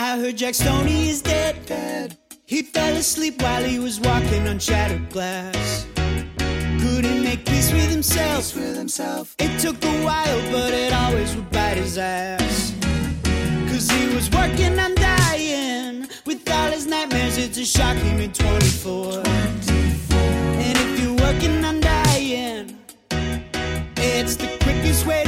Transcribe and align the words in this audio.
I 0.00 0.16
heard 0.16 0.36
Jack 0.36 0.54
Stoney 0.54 1.08
is 1.08 1.20
dead. 1.22 1.66
dead. 1.66 2.16
He 2.46 2.62
fell 2.62 2.94
asleep 2.96 3.42
while 3.42 3.64
he 3.64 3.80
was 3.80 3.98
walking 3.98 4.46
on 4.46 4.60
shattered 4.60 5.10
glass. 5.10 5.88
Couldn't 6.80 7.24
make 7.24 7.44
peace 7.44 7.72
with 7.72 7.90
himself. 7.90 8.54
with 8.54 8.76
himself. 8.76 9.34
It 9.40 9.58
took 9.58 9.84
a 9.84 10.04
while, 10.04 10.52
but 10.52 10.72
it 10.72 10.92
always 10.92 11.34
would 11.34 11.50
bite 11.50 11.78
his 11.78 11.98
ass. 11.98 12.74
Cause 13.68 13.90
he 13.90 14.14
was 14.14 14.30
working 14.30 14.78
on 14.78 14.94
dying. 14.94 16.06
With 16.24 16.48
all 16.48 16.70
his 16.70 16.86
nightmares, 16.86 17.36
it's 17.36 17.58
a 17.58 17.64
shock 17.64 17.96
he 17.96 18.12
made 18.12 18.34
24. 18.36 19.22
And 19.26 20.78
if 20.78 21.00
you're 21.00 21.16
working 21.16 21.64
on 21.64 21.80
dying, 21.80 22.78
it's 23.96 24.36
the 24.36 24.46
quickest 24.62 25.06
way 25.06 25.27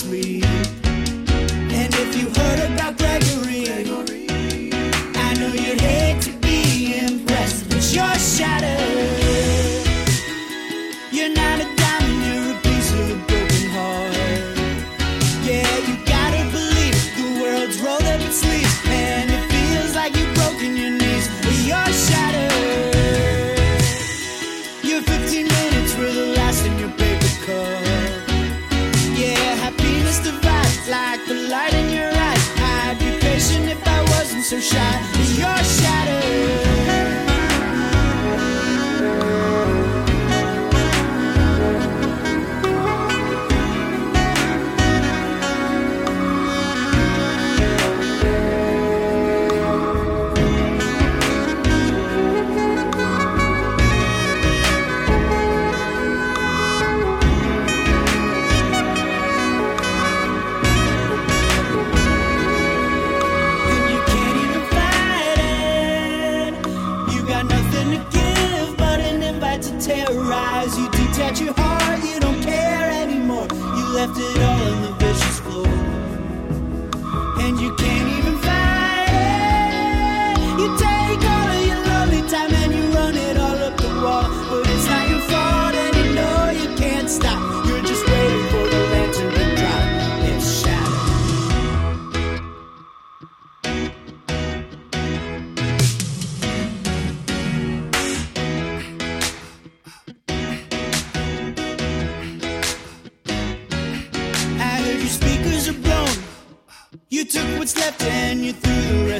sleep. 0.00 0.79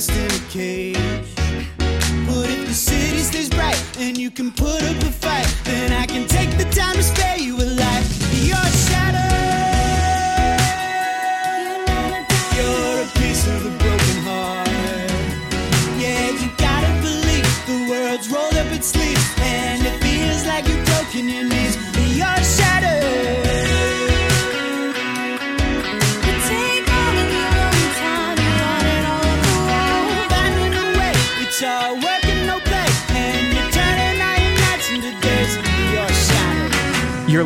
Threw 0.07 0.23
in 0.23 0.31
a 0.31 0.49
cage. 0.49 0.97
But 2.27 2.49
if 2.49 2.67
the 2.69 2.75
city 2.75 3.19
stays 3.19 3.51
bright 3.51 3.81
and 3.99 4.17
you 4.17 4.31
can 4.31 4.51
put 4.51 4.83
up 4.83 4.97
a 5.03 5.13
fight, 5.13 5.47
then 5.65 5.93
I 5.93 6.07
can 6.07 6.30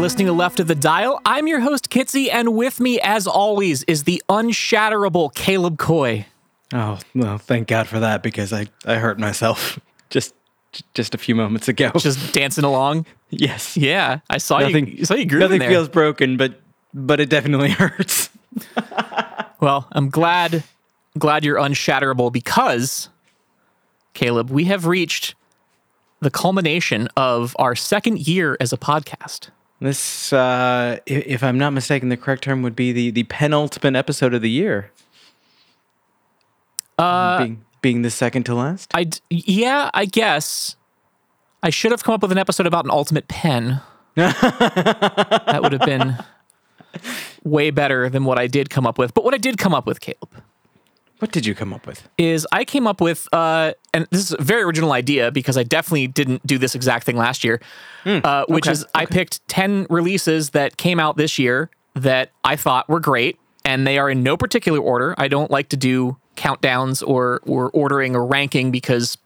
listening 0.04 0.26
to 0.26 0.34
Left 0.34 0.60
of 0.60 0.66
the 0.66 0.74
Dial. 0.74 1.18
I'm 1.24 1.46
your 1.46 1.60
host, 1.60 1.88
Kitsy, 1.88 2.28
and 2.30 2.54
with 2.54 2.78
me, 2.78 3.00
as 3.00 3.26
always, 3.26 3.84
is 3.84 4.04
the 4.04 4.22
unshatterable 4.28 5.34
Caleb 5.34 5.78
Coy. 5.78 6.26
Oh, 6.74 6.98
well, 7.14 7.38
thank 7.38 7.68
God 7.68 7.88
for 7.88 7.98
that 8.00 8.22
because 8.22 8.52
I, 8.52 8.66
I 8.84 8.96
hurt 8.96 9.18
myself 9.18 9.80
just 10.10 10.34
just 10.92 11.14
a 11.14 11.18
few 11.18 11.34
moments 11.34 11.68
ago. 11.68 11.90
Just 11.96 12.34
dancing 12.34 12.64
along. 12.64 13.06
yes. 13.30 13.78
Yeah, 13.78 14.18
I 14.28 14.36
saw 14.36 14.58
Nothing, 14.58 14.88
you. 14.88 14.96
I 15.00 15.04
saw 15.04 15.14
you 15.14 15.24
grooving 15.24 15.40
nothing 15.46 15.58
there. 15.60 15.70
feels 15.70 15.88
broken, 15.88 16.36
but 16.36 16.60
but 16.92 17.18
it 17.18 17.30
definitely 17.30 17.70
hurts. 17.70 18.28
well, 19.60 19.88
I'm 19.92 20.10
glad 20.10 20.64
glad 21.18 21.46
you're 21.46 21.56
unshatterable 21.56 22.30
because, 22.30 23.08
Caleb, 24.12 24.50
we 24.50 24.64
have 24.64 24.84
reached 24.84 25.34
the 26.20 26.30
culmination 26.30 27.08
of 27.16 27.56
our 27.58 27.74
second 27.74 28.26
year 28.28 28.58
as 28.60 28.70
a 28.70 28.76
podcast. 28.76 29.48
This, 29.84 30.32
uh, 30.32 30.98
if 31.04 31.42
I'm 31.42 31.58
not 31.58 31.74
mistaken, 31.74 32.08
the 32.08 32.16
correct 32.16 32.42
term 32.44 32.62
would 32.62 32.74
be 32.74 32.90
the, 32.90 33.10
the 33.10 33.24
penultimate 33.24 33.94
episode 33.94 34.32
of 34.32 34.40
the 34.40 34.48
year. 34.48 34.90
Uh, 36.98 37.36
being, 37.36 37.64
being 37.82 38.00
the 38.00 38.10
second 38.10 38.44
to 38.44 38.54
last. 38.54 38.90
I 38.94 39.10
yeah, 39.28 39.90
I 39.92 40.06
guess 40.06 40.76
I 41.62 41.68
should 41.68 41.90
have 41.90 42.02
come 42.02 42.14
up 42.14 42.22
with 42.22 42.32
an 42.32 42.38
episode 42.38 42.66
about 42.66 42.86
an 42.86 42.90
ultimate 42.90 43.28
pen. 43.28 43.82
that 44.14 45.58
would 45.60 45.72
have 45.72 45.82
been 45.82 46.16
way 47.42 47.70
better 47.70 48.08
than 48.08 48.24
what 48.24 48.38
I 48.38 48.46
did 48.46 48.70
come 48.70 48.86
up 48.86 48.96
with. 48.96 49.12
But 49.12 49.22
what 49.22 49.34
I 49.34 49.38
did 49.38 49.58
come 49.58 49.74
up 49.74 49.86
with, 49.86 50.00
Caleb, 50.00 50.30
What 51.20 51.32
did 51.32 51.46
you 51.46 51.54
come 51.54 51.72
up 51.72 51.86
with? 51.86 52.08
is 52.18 52.46
I 52.52 52.64
came 52.64 52.86
up 52.86 53.00
with, 53.00 53.28
uh, 53.32 53.72
and 53.92 54.06
this 54.10 54.20
is 54.20 54.32
a 54.38 54.42
very 54.42 54.62
original 54.62 54.92
idea 54.92 55.30
because 55.30 55.56
I 55.56 55.62
definitely 55.62 56.06
didn't 56.08 56.46
do 56.46 56.58
this 56.58 56.74
exact 56.74 57.06
thing 57.06 57.16
last 57.16 57.44
year, 57.44 57.60
uh, 58.04 58.44
which 58.48 58.66
okay, 58.66 58.72
is 58.72 58.86
I 58.94 59.06
picked 59.06 59.46
10 59.48 59.86
releases 59.88 60.50
that 60.50 60.76
came 60.76 60.98
out 60.98 61.16
this 61.16 61.38
year 61.38 61.70
that 61.94 62.30
I 62.42 62.56
thought 62.56 62.88
were 62.88 63.00
great, 63.00 63.38
and 63.64 63.86
they 63.86 63.98
are 63.98 64.10
in 64.10 64.22
no 64.22 64.36
particular 64.36 64.80
order. 64.80 65.14
I 65.16 65.28
don't 65.28 65.50
like 65.50 65.68
to 65.70 65.76
do 65.76 66.16
countdowns 66.36 67.06
or, 67.06 67.40
or 67.46 67.70
ordering 67.70 68.16
or 68.16 68.26
ranking 68.26 68.70
because 68.72 69.16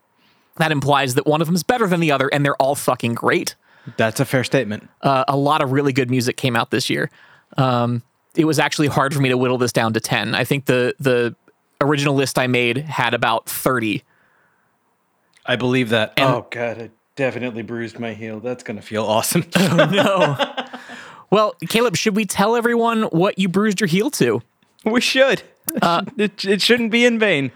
that 0.58 0.70
implies 0.70 1.14
that 1.14 1.26
one 1.26 1.41
of 1.41 1.46
them 1.46 1.55
is 1.55 1.62
better 1.62 1.87
than 1.87 2.00
the 2.00 2.12
other, 2.12 2.29
and 2.29 2.44
they're 2.44 2.56
all 2.56 2.75
fucking 2.75 3.14
great. 3.14 3.55
That's 3.96 4.20
a 4.20 4.26
fair 4.26 4.44
statement. 4.44 4.88
Uh, 5.00 5.25
a 5.26 5.37
lot 5.37 5.62
of 5.62 5.73
really 5.73 5.94
good 5.94 6.11
music 6.11 6.37
came 6.37 6.55
out 6.55 6.70
this 6.70 6.91
year. 6.91 7.11
Um, 7.56 8.02
it 8.37 8.44
was 8.44 8.58
actually 8.58 8.88
hard 8.88 9.14
for 9.14 9.20
me 9.20 9.31
to 9.31 9.38
whittle 9.38 9.56
this 9.58 9.73
down 9.73 9.94
to 9.94 10.00
10. 10.00 10.34
I 10.34 10.44
think 10.44 10.67
the 10.67 10.94
the 11.00 11.34
original 11.80 12.14
list 12.14 12.38
I 12.38 12.46
made 12.46 12.78
had 12.78 13.14
about 13.14 13.48
30. 13.48 14.02
I 15.46 15.56
believe 15.56 15.90
that. 15.90 16.12
And- 16.16 16.28
oh 16.28 16.46
god, 16.50 16.78
I 16.80 16.90
definitely 17.16 17.62
bruised 17.62 17.98
my 17.98 18.14
heel. 18.14 18.40
That's 18.40 18.62
gonna 18.62 18.82
feel 18.82 19.04
awesome. 19.04 19.44
Oh 19.56 19.88
no. 19.90 20.64
well, 21.30 21.54
Caleb, 21.69 21.96
should 21.96 22.16
we 22.16 22.25
tell 22.25 22.56
everyone 22.56 23.02
what 23.04 23.38
you 23.38 23.48
bruised 23.48 23.80
your 23.80 23.88
heel 23.88 24.10
to? 24.12 24.42
we 24.84 25.00
should. 25.00 25.42
Uh, 25.82 26.02
it, 26.16 26.44
it 26.44 26.62
shouldn't 26.62 26.90
be 26.90 27.04
in 27.04 27.19
vain. 27.19 27.50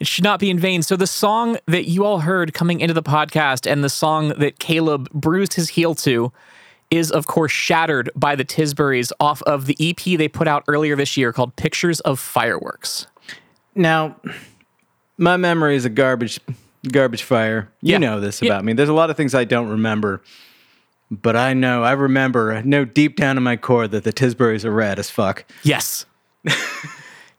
It 0.00 0.06
should 0.06 0.24
not 0.24 0.40
be 0.40 0.50
in 0.50 0.58
vain. 0.58 0.82
So 0.82 0.96
the 0.96 1.06
song 1.06 1.56
that 1.66 1.84
you 1.88 2.04
all 2.04 2.18
heard 2.18 2.52
coming 2.52 2.80
into 2.80 2.94
the 2.94 3.02
podcast 3.02 3.70
and 3.70 3.82
the 3.84 3.88
song 3.88 4.30
that 4.38 4.58
Caleb 4.58 5.08
bruised 5.12 5.54
his 5.54 5.70
heel 5.70 5.94
to 5.96 6.32
is 6.90 7.10
of 7.10 7.26
course 7.26 7.52
Shattered 7.52 8.10
by 8.14 8.36
the 8.36 8.44
Tisburys 8.44 9.12
off 9.20 9.42
of 9.42 9.66
the 9.66 9.76
EP 9.80 10.18
they 10.18 10.28
put 10.28 10.46
out 10.48 10.64
earlier 10.68 10.96
this 10.96 11.16
year 11.16 11.32
called 11.32 11.56
Pictures 11.56 12.00
of 12.00 12.18
Fireworks. 12.20 13.06
Now, 13.74 14.16
my 15.18 15.36
memory 15.36 15.76
is 15.76 15.84
a 15.84 15.90
garbage 15.90 16.40
garbage 16.92 17.22
fire. 17.22 17.70
You 17.80 17.92
Yeah. 17.92 17.98
know 17.98 18.20
this 18.20 18.42
Yeah. 18.42 18.52
about 18.52 18.64
me. 18.64 18.72
There's 18.74 18.88
a 18.90 18.92
lot 18.94 19.08
of 19.10 19.16
things 19.16 19.34
I 19.34 19.44
don't 19.44 19.68
remember. 19.68 20.22
But 21.10 21.36
I 21.36 21.52
know, 21.54 21.82
I 21.84 21.92
remember, 21.92 22.52
I 22.52 22.62
know 22.62 22.84
deep 22.84 23.16
down 23.16 23.36
in 23.36 23.42
my 23.42 23.56
core 23.56 23.86
that 23.86 24.04
the 24.04 24.12
Tisburys 24.12 24.64
are 24.64 24.70
rad 24.72 24.98
as 24.98 25.10
fuck. 25.10 25.44
Yes. 25.62 26.06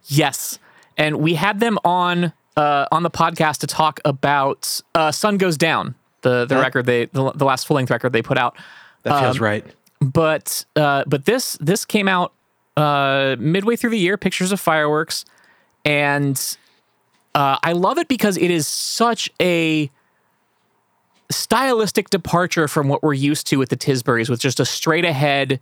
yes. 0.05 0.59
And 0.97 1.17
we 1.17 1.35
had 1.35 1.59
them 1.59 1.77
on 1.83 2.31
uh, 2.57 2.85
on 2.91 3.03
the 3.03 3.09
podcast 3.09 3.57
to 3.59 3.67
talk 3.67 3.99
about 4.05 4.79
uh, 4.93 5.11
Sun 5.11 5.37
Goes 5.37 5.57
Down, 5.57 5.93
the 6.21 6.45
the 6.45 6.55
record 6.55 6.85
they 6.85 7.05
the, 7.07 7.31
the 7.33 7.43
last 7.45 7.67
full 7.67 7.75
length 7.75 7.91
record 7.91 8.13
they 8.13 8.21
put 8.21 8.37
out. 8.37 8.55
That 9.03 9.19
feels 9.19 9.37
Um, 9.37 9.43
right. 9.43 9.65
but 10.01 10.63
uh, 10.77 11.03
but 11.05 11.25
this 11.25 11.57
this 11.59 11.83
came 11.85 12.07
out 12.07 12.31
uh, 12.77 13.35
midway 13.39 13.75
through 13.75 13.89
the 13.89 13.99
year. 13.99 14.15
Pictures 14.17 14.53
of 14.53 14.59
fireworks, 14.61 15.25
and 15.85 16.57
uh, 17.33 17.57
I 17.63 17.73
love 17.73 17.97
it 17.97 18.07
because 18.07 18.37
it 18.37 18.51
is 18.51 18.67
such 18.67 19.29
a 19.41 19.89
stylistic 21.31 22.09
departure 22.09 22.67
from 22.67 22.87
what 22.87 23.03
we're 23.03 23.13
used 23.13 23.47
to 23.47 23.57
with 23.57 23.69
the 23.69 23.77
Tisburys, 23.77 24.29
with 24.29 24.39
just 24.39 24.59
a 24.59 24.65
straight 24.65 25.05
ahead, 25.05 25.59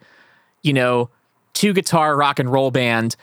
you 0.61 0.73
know, 0.73 1.09
two 1.53 1.73
guitar 1.73 2.15
rock 2.15 2.39
and 2.39 2.51
roll 2.51 2.71
band. 2.71 3.15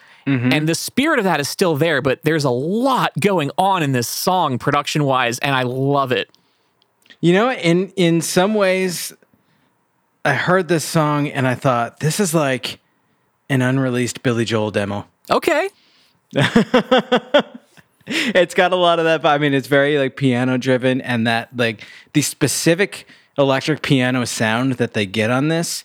And 0.53 0.69
the 0.69 0.77
spirit 0.77 1.19
of 1.19 1.25
that 1.25 1.41
is 1.41 1.49
still 1.49 1.77
there, 1.77 2.01
but 2.01 2.23
there's 2.23 2.45
a 2.45 2.51
lot 2.51 3.13
going 3.19 3.51
on 3.59 3.83
in 3.83 3.91
this 3.93 4.07
song 4.07 4.59
production 4.59 5.03
wise, 5.05 5.41
and 5.41 5.57
I 5.57 5.63
love 5.63 6.13
it. 6.13 6.31
You 7.21 7.33
know, 7.33 7.51
in 7.51 7.89
in 7.97 8.21
some 8.21 8.55
ways, 8.55 9.13
I 10.25 10.35
heard 10.35 10.69
this 10.69 10.85
song 10.85 11.29
and 11.29 11.49
I 11.49 11.55
thought 11.55 12.01
this 12.01 12.21
is 12.21 12.33
like 12.35 12.79
an 13.49 13.63
unreleased 13.63 14.23
Billy 14.23 14.45
Joel 14.45 14.71
demo. 14.71 15.07
Okay. 15.31 15.69
It's 18.13 18.55
got 18.55 18.73
a 18.73 18.77
lot 18.77 18.99
of 18.99 19.05
that. 19.05 19.23
but 19.23 19.29
I 19.29 19.39
mean, 19.39 19.55
it's 19.55 19.69
very 19.69 19.97
like 19.97 20.17
piano 20.17 20.59
driven, 20.59 21.01
and 21.01 21.27
that 21.27 21.57
like 21.57 21.87
the 22.13 22.23
specific 22.23 23.07
electric 23.39 23.83
piano 23.83 24.25
sound 24.25 24.75
that 24.75 24.95
they 24.95 25.07
get 25.07 25.31
on 25.31 25.49
this 25.49 25.85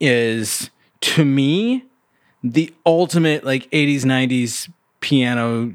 is 0.00 0.70
to 1.00 1.24
me 1.24 1.84
the 2.42 2.72
ultimate 2.86 3.44
like 3.44 3.70
80s 3.70 4.00
90s 4.00 4.70
piano 5.00 5.72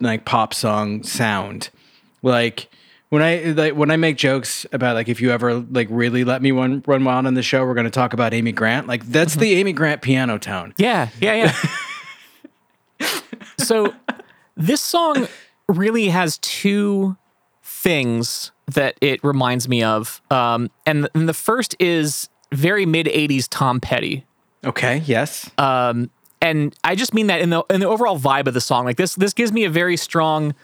like 0.00 0.24
pop 0.24 0.52
song 0.52 1.02
sound 1.02 1.70
like 2.22 2.68
when 3.08 3.22
i 3.22 3.40
like 3.56 3.74
when 3.74 3.90
i 3.90 3.96
make 3.96 4.16
jokes 4.16 4.66
about 4.72 4.94
like 4.94 5.08
if 5.08 5.20
you 5.20 5.30
ever 5.30 5.54
like 5.54 5.88
really 5.90 6.24
let 6.24 6.42
me 6.42 6.52
run 6.52 6.82
run 6.86 7.04
wild 7.04 7.26
on 7.26 7.34
the 7.34 7.42
show 7.42 7.64
we're 7.64 7.74
going 7.74 7.84
to 7.84 7.90
talk 7.90 8.12
about 8.12 8.34
amy 8.34 8.52
grant 8.52 8.86
like 8.86 9.04
that's 9.06 9.32
mm-hmm. 9.32 9.40
the 9.40 9.54
amy 9.54 9.72
grant 9.72 10.02
piano 10.02 10.38
tone 10.38 10.74
Yeah, 10.76 11.08
yeah, 11.20 11.34
yeah. 11.34 11.56
so 13.58 13.94
this 14.56 14.80
song 14.80 15.26
really 15.68 16.08
has 16.08 16.38
two 16.38 17.16
things 17.62 18.52
that 18.66 18.96
it 19.00 19.22
reminds 19.24 19.68
me 19.68 19.82
of. 19.82 20.20
Um, 20.30 20.70
and, 20.86 21.08
and 21.14 21.28
the 21.28 21.34
first 21.34 21.76
is 21.78 22.28
very 22.52 22.86
mid 22.86 23.06
80s 23.06 23.46
Tom 23.50 23.80
Petty. 23.80 24.24
okay 24.64 25.02
yes 25.06 25.50
Um, 25.58 26.10
and 26.40 26.74
I 26.84 26.94
just 26.94 27.14
mean 27.14 27.26
that 27.28 27.40
in 27.40 27.50
the 27.50 27.62
in 27.70 27.80
the 27.80 27.86
overall 27.86 28.18
vibe 28.18 28.46
of 28.46 28.54
the 28.54 28.60
song. 28.60 28.84
Like 28.84 28.98
this 28.98 29.14
this 29.14 29.32
gives 29.32 29.50
me 29.50 29.64
a 29.64 29.70
very 29.70 29.96
strong 29.96 30.54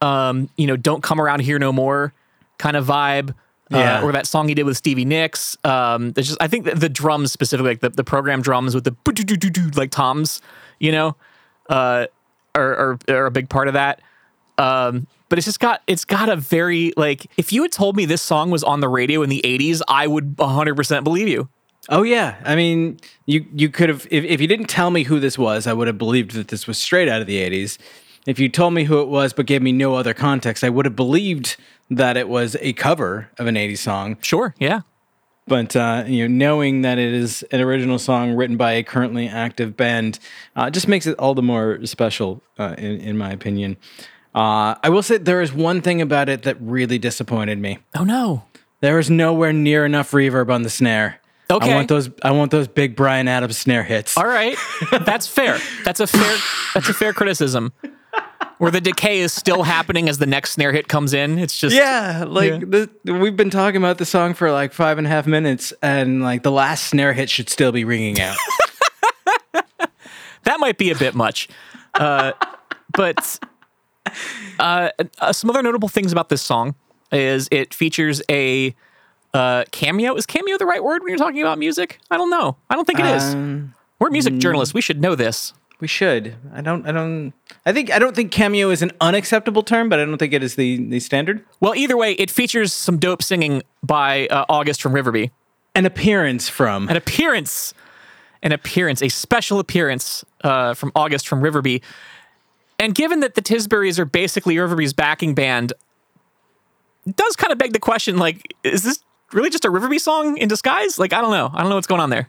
um, 0.00 0.48
you 0.56 0.66
know, 0.66 0.76
don't 0.76 1.02
come 1.02 1.20
around 1.20 1.40
here 1.40 1.58
no 1.58 1.72
more 1.72 2.12
kind 2.58 2.76
of 2.76 2.86
vibe. 2.86 3.34
Yeah. 3.70 4.00
Uh, 4.00 4.04
or 4.04 4.12
that 4.12 4.26
song 4.26 4.48
he 4.48 4.54
did 4.54 4.64
with 4.64 4.76
Stevie 4.76 5.04
Nicks. 5.04 5.56
Um, 5.62 6.10
there's 6.12 6.26
just 6.26 6.42
I 6.42 6.48
think 6.48 6.64
that 6.64 6.80
the 6.80 6.88
drums 6.88 7.30
specifically, 7.30 7.70
like 7.70 7.80
the, 7.80 7.90
the 7.90 8.02
program 8.02 8.42
drums 8.42 8.74
with 8.74 8.82
the 8.82 8.96
like 9.76 9.92
toms, 9.92 10.40
you 10.80 10.90
know, 10.90 11.14
uh, 11.70 12.06
are, 12.54 12.76
are 12.76 12.98
are 13.08 13.26
a 13.26 13.30
big 13.30 13.48
part 13.48 13.68
of 13.68 13.74
that. 13.74 14.02
Um, 14.58 15.06
but 15.30 15.38
it's 15.38 15.46
just 15.46 15.60
got 15.60 15.82
it's 15.86 16.04
got 16.04 16.28
a 16.28 16.36
very 16.36 16.92
like 16.96 17.26
if 17.38 17.52
you 17.52 17.62
had 17.62 17.72
told 17.72 17.96
me 17.96 18.04
this 18.04 18.20
song 18.20 18.50
was 18.50 18.62
on 18.62 18.80
the 18.80 18.88
radio 18.88 19.22
in 19.22 19.30
the 19.30 19.40
80s, 19.42 19.80
I 19.88 20.06
would 20.06 20.36
100% 20.36 21.04
believe 21.04 21.28
you. 21.28 21.48
Oh 21.88 22.02
yeah, 22.02 22.36
I 22.44 22.56
mean, 22.56 23.00
you 23.24 23.46
you 23.54 23.70
could 23.70 23.88
have 23.88 24.06
if, 24.10 24.24
if 24.24 24.40
you 24.40 24.46
didn't 24.46 24.66
tell 24.66 24.90
me 24.90 25.04
who 25.04 25.18
this 25.18 25.38
was, 25.38 25.66
I 25.66 25.72
would 25.72 25.86
have 25.86 25.96
believed 25.96 26.32
that 26.32 26.48
this 26.48 26.66
was 26.66 26.76
straight 26.76 27.08
out 27.08 27.22
of 27.22 27.26
the 27.26 27.38
'80s. 27.38 27.78
If 28.26 28.38
you 28.38 28.50
told 28.50 28.74
me 28.74 28.84
who 28.84 29.00
it 29.00 29.08
was 29.08 29.32
but 29.32 29.46
gave 29.46 29.62
me 29.62 29.72
no 29.72 29.94
other 29.94 30.12
context, 30.12 30.62
I 30.62 30.68
would 30.68 30.84
have 30.84 30.94
believed 30.94 31.56
that 31.88 32.18
it 32.18 32.28
was 32.28 32.54
a 32.60 32.74
cover 32.74 33.30
of 33.38 33.46
an 33.46 33.54
'80s 33.54 33.78
song. 33.78 34.18
Sure, 34.20 34.54
yeah. 34.58 34.82
But 35.50 35.74
uh, 35.74 36.04
you 36.06 36.28
know, 36.28 36.32
knowing 36.32 36.82
that 36.82 37.00
it 37.00 37.12
is 37.12 37.42
an 37.50 37.60
original 37.60 37.98
song 37.98 38.36
written 38.36 38.56
by 38.56 38.74
a 38.74 38.84
currently 38.84 39.26
active 39.26 39.76
band, 39.76 40.20
uh, 40.54 40.70
just 40.70 40.86
makes 40.86 41.08
it 41.08 41.18
all 41.18 41.34
the 41.34 41.42
more 41.42 41.84
special, 41.86 42.40
uh, 42.56 42.76
in 42.78 43.00
in 43.00 43.18
my 43.18 43.32
opinion. 43.32 43.76
Uh, 44.32 44.76
I 44.80 44.90
will 44.90 45.02
say 45.02 45.18
there 45.18 45.42
is 45.42 45.52
one 45.52 45.82
thing 45.82 46.00
about 46.00 46.28
it 46.28 46.44
that 46.44 46.56
really 46.60 47.00
disappointed 47.00 47.58
me. 47.58 47.78
Oh 47.96 48.04
no. 48.04 48.44
There 48.80 49.00
is 49.00 49.10
nowhere 49.10 49.52
near 49.52 49.84
enough 49.84 50.12
reverb 50.12 50.52
on 50.52 50.62
the 50.62 50.70
snare. 50.70 51.20
Okay. 51.50 51.72
I 51.72 51.74
want 51.74 51.88
those. 51.88 52.10
I 52.22 52.30
want 52.30 52.52
those 52.52 52.68
big 52.68 52.94
Bryan 52.94 53.26
Adams 53.26 53.58
snare 53.58 53.82
hits. 53.82 54.16
All 54.16 54.28
right, 54.28 54.56
that's 55.04 55.26
fair. 55.26 55.58
That's 55.84 55.98
a 55.98 56.06
fair. 56.06 56.38
That's 56.74 56.88
a 56.88 56.94
fair 56.94 57.12
criticism. 57.12 57.72
Where 58.60 58.70
the 58.70 58.82
decay 58.82 59.20
is 59.20 59.32
still 59.32 59.62
happening 59.62 60.06
as 60.06 60.18
the 60.18 60.26
next 60.26 60.50
snare 60.50 60.70
hit 60.70 60.86
comes 60.86 61.14
in. 61.14 61.38
It's 61.38 61.56
just 61.56 61.74
Yeah, 61.74 62.26
like 62.28 62.50
Yeah. 62.50 62.58
The, 63.04 63.14
we've 63.14 63.34
been 63.34 63.48
talking 63.48 63.78
about 63.78 63.96
the 63.96 64.04
song 64.04 64.34
for 64.34 64.52
like 64.52 64.74
five 64.74 64.98
and 64.98 65.06
a 65.06 65.10
half 65.10 65.26
minutes, 65.26 65.72
and 65.80 66.22
like 66.22 66.42
the 66.42 66.50
last 66.50 66.88
snare 66.88 67.14
hit 67.14 67.30
should 67.30 67.48
still 67.48 67.72
be 67.72 67.86
ringing 67.86 68.20
out. 68.20 68.36
that 70.42 70.60
might 70.60 70.76
be 70.76 70.90
a 70.90 70.94
bit 70.94 71.14
much. 71.14 71.48
Uh, 71.94 72.32
but 72.92 73.38
uh, 74.58 74.90
uh, 75.20 75.32
some 75.32 75.48
other 75.48 75.62
notable 75.62 75.88
things 75.88 76.12
about 76.12 76.28
this 76.28 76.42
song 76.42 76.74
is 77.10 77.48
it 77.50 77.72
features 77.72 78.20
a 78.30 78.74
uh, 79.32 79.64
cameo. 79.70 80.16
Is 80.16 80.26
cameo 80.26 80.58
the 80.58 80.66
right 80.66 80.84
word 80.84 81.00
when 81.00 81.08
you're 81.08 81.16
talking 81.16 81.40
about 81.40 81.58
music? 81.58 81.98
I 82.10 82.18
don't 82.18 82.28
know. 82.28 82.58
I 82.68 82.74
don't 82.74 82.84
think 82.84 83.00
it 83.00 83.06
is. 83.06 83.34
Um, 83.34 83.74
We're 83.98 84.10
music 84.10 84.36
journalists. 84.36 84.74
We 84.74 84.82
should 84.82 85.00
know 85.00 85.14
this. 85.14 85.54
We 85.80 85.88
should. 85.88 86.36
I 86.52 86.60
don't. 86.60 86.86
I 86.86 86.92
don't. 86.92 87.32
I 87.64 87.72
think. 87.72 87.90
I 87.90 87.98
don't 87.98 88.14
think 88.14 88.32
cameo 88.32 88.70
is 88.70 88.82
an 88.82 88.92
unacceptable 89.00 89.62
term, 89.62 89.88
but 89.88 89.98
I 89.98 90.04
don't 90.04 90.18
think 90.18 90.32
it 90.32 90.42
is 90.42 90.54
the 90.56 90.76
the 90.88 91.00
standard. 91.00 91.44
Well, 91.60 91.74
either 91.74 91.96
way, 91.96 92.12
it 92.12 92.30
features 92.30 92.72
some 92.72 92.98
dope 92.98 93.22
singing 93.22 93.62
by 93.82 94.26
uh, 94.28 94.44
August 94.48 94.82
from 94.82 94.92
Riverby. 94.92 95.30
An 95.74 95.86
appearance 95.86 96.48
from. 96.48 96.88
an 96.88 96.96
appearance, 96.96 97.74
an 98.42 98.52
appearance, 98.52 99.02
a 99.02 99.08
special 99.08 99.60
appearance 99.60 100.24
uh, 100.42 100.74
from 100.74 100.92
August 100.94 101.28
from 101.28 101.40
Riverby. 101.42 101.82
And 102.78 102.94
given 102.94 103.20
that 103.20 103.34
the 103.34 103.42
Tisburys 103.42 103.98
are 103.98 104.04
basically 104.04 104.56
Riverby's 104.56 104.92
backing 104.92 105.34
band, 105.34 105.72
it 107.06 107.16
does 107.16 107.36
kind 107.36 107.52
of 107.52 107.58
beg 107.58 107.72
the 107.72 107.78
question: 107.78 108.18
like, 108.18 108.54
is 108.64 108.82
this 108.82 109.02
really 109.32 109.50
just 109.50 109.64
a 109.64 109.70
Riverby 109.70 110.00
song 110.00 110.36
in 110.36 110.48
disguise? 110.48 110.98
Like, 110.98 111.12
I 111.12 111.20
don't 111.20 111.30
know. 111.30 111.50
I 111.52 111.60
don't 111.60 111.68
know 111.70 111.76
what's 111.76 111.86
going 111.86 112.00
on 112.00 112.10
there. 112.10 112.28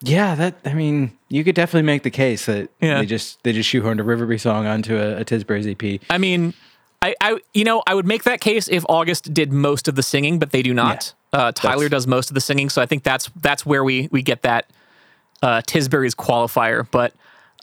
Yeah, 0.00 0.34
that. 0.36 0.54
I 0.64 0.74
mean, 0.74 1.12
you 1.28 1.42
could 1.44 1.54
definitely 1.54 1.86
make 1.86 2.02
the 2.04 2.10
case 2.10 2.46
that 2.46 2.70
Yeah. 2.80 3.00
they 3.00 3.06
just 3.06 3.42
they 3.42 3.52
just 3.52 3.68
shoehorned 3.68 4.00
a 4.00 4.04
Riverby 4.04 4.38
song 4.40 4.66
onto 4.66 4.96
a, 4.96 5.18
a 5.20 5.24
Tisbury's 5.24 5.66
EP. 5.66 6.00
I 6.10 6.18
mean, 6.18 6.54
I, 7.02 7.14
I, 7.20 7.38
you 7.54 7.64
know, 7.64 7.82
I 7.86 7.94
would 7.94 8.06
make 8.06 8.24
that 8.24 8.40
case 8.40 8.68
if 8.68 8.84
August 8.88 9.32
did 9.34 9.52
most 9.52 9.88
of 9.88 9.94
the 9.96 10.02
singing, 10.02 10.38
but 10.38 10.50
they 10.50 10.62
do 10.62 10.72
not. 10.74 11.14
Uh, 11.32 11.52
Tyler 11.52 11.84
That's- 11.84 11.90
does 11.90 12.06
most 12.06 12.30
of 12.30 12.34
the 12.34 12.40
singing, 12.40 12.68
so 12.70 12.80
I 12.80 12.86
think 12.86 13.02
that's 13.02 13.30
that's 13.40 13.66
where 13.66 13.82
we 13.84 14.08
we 14.12 14.22
get 14.22 14.42
that 14.42 14.70
uh, 15.42 15.62
Tisbury's 15.66 16.14
qualifier. 16.14 16.86
But 16.90 17.12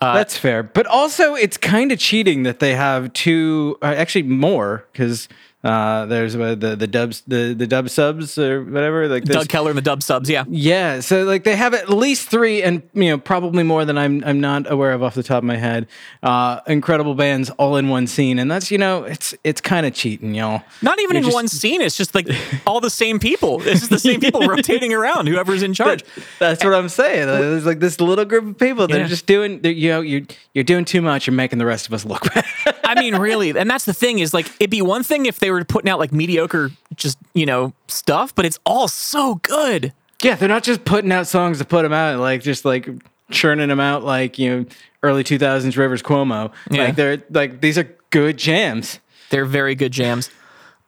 Uh, 0.01 0.13
That's 0.13 0.35
fair, 0.37 0.61
but 0.61 0.85
also 0.87 1.35
it's 1.35 1.55
kind 1.57 1.89
of 1.93 1.99
cheating 1.99 2.43
that 2.43 2.59
they 2.59 2.75
have 2.75 3.13
two, 3.13 3.77
uh, 3.81 3.85
actually 3.97 4.23
more, 4.23 4.85
because 4.91 5.29
Uh, 5.65 6.05
there's 6.05 6.35
uh, 6.35 6.53
the 6.53 6.75
the 6.75 6.85
dubs 6.85 7.23
the 7.27 7.55
the 7.57 7.65
dub 7.65 7.89
subs 7.89 8.37
or 8.37 8.63
whatever. 8.63 9.07
Like 9.07 9.23
there's- 9.23 9.43
Doug 9.45 9.49
Keller 9.49 9.71
and 9.71 9.77
the 9.77 9.81
Dub 9.81 10.03
Subs, 10.03 10.29
yeah. 10.29 10.43
Yeah, 10.47 10.99
so 10.99 11.23
like 11.23 11.43
they 11.43 11.55
have 11.55 11.73
at 11.73 11.89
least 11.89 12.29
three, 12.29 12.61
and 12.61 12.83
you 12.93 13.09
know 13.09 13.17
probably 13.17 13.63
more 13.63 13.83
than 13.83 13.97
I'm 13.97 14.23
I'm 14.23 14.39
not 14.39 14.71
aware 14.71 14.91
of 14.93 15.01
off 15.01 15.15
the 15.15 15.23
top 15.23 15.39
of 15.39 15.43
my 15.43 15.57
head. 15.57 15.87
Uh, 16.21 16.59
incredible 16.67 17.15
bands 17.15 17.49
all 17.57 17.77
in 17.77 17.89
one 17.89 18.05
scene, 18.05 18.37
and 18.37 18.51
that's 18.51 18.69
you 18.69 18.77
know 18.77 19.05
it's 19.05 19.33
it's 19.43 19.59
kind 19.59 19.87
of 19.87 19.93
cheating, 19.95 20.35
y'all. 20.35 20.61
Not 20.83 20.99
even 20.99 21.15
You're 21.15 21.17
in 21.19 21.23
just- 21.23 21.33
one 21.35 21.47
scene. 21.47 21.81
It's 21.81 21.97
just 21.97 22.13
like 22.13 22.27
all 22.67 22.79
the 22.79 22.91
same 22.91 23.17
people. 23.17 23.59
It's 23.65 23.79
just 23.79 23.89
the 23.89 23.97
same 23.99 24.19
people 24.21 24.41
rotating 24.47 24.93
around. 24.93 25.25
Whoever's 25.27 25.63
in 25.63 25.73
charge. 25.73 26.03
That's 26.37 26.63
what 26.63 26.75
I'm 26.75 26.89
saying. 26.89 27.25
There's 27.25 27.65
like 27.65 27.79
this 27.79 27.99
little 27.99 28.25
group 28.25 28.45
of 28.45 28.57
people 28.59 28.85
that 28.87 28.95
Yeah. 28.99 29.05
are 29.05 29.07
just 29.07 29.25
doing. 29.25 29.59
You 29.65 29.89
know, 29.89 30.01
you're 30.01 30.21
you're 30.53 30.63
doing 30.63 30.85
too 30.85 31.01
much. 31.01 31.25
You're 31.25 31.33
making 31.33 31.57
the 31.57 31.65
rest 31.65 31.87
of 31.87 31.93
us 31.95 32.05
look 32.05 32.21
bad. 32.35 32.45
I 32.85 32.99
mean, 32.99 33.15
really, 33.15 33.49
and 33.57 33.69
that's 33.69 33.85
the 33.85 33.93
thing 33.93 34.19
is 34.19 34.33
like 34.33 34.47
it'd 34.59 34.69
be 34.69 34.81
one 34.81 35.03
thing 35.03 35.25
if 35.25 35.39
they 35.39 35.51
were 35.51 35.63
putting 35.65 35.89
out 35.89 35.99
like 35.99 36.11
mediocre, 36.11 36.71
just 36.95 37.17
you 37.33 37.45
know 37.45 37.73
stuff, 37.87 38.33
but 38.35 38.45
it's 38.45 38.59
all 38.65 38.87
so 38.87 39.35
good. 39.35 39.93
yeah, 40.23 40.35
they're 40.35 40.49
not 40.49 40.63
just 40.63 40.85
putting 40.85 41.11
out 41.11 41.27
songs 41.27 41.57
to 41.59 41.65
put 41.65 41.83
them 41.83 41.93
out, 41.93 42.19
like 42.19 42.41
just 42.41 42.65
like 42.65 42.87
churning 43.31 43.69
them 43.69 43.79
out 43.79 44.03
like 44.03 44.37
you 44.37 44.49
know 44.49 44.65
early 45.03 45.23
2000s 45.23 45.75
Rivers 45.77 46.01
Cuomo. 46.03 46.51
Yeah. 46.69 46.85
Like 46.85 46.95
they're 46.95 47.23
like 47.31 47.61
these 47.61 47.77
are 47.77 47.89
good 48.11 48.37
jams. 48.37 48.99
They're 49.31 49.45
very 49.45 49.75
good 49.75 49.91
jams. 49.91 50.29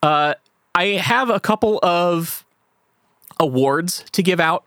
Uh, 0.02 0.34
I 0.74 0.84
have 0.86 1.28
a 1.30 1.40
couple 1.40 1.80
of 1.82 2.44
awards 3.40 4.04
to 4.12 4.22
give 4.22 4.40
out 4.40 4.64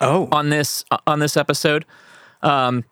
Oh, 0.00 0.28
on 0.30 0.50
this 0.50 0.84
uh, 0.90 0.98
on 1.06 1.20
this 1.20 1.36
episode. 1.38 1.84
Um, 2.42 2.84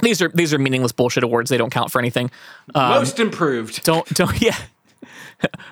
these 0.00 0.20
are 0.20 0.28
these 0.28 0.52
are 0.52 0.58
meaningless 0.58 0.92
bullshit 0.92 1.22
awards. 1.22 1.50
They 1.50 1.58
don't 1.58 1.70
count 1.70 1.90
for 1.90 1.98
anything. 1.98 2.30
Um, 2.74 2.90
most 2.90 3.18
improved. 3.18 3.84
don't 3.84 4.06
don't 4.14 4.40
yeah. 4.42 4.56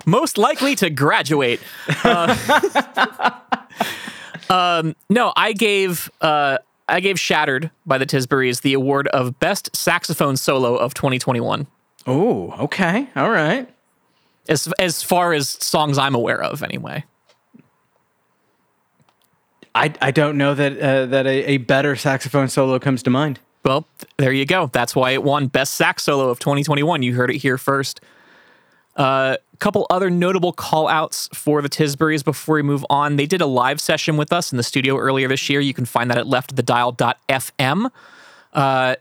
Most 0.04 0.36
likely 0.36 0.74
to 0.76 0.90
graduate. 0.90 1.60
Uh, 2.02 3.30
um, 4.50 4.94
no, 5.08 5.32
I 5.36 5.52
gave 5.52 6.10
uh, 6.20 6.58
I 6.88 7.00
gave 7.00 7.18
"Shattered" 7.18 7.70
by 7.86 7.98
the 7.98 8.06
Tisburys 8.06 8.62
the 8.62 8.74
award 8.74 9.08
of 9.08 9.38
best 9.38 9.74
saxophone 9.74 10.36
solo 10.36 10.76
of 10.76 10.94
2021. 10.94 11.66
Oh, 12.06 12.52
okay, 12.64 13.08
all 13.16 13.30
right. 13.30 13.68
As 14.48 14.72
as 14.78 15.02
far 15.02 15.32
as 15.32 15.48
songs 15.48 15.96
I'm 15.96 16.14
aware 16.14 16.42
of, 16.42 16.62
anyway. 16.62 17.04
I, 19.74 19.92
I 20.00 20.10
don't 20.12 20.38
know 20.38 20.54
that 20.54 20.78
uh, 20.78 21.06
that 21.06 21.26
a, 21.26 21.52
a 21.52 21.56
better 21.56 21.96
saxophone 21.96 22.48
solo 22.48 22.78
comes 22.78 23.02
to 23.04 23.10
mind. 23.10 23.40
Well, 23.64 23.86
there 24.18 24.32
you 24.32 24.44
go. 24.44 24.68
That's 24.72 24.94
why 24.94 25.12
it 25.12 25.22
won 25.22 25.46
Best 25.46 25.74
Sax 25.74 26.02
Solo 26.02 26.28
of 26.28 26.38
2021. 26.38 27.02
You 27.02 27.14
heard 27.14 27.30
it 27.30 27.38
here 27.38 27.56
first. 27.56 28.00
A 28.96 29.00
uh, 29.00 29.36
couple 29.58 29.86
other 29.90 30.10
notable 30.10 30.52
call 30.52 30.86
outs 30.86 31.28
for 31.34 31.62
the 31.62 31.68
Tisburys 31.68 32.24
before 32.24 32.56
we 32.56 32.62
move 32.62 32.84
on. 32.90 33.16
They 33.16 33.26
did 33.26 33.40
a 33.40 33.46
live 33.46 33.80
session 33.80 34.16
with 34.16 34.32
us 34.32 34.52
in 34.52 34.56
the 34.56 34.62
studio 34.62 34.98
earlier 34.98 35.26
this 35.26 35.48
year. 35.48 35.60
You 35.60 35.74
can 35.74 35.84
find 35.84 36.10
that 36.10 36.18
at 36.18 36.26
leftthedial.fm. 36.26 37.90
Uh, 38.52 38.96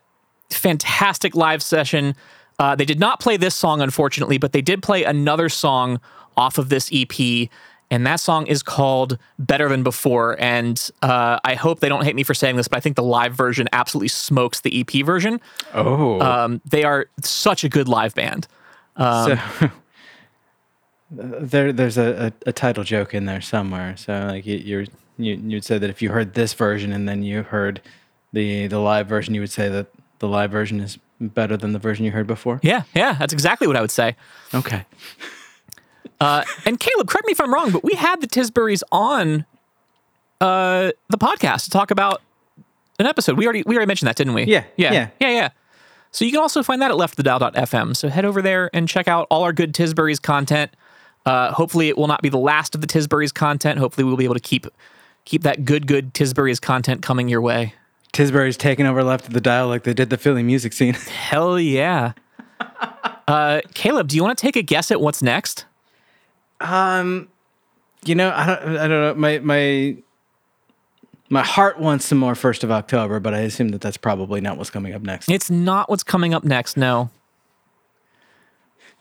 fantastic 0.50 1.36
live 1.36 1.62
session. 1.62 2.16
Uh, 2.58 2.76
they 2.76 2.86
did 2.86 3.00
not 3.00 3.20
play 3.20 3.38
this 3.38 3.54
song, 3.54 3.82
unfortunately, 3.82 4.38
but 4.38 4.54
they 4.54 4.62
did 4.62 4.82
play 4.82 5.04
another 5.04 5.50
song 5.50 6.00
off 6.38 6.58
of 6.58 6.70
this 6.70 6.90
EP. 6.92 7.50
And 7.94 8.08
that 8.08 8.20
song 8.20 8.48
is 8.48 8.64
called 8.64 9.20
Better 9.38 9.70
Than 9.70 9.84
Before. 9.84 10.36
And 10.42 10.90
uh, 11.04 11.40
I 11.44 11.54
hope 11.54 11.80
they 11.80 11.90
don't 11.90 12.04
hate 12.04 12.16
me 12.16 12.24
for 12.24 12.34
saying 12.34 12.56
this, 12.56 12.68
but 12.68 12.78
I 12.78 12.80
think 12.80 12.96
the 12.96 13.04
live 13.04 13.36
version 13.36 13.70
absolutely 13.72 14.08
smokes 14.08 14.62
the 14.62 14.82
EP 14.82 15.06
version. 15.06 15.40
Oh, 15.76 16.20
Um, 16.20 16.60
they 16.66 16.84
are 16.86 17.06
such 17.22 17.64
a 17.64 17.70
good 17.70 17.88
live 17.88 18.16
band. 18.16 18.48
so 18.98 19.38
there 21.12 21.72
there's 21.72 22.00
a, 22.00 22.34
a, 22.46 22.50
a 22.50 22.52
title 22.52 22.84
joke 22.84 23.14
in 23.14 23.26
there 23.26 23.42
somewhere. 23.42 23.96
So 23.96 24.26
like 24.28 24.48
you, 24.48 24.58
you're 24.58 24.86
you 25.20 25.36
you'd 25.36 25.64
say 25.64 25.78
that 25.78 25.92
if 25.92 26.02
you 26.02 26.10
heard 26.10 26.34
this 26.34 26.54
version 26.54 26.92
and 26.92 27.08
then 27.08 27.22
you 27.22 27.44
heard 27.44 27.80
the 28.32 28.66
the 28.66 28.80
live 28.80 29.06
version, 29.06 29.36
you 29.36 29.42
would 29.42 29.52
say 29.52 29.70
that 29.70 29.86
the 30.18 30.28
live 30.28 30.50
version 30.50 30.80
is 30.80 30.98
better 31.22 31.58
than 31.58 31.74
the 31.74 31.80
version 31.80 32.06
you 32.06 32.12
heard 32.12 32.26
before. 32.26 32.60
Yeah, 32.64 32.84
yeah, 32.96 33.14
that's 33.14 33.34
exactly 33.34 33.68
what 33.68 33.78
I 33.78 33.82
would 33.82 33.92
say. 33.92 34.16
Okay. 34.52 34.84
Uh, 36.20 36.44
and 36.66 36.80
Caleb, 36.80 37.08
correct 37.08 37.28
me 37.28 37.32
if 37.32 37.42
I'm 37.42 37.54
wrong, 37.54 37.72
but 37.72 37.84
we 37.84 37.94
had 37.94 38.22
the 38.22 38.28
Tisburys 38.28 38.82
on 38.92 39.46
uh, 40.42 40.92
the 41.10 41.18
podcast 41.18 41.66
to 41.66 41.70
talk 41.70 41.92
about 41.92 42.22
an 43.00 43.06
episode. 43.06 43.38
We 43.38 43.46
already 43.46 43.64
we 43.66 43.76
already 43.76 43.88
mentioned 43.88 44.08
that, 44.08 44.16
didn't 44.16 44.34
we? 44.34 44.44
Yeah, 44.44 44.64
yeah, 44.78 44.94
yeah. 44.94 45.10
yeah, 45.20 45.30
yeah. 45.30 45.50
So 46.12 46.26
you 46.26 46.32
can 46.32 46.42
also 46.42 46.62
find 46.62 46.82
that 46.82 46.92
at 46.92 46.98
leftthedial.fm. 46.98 47.96
So 47.96 48.08
head 48.08 48.24
over 48.24 48.42
there 48.42 48.70
and 48.74 48.88
check 48.88 49.08
out 49.08 49.26
all 49.32 49.44
our 49.44 49.52
good 49.52 49.74
Tisburys 49.74 50.22
content. 50.22 50.72
Uh, 51.26 51.52
hopefully, 51.52 51.90
it 51.90 51.98
will 51.98 52.08
not 52.08 52.22
be 52.22 52.30
the 52.30 52.38
last 52.38 52.76
of 52.76 52.82
the 52.82 52.88
Tisburys 52.88 53.34
content. 53.34 53.80
Hopefully, 53.80 54.04
we'll 54.06 54.18
be 54.18 54.26
able 54.26 54.36
to 54.36 54.40
keep 54.40 54.68
keep 55.26 55.44
that 55.44 55.66
good, 55.66 55.88
good 55.88 56.14
Tisburys 56.14 56.62
content 56.62 57.02
coming 57.02 57.30
your 57.30 57.42
way. 57.42 57.74
Tisbury's 58.12 58.58
taking 58.58 58.86
over 58.86 59.04
left 59.04 59.28
of 59.28 59.34
the 59.34 59.42
dial 59.42 59.68
like 59.68 59.84
they 59.84 59.94
did 59.94 60.10
the 60.10 60.18
Philly 60.18 60.44
music 60.44 60.74
scene. 60.74 60.94
Hell 60.94 61.60
yeah. 61.60 62.14
Uh, 63.26 63.62
Caleb, 63.74 64.10
do 64.10 64.18
you 64.18 64.22
want 64.22 64.38
to 64.38 64.42
take 64.42 64.58
a 64.58 64.62
guess 64.62 64.92
at 64.92 65.00
what's 65.00 65.22
next? 65.22 65.64
Um, 66.60 67.30
you 68.06 68.16
know, 68.16 68.32
I 68.36 68.46
don't, 68.46 68.78
I 68.78 68.88
don't 68.88 68.90
know. 68.90 69.14
My 69.16 69.40
my 69.40 69.98
my 71.30 71.44
heart 71.44 71.80
wants 71.80 72.06
some 72.06 72.18
more 72.18 72.36
first 72.36 72.64
of 72.64 72.72
October, 72.72 73.20
but 73.20 73.34
I 73.34 73.40
assume 73.40 73.70
that 73.70 73.82
that's 73.82 73.98
probably 73.98 74.42
not 74.42 74.58
what's 74.58 74.70
coming 74.70 74.94
up 74.94 75.02
next. 75.02 75.30
It's 75.30 75.50
not 75.50 75.90
what's 75.90 76.04
coming 76.04 76.34
up 76.34 76.44
next. 76.44 76.78
No. 76.78 77.10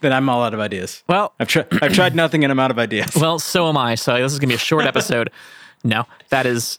Then 0.01 0.13
I'm 0.13 0.29
all 0.29 0.43
out 0.43 0.53
of 0.53 0.59
ideas. 0.59 1.05
Well, 1.09 1.33
I've 1.39 1.49
tried 1.49 1.67
I've 1.81 1.95
tried 1.95 2.15
nothing, 2.15 2.45
and 2.45 2.51
I'm 2.51 2.59
out 2.59 2.71
of 2.71 2.79
ideas. 2.79 3.15
well, 3.17 3.39
so 3.39 3.69
am 3.69 3.77
I. 3.77 3.95
So 3.95 4.21
this 4.21 4.33
is 4.33 4.39
gonna 4.39 4.49
be 4.49 4.55
a 4.55 4.59
short 4.59 4.85
episode. 4.85 5.31
no, 5.85 6.07
that 6.31 6.47
is 6.47 6.79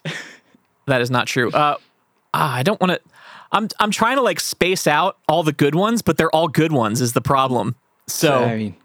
that 0.88 1.02
is 1.02 1.10
not 1.10 1.28
true. 1.28 1.50
Uh, 1.52 1.78
ah, 2.34 2.54
I 2.54 2.64
don't 2.64 2.80
want 2.82 2.92
to. 2.92 3.02
I'm 3.52 3.70
I'm 3.80 3.92
trying 3.92 4.18
to 4.18 4.22
like 4.22 4.40
space 4.40 4.88
out 4.88 5.18
all 5.30 5.44
the 5.44 5.54
good 5.54 5.76
ones, 5.76 6.02
but 6.02 6.18
they're 6.18 6.36
all 6.36 6.48
good 6.50 6.74
ones. 6.74 7.00
Is 7.00 7.14
the 7.14 7.22
problem? 7.22 7.76
So 8.08 8.44
I 8.44 8.58
mean, 8.58 8.76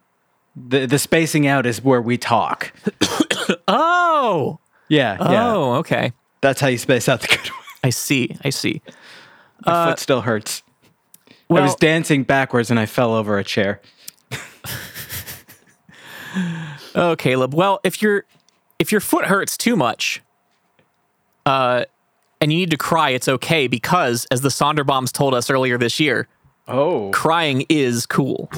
the 0.68 0.86
the 0.86 0.98
spacing 0.98 1.46
out 1.46 1.66
is 1.66 1.82
where 1.82 2.00
we 2.02 2.16
talk. 2.18 2.72
oh 3.68 4.58
Yeah, 4.88 5.16
yeah. 5.30 5.52
oh 5.54 5.74
okay. 5.76 6.12
That's 6.40 6.60
how 6.60 6.68
you 6.68 6.78
space 6.78 7.08
out 7.08 7.20
the 7.20 7.28
good 7.28 7.38
one. 7.50 7.58
I 7.84 7.90
see. 7.90 8.36
I 8.44 8.50
see. 8.50 8.82
My 9.66 9.90
foot 9.90 9.98
still 9.98 10.20
hurts. 10.22 10.62
I 11.50 11.54
was 11.60 11.74
dancing 11.76 12.24
backwards 12.24 12.70
and 12.70 12.78
I 12.78 12.86
fell 12.86 13.14
over 13.14 13.38
a 13.38 13.44
chair. 13.44 13.80
Oh, 16.94 17.16
Caleb. 17.16 17.54
Well, 17.54 17.80
if 17.84 18.02
your 18.02 18.24
if 18.78 18.92
your 18.92 19.00
foot 19.00 19.26
hurts 19.26 19.56
too 19.56 19.76
much, 19.76 20.22
uh, 21.46 21.84
and 22.40 22.52
you 22.52 22.58
need 22.58 22.70
to 22.70 22.76
cry, 22.76 23.10
it's 23.10 23.28
okay 23.28 23.66
because, 23.66 24.26
as 24.30 24.40
the 24.42 24.48
Sonderbombs 24.48 25.12
told 25.12 25.34
us 25.34 25.48
earlier 25.50 25.78
this 25.78 25.98
year, 26.00 26.28
Oh, 26.66 27.10
crying 27.12 27.64
is 27.68 28.04
cool. 28.06 28.50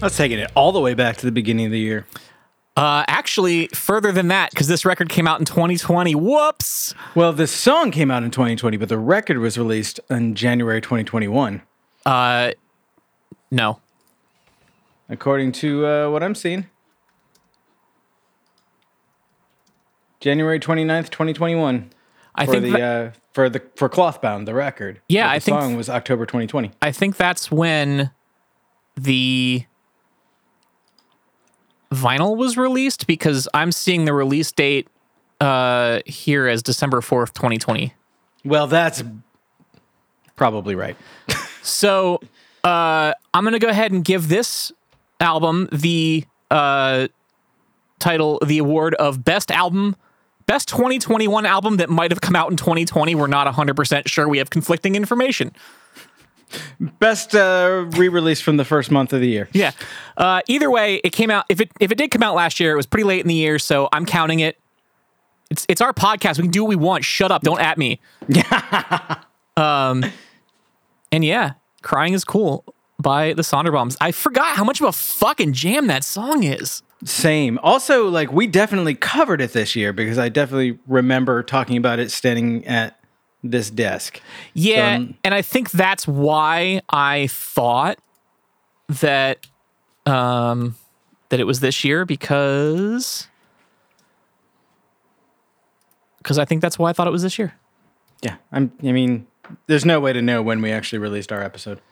That's 0.00 0.16
taking 0.16 0.38
it 0.38 0.50
all 0.54 0.72
the 0.72 0.80
way 0.80 0.94
back 0.94 1.16
to 1.18 1.26
the 1.26 1.32
beginning 1.32 1.66
of 1.66 1.72
the 1.72 1.78
year. 1.78 2.06
Uh, 2.76 3.04
actually, 3.06 3.66
further 3.68 4.12
than 4.12 4.28
that, 4.28 4.50
because 4.50 4.66
this 4.68 4.84
record 4.86 5.10
came 5.10 5.26
out 5.26 5.38
in 5.40 5.44
2020. 5.44 6.14
Whoops. 6.14 6.94
Well, 7.14 7.32
the 7.32 7.46
song 7.46 7.90
came 7.90 8.10
out 8.10 8.22
in 8.22 8.30
2020, 8.30 8.76
but 8.78 8.88
the 8.88 8.98
record 8.98 9.38
was 9.38 9.58
released 9.58 10.00
in 10.08 10.34
January 10.34 10.80
2021, 10.80 11.60
Uh, 12.06 12.52
no. 13.50 13.80
according 15.10 15.52
to 15.52 15.86
uh, 15.86 16.08
what 16.10 16.22
I'm 16.22 16.34
seeing. 16.34 16.66
January 20.20 20.60
29th, 20.60 21.10
2021. 21.10 21.90
I 22.36 22.46
for 22.46 22.52
think 22.52 22.64
the 22.64 22.70
that- 22.72 22.80
uh, 22.80 23.10
for 23.32 23.48
the 23.50 23.62
for 23.76 23.88
Clothbound, 23.88 24.46
the 24.48 24.54
record. 24.54 25.00
Yeah, 25.08 25.26
But 25.26 25.30
I 25.32 25.38
the 25.38 25.44
think- 25.44 25.60
song 25.60 25.76
was 25.76 25.90
October 25.90 26.24
2020. 26.24 26.70
I 26.80 26.92
think 26.92 27.16
that's 27.16 27.50
when 27.50 28.10
the 28.96 29.64
vinyl 31.92 32.36
was 32.36 32.56
released 32.56 33.06
because 33.06 33.48
I'm 33.54 33.72
seeing 33.72 34.04
the 34.04 34.12
release 34.12 34.52
date 34.52 34.88
uh, 35.40 36.00
here 36.06 36.46
as 36.46 36.62
December 36.62 37.00
4th, 37.00 37.32
2020. 37.32 37.94
Well, 38.44 38.66
that's 38.66 39.02
probably 40.36 40.74
right. 40.74 40.96
So 41.62 42.20
uh, 42.64 43.12
I'm 43.34 43.44
going 43.44 43.52
to 43.52 43.58
go 43.58 43.68
ahead 43.68 43.92
and 43.92 44.04
give 44.04 44.28
this 44.28 44.72
album 45.20 45.68
the 45.72 46.24
uh, 46.50 47.08
title, 47.98 48.40
the 48.44 48.58
award 48.58 48.94
of 48.94 49.24
Best 49.24 49.50
Album, 49.50 49.96
Best 50.46 50.68
2021 50.68 51.46
album 51.46 51.76
that 51.76 51.90
might 51.90 52.10
have 52.10 52.20
come 52.20 52.34
out 52.34 52.50
in 52.50 52.56
2020. 52.56 53.14
We're 53.14 53.26
not 53.26 53.46
100% 53.46 54.08
sure. 54.08 54.28
We 54.28 54.38
have 54.38 54.50
conflicting 54.50 54.96
information. 54.96 55.52
Best 56.98 57.34
uh, 57.34 57.86
re-release 57.90 58.40
from 58.40 58.56
the 58.56 58.64
first 58.64 58.90
month 58.90 59.12
of 59.12 59.20
the 59.20 59.28
year. 59.28 59.48
Yeah. 59.52 59.72
Uh, 60.16 60.40
either 60.48 60.70
way, 60.70 60.96
it 61.04 61.10
came 61.10 61.30
out. 61.30 61.44
If 61.48 61.60
it 61.60 61.70
if 61.80 61.90
it 61.92 61.98
did 61.98 62.10
come 62.10 62.22
out 62.22 62.34
last 62.34 62.60
year, 62.60 62.72
it 62.72 62.76
was 62.76 62.86
pretty 62.86 63.04
late 63.04 63.20
in 63.20 63.28
the 63.28 63.34
year, 63.34 63.58
so 63.58 63.88
I'm 63.92 64.06
counting 64.06 64.40
it. 64.40 64.58
It's 65.50 65.66
it's 65.68 65.80
our 65.80 65.92
podcast. 65.92 66.38
We 66.38 66.42
can 66.42 66.50
do 66.50 66.64
what 66.64 66.68
we 66.68 66.76
want. 66.76 67.04
Shut 67.04 67.30
up. 67.32 67.42
Don't 67.42 67.60
at 67.60 67.78
me. 67.78 68.00
um, 69.56 70.04
and 71.12 71.24
yeah, 71.24 71.54
crying 71.82 72.14
is 72.14 72.24
cool 72.24 72.64
by 72.98 73.32
the 73.32 73.42
Sonderbombs. 73.42 73.96
I 74.00 74.12
forgot 74.12 74.56
how 74.56 74.64
much 74.64 74.80
of 74.80 74.86
a 74.86 74.92
fucking 74.92 75.52
jam 75.52 75.86
that 75.88 76.04
song 76.04 76.44
is. 76.44 76.82
Same. 77.04 77.58
Also, 77.62 78.08
like 78.08 78.30
we 78.30 78.46
definitely 78.46 78.94
covered 78.94 79.40
it 79.40 79.52
this 79.52 79.74
year 79.74 79.92
because 79.92 80.18
I 80.18 80.28
definitely 80.28 80.78
remember 80.86 81.42
talking 81.42 81.76
about 81.76 81.98
it 81.98 82.10
standing 82.10 82.66
at 82.66 82.99
this 83.42 83.70
desk. 83.70 84.20
Yeah, 84.54 84.96
So, 84.96 85.02
um, 85.02 85.14
and 85.24 85.34
I 85.34 85.42
think 85.42 85.70
that's 85.70 86.06
why 86.06 86.80
I 86.90 87.26
thought 87.28 87.98
that 88.88 89.46
um 90.06 90.76
that 91.28 91.38
it 91.40 91.44
was 91.44 91.60
this 91.60 91.84
year 91.84 92.04
because 92.04 93.28
because 96.18 96.38
I 96.38 96.44
think 96.44 96.60
that's 96.60 96.78
why 96.78 96.90
I 96.90 96.92
thought 96.92 97.06
it 97.06 97.12
was 97.12 97.22
this 97.22 97.38
year. 97.38 97.54
Yeah, 98.22 98.36
I'm. 98.52 98.72
I 98.82 98.92
mean, 98.92 99.26
there's 99.66 99.84
no 99.84 100.00
way 100.00 100.12
to 100.12 100.20
know 100.20 100.42
when 100.42 100.60
we 100.60 100.70
actually 100.70 100.98
released 100.98 101.32
our 101.32 101.42
episode. 101.42 101.80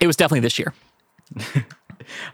It 0.00 0.06
was 0.06 0.16
definitely 0.16 0.40
this 0.40 0.58
year. 0.58 0.74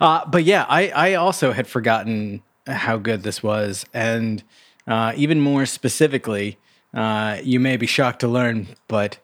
Uh, 0.00 0.26
but 0.26 0.44
yeah, 0.44 0.66
I, 0.68 0.88
I 0.88 1.14
also 1.14 1.52
had 1.52 1.66
forgotten 1.66 2.42
how 2.66 2.98
good 2.98 3.22
this 3.22 3.42
was. 3.42 3.86
And 3.94 4.42
uh, 4.86 5.12
even 5.16 5.40
more 5.40 5.66
specifically, 5.66 6.58
uh, 6.94 7.38
you 7.42 7.58
may 7.60 7.76
be 7.76 7.86
shocked 7.86 8.20
to 8.20 8.28
learn, 8.28 8.68
but 8.88 9.18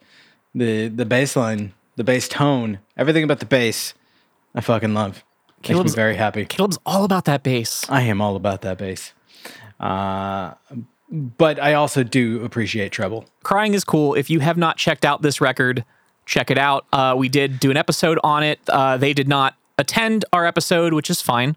the 0.55 0.89
the 0.89 1.05
bass 1.05 1.37
line, 1.37 1.73
the 1.97 2.05
bass 2.05 2.29
tone, 2.29 2.79
everything 2.97 3.25
about 3.25 3.41
the 3.41 3.47
bass, 3.47 3.95
I 4.55 4.61
fucking 4.61 4.95
love. 4.95 5.25
Makes 5.59 5.69
me 5.71 5.75
Caleb's- 5.75 5.95
very 5.95 6.17
happy. 6.17 6.45
Caleb's 6.45 6.79
all 6.87 7.05
about 7.05 7.25
that 7.27 7.43
bass. 7.43 7.85
I 7.89 8.03
am 8.03 8.21
all 8.21 8.37
about 8.37 8.63
that 8.63 8.79
bass. 8.79 9.13
Uh, 9.81 10.55
but 11.11 11.61
I 11.61 11.75
also 11.75 12.03
do 12.03 12.45
appreciate 12.45 12.93
treble. 12.93 13.25
Crying 13.43 13.75
is 13.75 13.85
cool. 13.85 14.15
If 14.15 14.31
you 14.31 14.41
have 14.41 14.57
not 14.57 14.77
checked 14.77 15.05
out 15.05 15.23
this 15.23 15.41
record, 15.41 15.85
check 16.27 16.51
it 16.51 16.59
out. 16.59 16.87
Uh, 16.93 17.15
we 17.17 17.29
did 17.29 17.59
do 17.61 17.71
an 17.71 17.77
episode 17.77 18.19
on 18.23 18.43
it. 18.43 18.61
Uh, 18.69 18.97
they 18.97 19.13
did 19.13 19.29
not 19.29 19.55
attend 19.79 20.25
our 20.33 20.45
episode, 20.47 20.93
which 20.93 21.09
is 21.11 21.21
fine. 21.23 21.57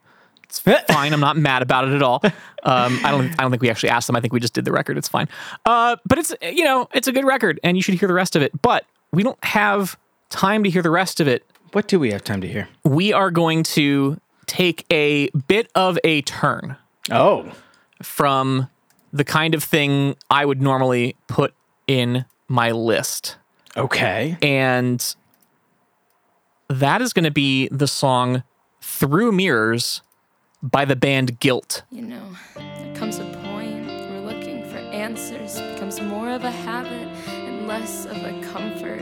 It's 0.52 0.60
fine. 0.94 1.14
I'm 1.14 1.20
not 1.22 1.38
mad 1.38 1.62
about 1.62 1.88
it 1.88 1.94
at 1.94 2.04
all. 2.04 2.22
Um, 2.64 3.00
I 3.06 3.12
don't. 3.12 3.32
I 3.40 3.42
don't 3.44 3.52
think 3.52 3.62
we 3.62 3.70
actually 3.70 3.90
asked 3.90 4.08
them. 4.08 4.16
I 4.18 4.20
think 4.20 4.34
we 4.34 4.40
just 4.42 4.54
did 4.54 4.66
the 4.66 4.72
record. 4.72 4.98
It's 4.98 5.08
fine. 5.08 5.28
Uh, 5.66 5.96
but 6.06 6.18
it's 6.20 6.34
you 6.42 6.64
know 6.66 6.90
it's 6.94 7.08
a 7.08 7.12
good 7.14 7.26
record, 7.26 7.60
and 7.64 7.78
you 7.78 7.82
should 7.84 7.96
hear 7.96 8.08
the 8.08 8.14
rest 8.14 8.36
of 8.36 8.42
it. 8.42 8.52
But 8.62 8.86
we 9.14 9.24
don't 9.24 9.42
have 9.46 9.98
time 10.30 10.64
to 10.66 10.70
hear 10.70 10.82
the 10.82 10.90
rest 10.92 11.20
of 11.22 11.28
it. 11.28 11.46
What 11.72 11.88
do 11.88 12.00
we 12.00 12.12
have 12.12 12.24
time 12.24 12.42
to 12.42 12.48
hear? 12.48 12.68
We 12.84 13.14
are 13.14 13.32
going 13.32 13.64
to 13.64 14.20
take 14.46 14.86
a 14.92 15.30
bit 15.48 15.72
of 15.74 15.98
a 16.04 16.22
turn 16.24 16.76
Oh, 17.10 17.50
from 18.04 18.68
the 19.14 19.24
kind 19.24 19.56
of 19.56 19.64
thing 19.64 20.16
I 20.30 20.46
would 20.46 20.62
normally 20.62 21.16
put 21.28 21.54
in 21.88 22.26
my 22.50 22.72
list. 22.72 23.38
okay. 23.78 24.38
and 24.42 25.16
that 26.68 27.02
is 27.02 27.14
going 27.14 27.24
to 27.26 27.32
be 27.32 27.68
the 27.70 27.88
song 27.88 28.44
Through 28.82 29.32
Mirrors 29.32 30.02
by 30.62 30.86
the 30.86 30.96
band 30.96 31.40
Guilt. 31.40 31.84
You 31.92 32.04
know, 32.04 32.36
there 32.56 32.96
comes 32.96 33.18
a 33.18 33.26
point 33.26 33.88
where 33.88 34.22
looking 34.22 34.70
for 34.70 34.78
answers 34.78 35.60
becomes 35.60 36.00
more 36.02 36.30
of 36.30 36.44
a 36.44 36.52
habit 36.52 37.08
and 37.28 37.68
less 37.68 38.06
of 38.06 38.18
a 38.18 38.42
comfort. 38.52 39.02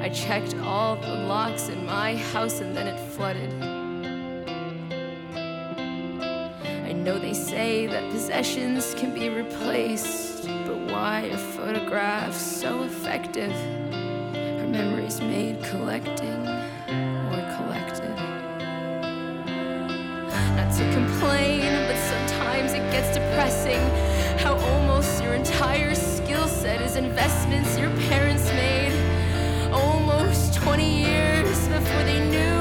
I 0.00 0.08
checked 0.10 0.54
all 0.62 0.96
the 0.96 1.14
locks 1.26 1.68
in 1.68 1.84
my 1.86 2.16
house 2.16 2.60
and 2.60 2.76
then 2.76 2.86
it 2.86 3.00
flooded. 3.12 3.52
I 6.84 6.92
know 6.92 7.18
they 7.18 7.34
say 7.34 7.86
that 7.86 8.10
possessions 8.12 8.94
can 8.94 9.12
be 9.12 9.28
replaced, 9.28 10.46
but 10.46 10.78
why 10.92 11.30
are 11.32 11.38
photographs 11.38 12.36
so 12.36 12.84
effective? 12.84 13.52
Are 13.52 14.68
memories 14.68 15.20
made 15.20 15.62
collecting 15.64 16.53
to 20.78 20.92
complain, 20.92 21.86
but 21.86 21.96
sometimes 21.96 22.72
it 22.72 22.90
gets 22.90 23.14
depressing 23.14 23.78
how 24.38 24.56
almost 24.56 25.22
your 25.22 25.34
entire 25.34 25.94
skill 25.94 26.48
set 26.48 26.80
is 26.80 26.96
investments 26.96 27.78
your 27.78 27.90
parents 28.08 28.48
made. 28.48 28.92
Almost 29.72 30.54
20 30.54 31.02
years 31.02 31.68
before 31.68 32.02
they 32.04 32.28
knew 32.28 32.53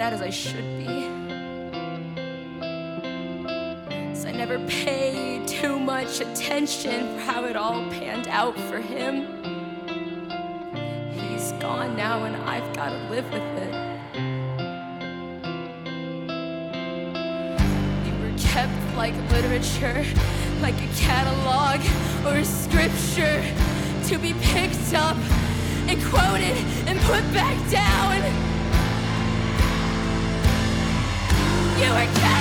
that 0.00 0.14
as 0.14 0.22
I 0.22 0.30
should 0.30 0.64
be. 0.78 1.02
So 4.14 4.28
I 4.28 4.32
never 4.32 4.58
paid 4.60 5.46
too 5.46 5.78
much 5.78 6.20
attention 6.22 7.14
for 7.14 7.20
how 7.20 7.44
it 7.44 7.54
all 7.54 7.84
panned 7.90 8.26
out 8.28 8.58
for 8.60 8.78
him. 8.80 9.26
He's 11.12 11.52
gone 11.60 11.98
now, 11.98 12.24
and 12.24 12.34
I've 12.34 12.74
gotta 12.74 12.96
live 13.10 13.30
with 13.30 13.42
it. 13.64 13.74
You 18.06 18.14
were 18.22 18.38
kept 18.38 18.96
like 18.96 19.14
literature, 19.32 20.02
like 20.62 20.76
a 20.80 20.88
catalog 20.96 21.80
or 22.24 22.38
a 22.38 22.44
scripture. 22.46 23.44
to 24.08 24.18
be 24.18 24.32
picked 24.40 24.94
up 24.94 25.18
and 25.86 26.02
quoted 26.04 26.56
and 26.88 26.98
put 27.00 27.22
back 27.34 27.70
down. 27.70 28.49
You 31.80 31.88
were 31.92 32.04
kept 32.20 32.39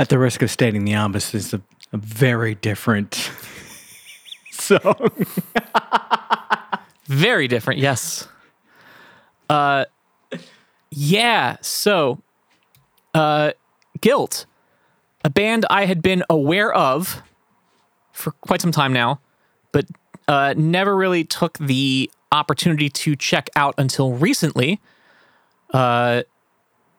At 0.00 0.08
the 0.08 0.18
risk 0.18 0.40
of 0.40 0.50
stating 0.50 0.86
the 0.86 0.94
obvious, 0.94 1.34
is 1.34 1.52
a, 1.52 1.60
a 1.92 1.98
very 1.98 2.54
different 2.54 3.30
song. 4.50 5.10
Very 7.04 7.46
different, 7.46 7.80
yes. 7.80 8.26
Uh 9.50 9.84
yeah, 10.90 11.58
so 11.60 12.22
uh 13.12 13.52
Guilt, 14.00 14.46
a 15.22 15.28
band 15.28 15.66
I 15.68 15.84
had 15.84 16.00
been 16.00 16.24
aware 16.30 16.72
of 16.72 17.22
for 18.12 18.30
quite 18.30 18.62
some 18.62 18.72
time 18.72 18.94
now, 18.94 19.20
but 19.70 19.84
uh 20.28 20.54
never 20.56 20.96
really 20.96 21.24
took 21.24 21.58
the 21.58 22.10
opportunity 22.32 22.88
to 22.88 23.16
check 23.16 23.50
out 23.54 23.74
until 23.76 24.14
recently. 24.14 24.80
Uh 25.74 26.22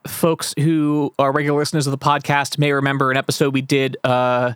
folks 0.07 0.53
who 0.59 1.13
are 1.19 1.31
regular 1.31 1.59
listeners 1.59 1.85
of 1.87 1.91
the 1.91 1.97
podcast 1.97 2.57
may 2.57 2.71
remember 2.71 3.11
an 3.11 3.17
episode 3.17 3.53
we 3.53 3.61
did 3.61 3.97
uh 4.03 4.53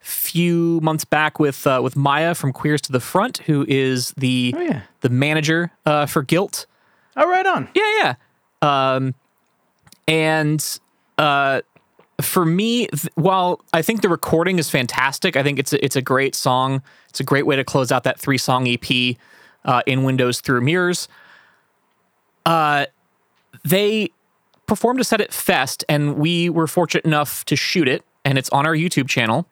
few 0.00 0.80
months 0.82 1.04
back 1.04 1.38
with 1.38 1.64
uh, 1.66 1.80
with 1.82 1.94
Maya 1.94 2.34
from 2.34 2.52
Queers 2.52 2.80
to 2.82 2.92
the 2.92 2.98
Front, 2.98 3.38
who 3.38 3.64
is 3.68 4.12
the 4.16 4.52
Oh, 4.56 4.60
yeah. 4.60 4.80
the 5.00 5.08
manager 5.08 5.70
uh, 5.86 6.06
for 6.06 6.22
Guilt. 6.24 6.66
Oh, 7.16 7.28
right 7.28 7.46
on. 7.46 7.68
Yeah, 7.74 7.84
yeah. 8.02 8.14
Um, 8.94 9.14
and 10.08 10.80
uh, 11.18 11.60
for 12.20 12.44
me, 12.44 12.88
th- 12.88 13.08
while 13.14 13.60
I 13.72 13.80
think 13.82 14.02
the 14.02 14.08
recording 14.08 14.58
is 14.58 14.68
fantastic, 14.68 15.36
I 15.36 15.44
think 15.44 15.60
it's 15.60 15.72
a, 15.72 15.84
it's 15.84 15.94
a 15.94 16.02
great 16.02 16.34
song. 16.34 16.82
It's 17.08 17.20
a 17.20 17.24
great 17.24 17.46
way 17.46 17.54
to 17.54 17.62
close 17.62 17.92
out 17.92 18.02
that 18.02 18.18
three 18.18 18.38
song 18.38 18.66
EP 18.66 19.16
uh, 19.64 19.82
in 19.86 20.02
Windows 20.02 20.40
through 20.40 20.62
Mirrors. 20.62 21.06
Uh, 22.44 22.86
they 23.64 24.10
performed 24.66 25.00
a 25.00 25.04
set 25.04 25.20
at 25.20 25.32
Fest, 25.32 25.84
and 25.88 26.16
we 26.16 26.48
were 26.48 26.66
fortunate 26.66 27.04
enough 27.04 27.44
to 27.46 27.56
shoot 27.56 27.88
it, 27.88 28.04
and 28.24 28.38
it's 28.38 28.50
on 28.50 28.66
our 28.66 28.74
YouTube 28.74 29.08
channel. 29.08 29.46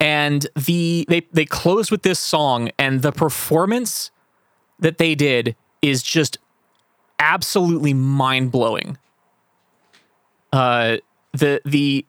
And 0.00 0.46
the 0.56 1.06
they 1.08 1.26
they 1.32 1.44
closed 1.44 1.90
with 1.90 2.02
this 2.02 2.18
song, 2.18 2.70
and 2.78 3.02
the 3.02 3.12
performance 3.12 4.10
that 4.78 4.98
they 4.98 5.14
did 5.14 5.54
is 5.80 6.02
just 6.02 6.38
absolutely 7.18 7.94
mind 7.94 8.50
blowing. 8.50 8.98
Uh, 10.52 10.96
the 11.32 11.60
the 11.64 12.04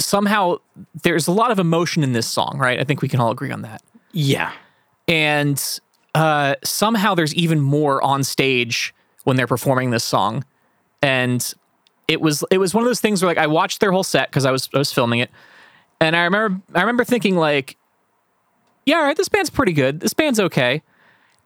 somehow 0.00 0.56
there's 1.02 1.26
a 1.28 1.32
lot 1.32 1.50
of 1.50 1.58
emotion 1.58 2.02
in 2.02 2.12
this 2.12 2.26
song, 2.26 2.56
right? 2.58 2.80
I 2.80 2.84
think 2.84 3.02
we 3.02 3.08
can 3.08 3.20
all 3.20 3.30
agree 3.30 3.50
on 3.50 3.62
that. 3.62 3.82
Yeah. 4.12 4.52
And 5.06 5.62
uh, 6.14 6.54
somehow 6.64 7.14
there's 7.14 7.34
even 7.34 7.60
more 7.60 8.02
on 8.02 8.24
stage 8.24 8.94
when 9.28 9.36
they're 9.36 9.46
performing 9.46 9.90
this 9.90 10.04
song, 10.04 10.42
and 11.02 11.52
it 12.08 12.18
was 12.18 12.42
it 12.50 12.56
was 12.56 12.72
one 12.72 12.82
of 12.82 12.88
those 12.88 12.98
things 12.98 13.20
where 13.20 13.28
like 13.28 13.36
I 13.36 13.46
watched 13.46 13.78
their 13.78 13.92
whole 13.92 14.02
set 14.02 14.30
because 14.30 14.46
I 14.46 14.50
was 14.50 14.70
I 14.72 14.78
was 14.78 14.90
filming 14.90 15.20
it, 15.20 15.30
and 16.00 16.16
I 16.16 16.24
remember 16.24 16.62
I 16.74 16.80
remember 16.80 17.04
thinking 17.04 17.36
like, 17.36 17.76
yeah, 18.86 18.96
all 18.96 19.02
right, 19.02 19.14
this 19.14 19.28
band's 19.28 19.50
pretty 19.50 19.74
good. 19.74 20.00
This 20.00 20.14
band's 20.14 20.40
okay. 20.40 20.82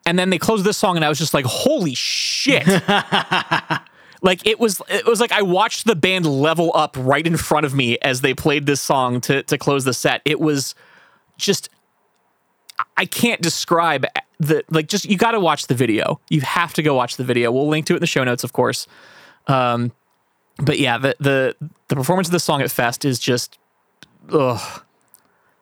And 0.07 0.17
then 0.17 0.31
they 0.31 0.39
closed 0.39 0.65
this 0.65 0.79
song, 0.79 0.95
and 0.95 1.05
I 1.05 1.09
was 1.09 1.19
just 1.19 1.35
like, 1.35 1.45
holy 1.45 1.95
shit. 1.95 2.65
like 4.23 4.47
it 4.47 4.61
was 4.61 4.81
it 4.89 5.05
was 5.05 5.19
like 5.21 5.33
I 5.33 5.43
watched 5.43 5.85
the 5.85 5.97
band 5.97 6.25
level 6.25 6.71
up 6.77 6.97
right 6.97 7.27
in 7.27 7.37
front 7.37 7.67
of 7.67 7.75
me 7.75 7.99
as 7.99 8.21
they 8.21 8.33
played 8.33 8.67
this 8.67 8.81
song 8.81 9.21
to 9.23 9.43
to 9.43 9.59
close 9.59 9.85
the 9.85 9.93
set. 9.93 10.23
It 10.25 10.39
was 10.39 10.77
just 11.37 11.69
I 12.97 13.07
can't 13.07 13.43
describe 13.43 14.07
the 14.43 14.65
like 14.71 14.89
just 14.89 15.05
you 15.05 15.17
got 15.17 15.33
to 15.33 15.41
watch 15.41 15.67
the 15.69 15.75
video. 15.75 16.21
You 16.29 16.41
have 16.43 16.73
to 16.75 16.83
go 16.83 16.95
watch 16.95 17.17
the 17.17 17.25
video. 17.25 17.51
We'll 17.53 17.69
link 17.69 17.87
to 17.87 17.95
it 17.95 17.97
in 17.97 18.01
the 18.01 18.07
show 18.07 18.25
notes, 18.25 18.45
of 18.45 18.53
course. 18.53 18.87
Um, 19.47 19.93
but 20.59 20.79
yeah, 20.79 20.99
the 20.99 21.17
the 21.21 21.57
the 21.89 21.97
performance 21.97 22.29
of 22.29 22.33
this 22.33 22.45
song 22.45 22.61
at 22.61 22.71
Fest 22.71 23.05
is 23.05 23.19
just 23.19 23.59
ugh. 24.31 24.83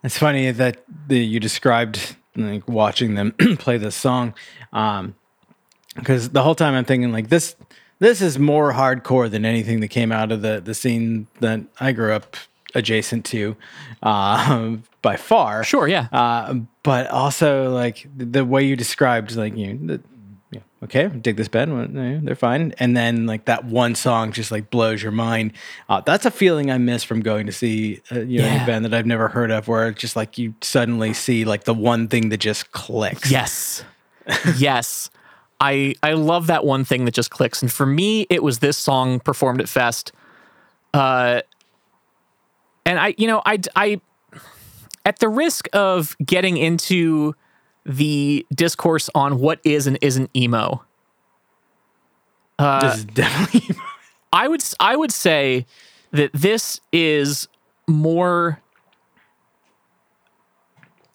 It's 0.02 0.16
funny 0.16 0.50
that 0.50 0.82
the, 1.08 1.18
you 1.18 1.40
described 1.40 2.16
like 2.34 2.66
watching 2.66 3.14
them 3.16 3.32
play 3.58 3.76
this 3.76 3.94
song, 3.94 4.34
because 5.94 6.30
the 6.30 6.42
whole 6.42 6.54
time 6.54 6.74
I'm 6.74 6.84
thinking 6.84 7.12
like 7.12 7.28
this. 7.28 7.56
This 7.98 8.22
is 8.22 8.38
more 8.38 8.72
hardcore 8.72 9.30
than 9.30 9.44
anything 9.44 9.80
that 9.80 9.88
came 9.88 10.10
out 10.10 10.32
of 10.32 10.40
the 10.40 10.58
the 10.58 10.72
scene 10.72 11.26
that 11.40 11.60
I 11.78 11.92
grew 11.92 12.14
up 12.14 12.34
adjacent 12.74 13.24
to, 13.26 13.56
uh, 14.02 14.76
by 15.02 15.16
far. 15.16 15.64
Sure, 15.64 15.88
yeah. 15.88 16.08
Uh, 16.12 16.54
but 16.82 17.08
also 17.08 17.70
like 17.70 18.08
the, 18.16 18.44
way 18.44 18.64
you 18.64 18.76
described, 18.76 19.34
like 19.36 19.56
you, 19.56 19.74
know, 19.74 19.96
the, 19.96 20.02
yeah, 20.52 20.60
okay, 20.84 21.08
dig 21.08 21.36
this 21.36 21.48
band, 21.48 22.26
they're 22.26 22.34
fine, 22.34 22.74
and 22.78 22.96
then 22.96 23.26
like 23.26 23.44
that 23.44 23.64
one 23.64 23.94
song 23.94 24.32
just 24.32 24.50
like 24.50 24.70
blows 24.70 25.02
your 25.02 25.12
mind. 25.12 25.52
Uh, 25.88 26.00
that's 26.00 26.26
a 26.26 26.30
feeling 26.30 26.70
I 26.70 26.78
miss 26.78 27.04
from 27.04 27.20
going 27.20 27.46
to 27.46 27.52
see 27.52 28.00
uh, 28.10 28.20
you 28.20 28.40
know 28.40 28.46
Yeah. 28.46 28.62
a 28.64 28.66
band 28.66 28.84
that 28.84 28.94
I've 28.94 29.06
never 29.06 29.28
heard 29.28 29.50
of, 29.50 29.68
where 29.68 29.88
it's 29.88 30.00
just 30.00 30.16
like 30.16 30.38
you 30.38 30.54
suddenly 30.60 31.12
see 31.14 31.44
like 31.44 31.64
the 31.64 31.74
one 31.74 32.08
thing 32.08 32.30
that 32.30 32.38
just 32.38 32.72
clicks. 32.72 33.30
Yes. 33.30 33.84
yes. 34.56 35.10
I 35.60 35.94
I 36.02 36.14
love 36.14 36.46
that 36.48 36.64
one 36.64 36.84
thing 36.84 37.04
that 37.04 37.14
just 37.14 37.30
clicks. 37.30 37.60
And 37.62 37.70
for 37.70 37.84
me, 37.86 38.26
it 38.30 38.42
was 38.42 38.58
this 38.60 38.78
song 38.78 39.20
performed 39.20 39.60
at 39.60 39.68
Fest. 39.68 40.10
Uh 40.94 41.42
and 42.84 42.98
I 42.98 43.14
you 43.16 43.26
know, 43.26 43.42
I 43.44 43.58
I 43.76 44.00
at 45.04 45.18
the 45.18 45.28
risk 45.28 45.68
of 45.72 46.16
getting 46.24 46.56
into 46.56 47.34
the 47.84 48.46
discourse 48.54 49.08
on 49.14 49.38
what 49.38 49.60
is 49.64 49.86
and 49.86 49.98
isn't 50.00 50.30
emo. 50.36 50.84
Uh, 52.58 52.80
this 52.80 52.98
is 52.98 53.04
definitely. 53.06 53.76
I 54.32 54.48
would 54.48 54.62
I 54.78 54.96
would 54.96 55.12
say 55.12 55.66
that 56.12 56.30
this 56.32 56.80
is 56.92 57.48
more 57.88 58.60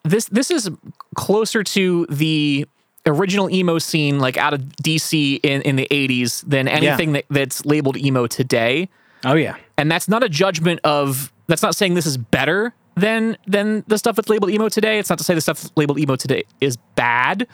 this 0.04 0.26
this 0.26 0.50
is 0.50 0.70
closer 1.14 1.62
to 1.62 2.06
the 2.10 2.66
original 3.06 3.48
emo 3.50 3.78
scene 3.78 4.18
like 4.18 4.36
out 4.36 4.52
of 4.52 4.60
DC 4.82 5.40
in, 5.42 5.62
in 5.62 5.76
the 5.76 5.86
80s 5.90 6.42
than 6.46 6.66
anything 6.66 7.12
that, 7.12 7.24
that's 7.30 7.64
labeled 7.64 7.96
emo 7.96 8.26
today. 8.26 8.88
oh 9.24 9.34
yeah, 9.34 9.56
And 9.78 9.90
that's 9.90 10.08
not 10.08 10.22
a 10.22 10.28
judgment 10.28 10.80
of 10.82 11.32
that's 11.46 11.62
not 11.62 11.74
saying 11.76 11.94
this 11.94 12.06
is 12.06 12.16
better 12.16 12.74
than 12.96 13.36
than 13.46 13.84
the 13.86 13.98
stuff 13.98 14.16
that's 14.16 14.28
labeled 14.28 14.50
emo 14.50 14.68
today. 14.68 14.98
It's 14.98 15.10
not 15.10 15.18
to 15.18 15.24
say 15.24 15.34
the 15.34 15.40
stuff 15.40 15.70
labeled 15.76 15.98
emo 15.98 16.16
today 16.16 16.44
is 16.60 16.76
bad. 16.94 17.46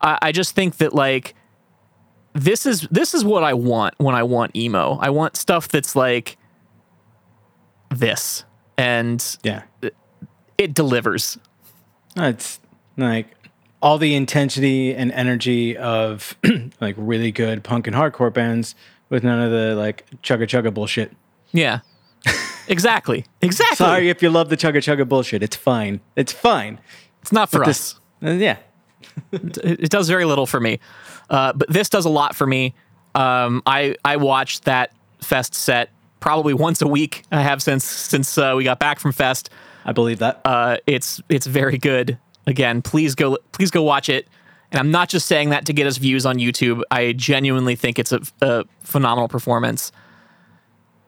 I 0.00 0.18
I 0.22 0.32
just 0.32 0.54
think 0.54 0.76
that 0.78 0.94
like 0.94 1.34
this 2.32 2.66
is 2.66 2.82
this 2.90 3.14
is 3.14 3.24
what 3.24 3.44
I 3.44 3.54
want 3.54 3.94
when 3.98 4.14
I 4.14 4.22
want 4.22 4.54
emo. 4.56 4.98
I 5.00 5.10
want 5.10 5.36
stuff 5.36 5.68
that's 5.68 5.96
like 5.96 6.36
this 7.90 8.44
and 8.78 9.38
yeah. 9.42 9.62
it 10.56 10.74
delivers. 10.74 11.38
It's 12.16 12.60
like 12.96 13.36
all 13.82 13.98
the 13.98 14.14
intensity 14.14 14.94
and 14.94 15.10
energy 15.12 15.76
of 15.76 16.36
like 16.80 16.94
really 16.98 17.32
good 17.32 17.64
punk 17.64 17.86
and 17.86 17.96
hardcore 17.96 18.32
bands 18.32 18.74
with 19.08 19.24
none 19.24 19.40
of 19.40 19.50
the 19.50 19.74
like 19.74 20.06
chugga 20.22 20.44
chugga 20.44 20.72
bullshit. 20.72 21.14
Yeah. 21.52 21.80
exactly. 22.70 23.26
Exactly. 23.42 23.76
Sorry 23.76 24.08
if 24.08 24.22
you 24.22 24.30
love 24.30 24.48
the 24.48 24.56
chugga 24.56 24.76
chugga 24.78 25.06
bullshit. 25.06 25.42
It's 25.42 25.56
fine. 25.56 26.00
It's 26.16 26.32
fine. 26.32 26.80
It's 27.20 27.32
not 27.32 27.50
for 27.50 27.58
But 27.58 27.68
us. 27.68 27.98
this, 28.22 28.30
uh, 28.30 28.36
yeah. 28.36 28.56
it, 29.32 29.90
does 29.90 30.08
very 30.08 30.24
little 30.24 30.46
for 30.46 30.60
me. 30.60 30.78
Uh, 31.28 31.52
but 31.52 31.68
this 31.68 31.88
does 31.88 32.04
a 32.06 32.08
lot 32.08 32.34
for 32.34 32.46
me. 32.46 32.74
Um, 33.14 33.62
I 33.66 33.96
I 34.04 34.16
watched 34.16 34.64
that 34.64 34.92
Fest 35.20 35.54
set 35.54 35.90
probably 36.20 36.54
once 36.54 36.80
a 36.80 36.86
week. 36.86 37.24
I 37.30 37.42
have 37.42 37.62
since 37.62 37.84
since 37.84 38.38
uh, 38.38 38.54
we 38.56 38.64
got 38.64 38.78
back 38.78 38.98
from 38.98 39.12
Fest. 39.12 39.50
I 39.84 39.92
believe 39.92 40.18
that. 40.20 40.40
Uh, 40.44 40.76
it's 40.86 41.20
it's 41.28 41.46
very 41.46 41.76
good. 41.78 42.18
Again, 42.46 42.82
please 42.82 43.14
go 43.14 43.36
please 43.52 43.70
go 43.70 43.82
watch 43.82 44.08
it. 44.08 44.28
And 44.72 44.78
I'm 44.78 44.90
not 44.92 45.08
just 45.08 45.26
saying 45.26 45.50
that 45.50 45.66
to 45.66 45.72
get 45.72 45.86
us 45.86 45.96
views 45.96 46.24
on 46.24 46.36
YouTube. 46.36 46.82
I 46.92 47.12
genuinely 47.12 47.74
think 47.74 47.98
it's 47.98 48.12
a, 48.12 48.20
a 48.40 48.64
phenomenal 48.82 49.26
performance. 49.28 49.90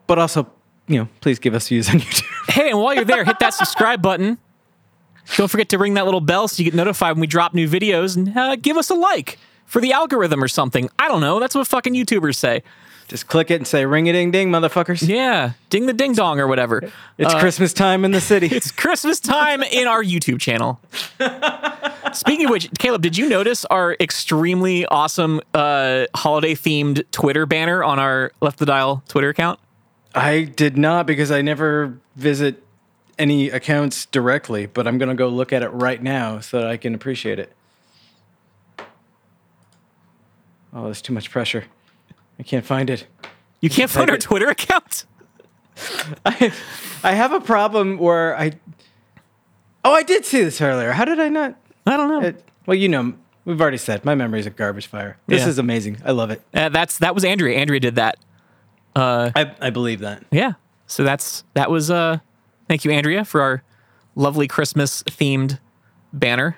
but 0.09 0.18
also, 0.18 0.51
you 0.88 0.99
know, 0.99 1.09
please 1.21 1.38
give 1.38 1.55
us 1.55 1.68
views 1.68 1.88
on 1.88 1.97
YouTube. 2.01 2.51
Hey, 2.53 2.71
and 2.71 2.79
while 2.79 2.95
you're 2.95 3.05
there, 3.05 3.25
hit 3.25 3.38
that 3.40 3.55
subscribe 3.55 4.03
button. 4.03 4.38
Don't 5.37 5.49
forget 5.49 5.68
to 5.71 5.79
ring 5.79 5.95
that 5.95 6.05
little 6.05 6.21
bell 6.21 6.49
so 6.49 6.62
you 6.62 6.71
get 6.71 6.77
notified 6.77 7.14
when 7.14 7.21
we 7.21 7.27
drop 7.27 7.55
new 7.55 7.68
videos 7.68 8.16
and 8.16 8.37
uh, 8.37 8.57
give 8.57 8.77
us 8.77 8.90
a 8.90 8.95
like 8.95 9.38
for 9.66 9.81
the 9.81 9.92
algorithm 9.92 10.42
or 10.42 10.49
something. 10.49 10.90
I 10.99 11.09
don't 11.09 11.21
know. 11.21 11.38
That's 11.40 11.55
what 11.55 11.66
fucking 11.66 11.95
YouTubers 11.95 12.37
say. 12.37 12.62
Just 13.09 13.27
click 13.27 13.51
it 13.51 13.57
and 13.57 13.66
say 13.66 13.85
ring 13.85 14.09
a 14.09 14.12
ding 14.12 14.31
ding, 14.31 14.51
motherfuckers. 14.51 15.07
Yeah, 15.07 15.53
ding 15.71 15.87
the 15.87 15.92
ding 15.92 16.14
dong 16.14 16.40
or 16.40 16.47
whatever. 16.47 16.90
It's 17.18 17.35
Christmas 17.35 17.73
time 17.73 18.05
in 18.05 18.11
the 18.11 18.21
city. 18.21 18.47
It's 18.53 18.71
Christmas 18.71 19.21
time 19.21 19.62
in 19.62 19.87
our 19.87 20.03
YouTube 20.03 20.40
channel. 20.40 20.81
Speaking 22.14 22.47
of 22.47 22.51
which, 22.51 22.71
Caleb, 22.79 23.03
did 23.03 23.16
you 23.16 23.29
notice 23.29 23.64
our 23.66 23.97
extremely 24.01 24.87
awesome 24.87 25.40
uh, 25.53 26.07
holiday 26.14 26.55
themed 26.55 27.05
Twitter 27.11 27.45
banner 27.45 27.83
on 27.85 27.99
our 27.99 28.33
Left 28.40 28.59
the 28.59 28.66
Dial 28.66 29.03
Twitter 29.09 29.29
account? 29.29 29.59
I 30.14 30.42
did 30.44 30.77
not 30.77 31.07
because 31.07 31.31
I 31.31 31.40
never 31.42 31.98
visit 32.16 32.62
any 33.18 33.51
accounts 33.51 34.07
directly, 34.07 34.66
but 34.66 34.87
I'm 34.87 34.98
going 34.98 35.09
to 35.09 35.14
go 35.14 35.29
look 35.29 35.53
at 35.53 35.62
it 35.62 35.68
right 35.68 36.03
now 36.03 36.40
so 36.40 36.61
that 36.61 36.68
I 36.68 36.77
can 36.77 36.94
appreciate 36.94 37.38
it. 37.38 37.53
Oh, 40.75 40.85
there's 40.85 41.03
too 41.03 41.12
much 41.12 41.31
pressure. 41.31 41.64
I 42.38 42.42
can't 42.42 42.64
find 42.64 42.88
it. 42.90 43.07
You 43.61 43.70
can't 43.70 43.90
find 43.90 44.09
our 44.11 44.16
it. 44.16 44.22
Twitter 44.22 44.48
account? 44.48 45.05
I, 46.27 46.53
I 47.05 47.12
have 47.12 47.33
a 47.33 47.40
problem 47.40 47.98
where 47.98 48.37
I. 48.37 48.53
Oh, 49.85 49.92
I 49.92 50.03
did 50.03 50.25
see 50.25 50.42
this 50.42 50.61
earlier. 50.61 50.92
How 50.92 51.05
did 51.05 51.20
I 51.20 51.29
not? 51.29 51.57
I 51.87 51.96
don't 51.96 52.09
know. 52.09 52.29
It, 52.29 52.44
well, 52.66 52.75
you 52.77 52.88
know, 52.88 53.14
we've 53.44 53.61
already 53.61 53.77
said 53.77 54.05
my 54.05 54.14
memory's 54.14 54.46
a 54.46 54.51
garbage 54.51 54.87
fire. 54.87 55.18
This 55.27 55.42
Yeah. 55.42 55.48
is 55.48 55.59
amazing. 55.59 55.98
I 56.05 56.12
love 56.12 56.31
it. 56.31 56.40
Uh, 56.55 56.68
that's 56.70 56.98
that 56.98 57.14
was 57.14 57.25
Andrea. 57.25 57.59
Andrea 57.59 57.81
did 57.81 57.96
that. 57.96 58.16
I, 58.95 59.55
I 59.61 59.71
believe 59.71 60.01
that. 60.01 60.25
Yeah. 60.31 60.53
So 60.87 61.05
that's 61.05 61.45
that 61.55 61.71
was 61.71 61.91
uh 61.91 62.19
thank 62.69 62.85
you 62.85 62.91
Andrea 62.91 63.25
for 63.25 63.41
our 63.41 63.63
lovely 64.15 64.47
Christmas 64.47 65.03
themed 65.05 65.59
banner 66.13 66.57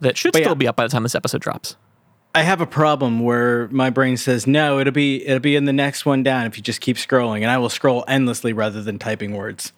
that 0.00 0.16
should 0.18 0.32
But 0.32 0.40
still 0.42 0.52
yeah. 0.52 0.54
be 0.58 0.68
up 0.68 0.76
by 0.76 0.84
the 0.84 0.90
time 0.90 1.02
this 1.02 1.14
episode 1.14 1.40
drops. 1.40 1.76
I 2.34 2.42
have 2.42 2.60
a 2.60 2.66
problem 2.66 3.20
where 3.20 3.68
my 3.68 3.90
brain 3.90 4.16
says 4.16 4.46
no. 4.46 4.80
It'll 4.80 4.92
be 4.92 5.24
it'll 5.26 5.38
be 5.40 5.56
in 5.56 5.64
the 5.64 5.72
next 5.72 6.04
one 6.04 6.22
down 6.22 6.46
if 6.46 6.56
you 6.56 6.62
just 6.62 6.80
keep 6.80 6.96
scrolling, 6.96 7.42
and 7.42 7.50
I 7.50 7.58
will 7.58 7.68
scroll 7.70 8.04
endlessly 8.08 8.52
rather 8.52 8.82
than 8.82 8.98
typing 8.98 9.34
words. 9.34 9.72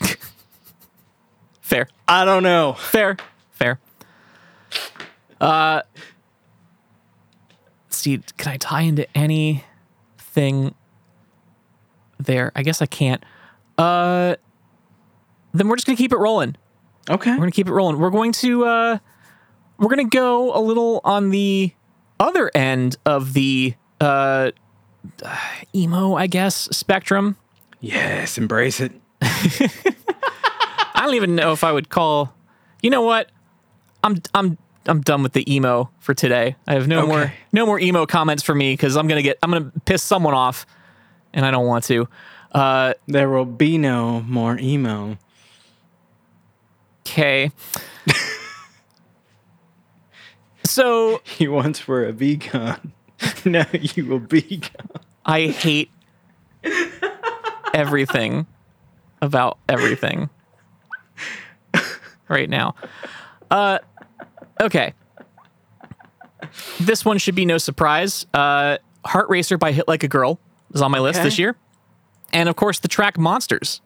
Fair. 1.60 1.86
I 2.08 2.24
don't 2.24 2.42
know. 2.42 2.72
Fair. 2.72 3.18
Fair. 3.52 3.78
Uh 5.40 5.82
see, 7.90 8.20
can 8.38 8.52
I 8.52 8.56
tie 8.56 8.82
into 8.82 9.06
anything 9.16 10.74
there? 12.18 12.52
I 12.54 12.62
guess 12.62 12.82
I 12.82 12.86
can't. 12.86 13.24
Uh 13.76 14.36
then 15.52 15.68
we're 15.68 15.76
just 15.76 15.86
gonna 15.86 15.96
keep 15.96 16.12
it 16.12 16.18
rolling. 16.18 16.56
Okay. 17.08 17.30
We're 17.30 17.38
gonna 17.38 17.50
keep 17.50 17.68
it 17.68 17.72
rolling. 17.72 17.98
We're 17.98 18.10
going 18.10 18.32
to 18.32 18.64
uh 18.64 18.98
we're 19.78 19.88
gonna 19.88 20.04
go 20.04 20.54
a 20.56 20.60
little 20.60 21.00
on 21.04 21.30
the 21.30 21.72
other 22.20 22.50
end 22.54 22.96
of 23.06 23.32
the 23.32 23.74
uh 24.00 24.50
emo, 25.74 26.14
I 26.14 26.26
guess, 26.26 26.68
spectrum. 26.76 27.36
Yes, 27.80 28.38
embrace 28.38 28.80
it. 28.80 28.92
I 29.22 31.02
don't 31.02 31.14
even 31.14 31.34
know 31.36 31.52
if 31.52 31.62
I 31.64 31.72
would 31.72 31.88
call 31.88 32.34
you 32.82 32.90
know 32.90 33.02
what? 33.02 33.30
I'm 34.04 34.16
I'm 34.34 34.58
I'm 34.86 35.00
done 35.00 35.22
with 35.22 35.32
the 35.32 35.52
emo 35.52 35.90
for 35.98 36.14
today. 36.14 36.56
I 36.66 36.74
have 36.74 36.88
no 36.88 37.06
more 37.06 37.32
no 37.52 37.66
more 37.66 37.78
emo 37.78 38.06
comments 38.06 38.42
for 38.42 38.54
me 38.54 38.72
because 38.72 38.96
I'm 38.96 39.08
gonna 39.08 39.22
get 39.22 39.38
I'm 39.42 39.50
gonna 39.50 39.72
piss 39.84 40.02
someone 40.02 40.34
off 40.34 40.66
and 41.32 41.44
I 41.44 41.50
don't 41.50 41.66
want 41.66 41.84
to. 41.84 42.08
Uh 42.52 42.94
There 43.06 43.28
will 43.28 43.44
be 43.44 43.78
no 43.78 44.20
more 44.22 44.58
emo. 44.58 45.18
okay. 47.06 47.50
so 50.64 51.20
You 51.38 51.52
once 51.52 51.86
were 51.88 52.04
a 52.04 52.12
vegan. 52.12 52.92
now 53.44 53.66
you 53.72 54.06
will 54.06 54.20
be 54.20 54.58
gone. 54.58 55.02
I 55.24 55.48
hate 55.48 55.90
everything 57.74 58.46
about 59.20 59.58
everything 59.68 60.30
right 62.28 62.48
now. 62.48 62.74
Uh, 63.50 63.78
okay. 64.60 64.94
This 66.80 67.04
one 67.04 67.18
should 67.18 67.34
be 67.34 67.44
no 67.44 67.58
surprise. 67.58 68.26
Uh, 68.32 68.78
Heart 69.04 69.28
Racer 69.28 69.58
by 69.58 69.72
Hit 69.72 69.88
Like 69.88 70.02
a 70.02 70.08
Girl 70.08 70.38
is 70.74 70.82
on 70.82 70.90
my 70.90 70.98
list 70.98 71.18
Okay. 71.20 71.26
this 71.26 71.38
year. 71.38 71.56
And 72.32 72.48
of 72.48 72.56
course, 72.56 72.78
the 72.80 72.88
track 72.88 73.18
Monsters. 73.18 73.80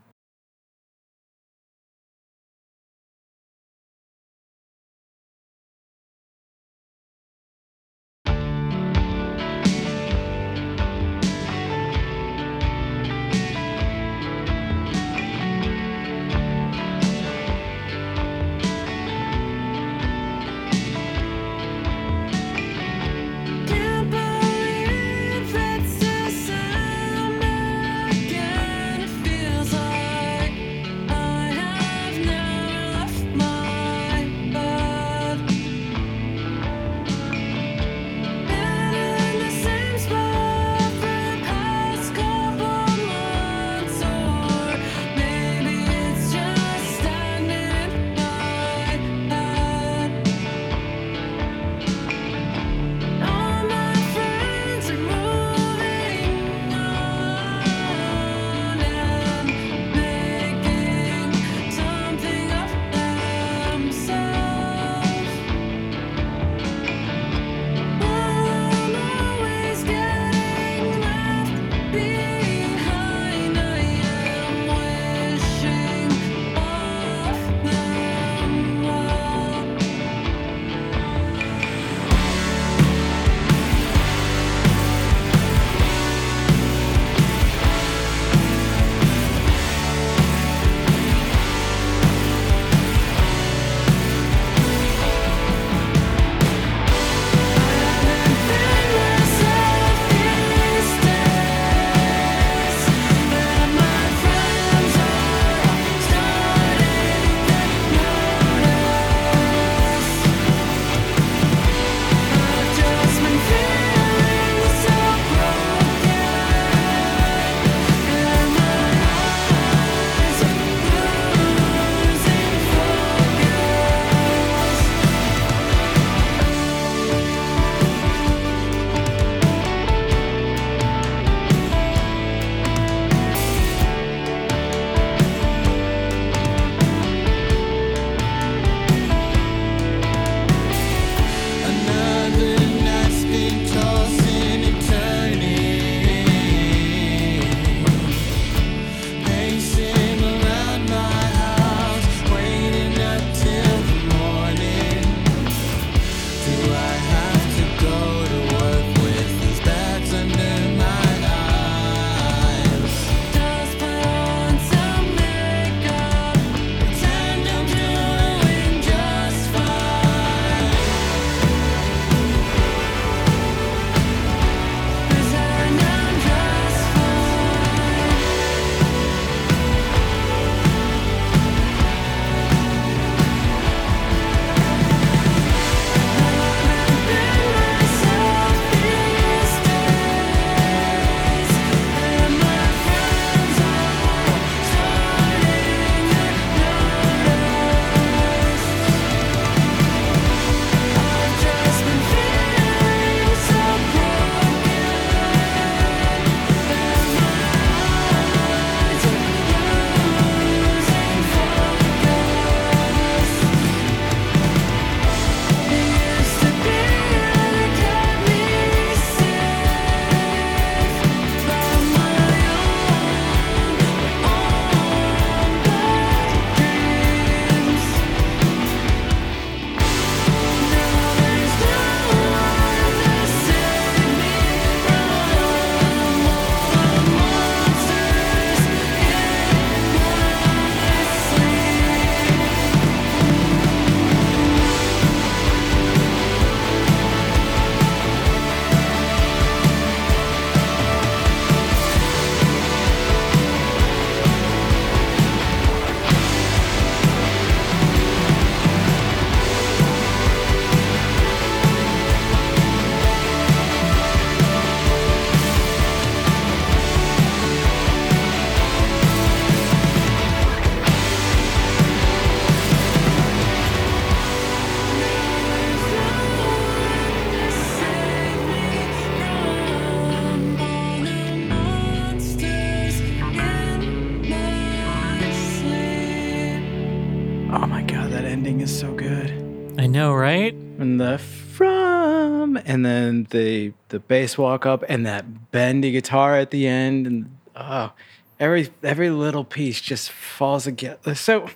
The 293.93 294.01
bass 294.01 294.37
walk 294.37 294.67
up 294.67 294.83
and 294.89 295.07
that 295.07 295.51
bendy 295.53 295.93
guitar 295.93 296.37
at 296.37 296.51
the 296.51 296.67
end 296.67 297.07
and 297.07 297.39
oh 297.55 297.93
every 298.41 298.69
every 298.83 299.09
little 299.11 299.45
piece 299.45 299.81
just 299.81 300.11
falls 300.11 300.65
together. 300.65 301.15
So 301.15 301.49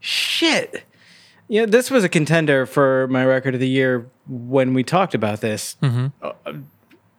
shit. 0.00 0.84
Yeah, 1.48 1.66
this 1.66 1.90
was 1.90 2.02
a 2.02 2.08
contender 2.08 2.66
for 2.66 3.06
my 3.08 3.24
record 3.24 3.54
of 3.54 3.60
the 3.60 3.68
year 3.68 4.10
when 4.28 4.72
we 4.74 4.82
talked 4.82 5.14
about 5.14 5.40
this. 5.42 5.76
Uh, 5.82 6.32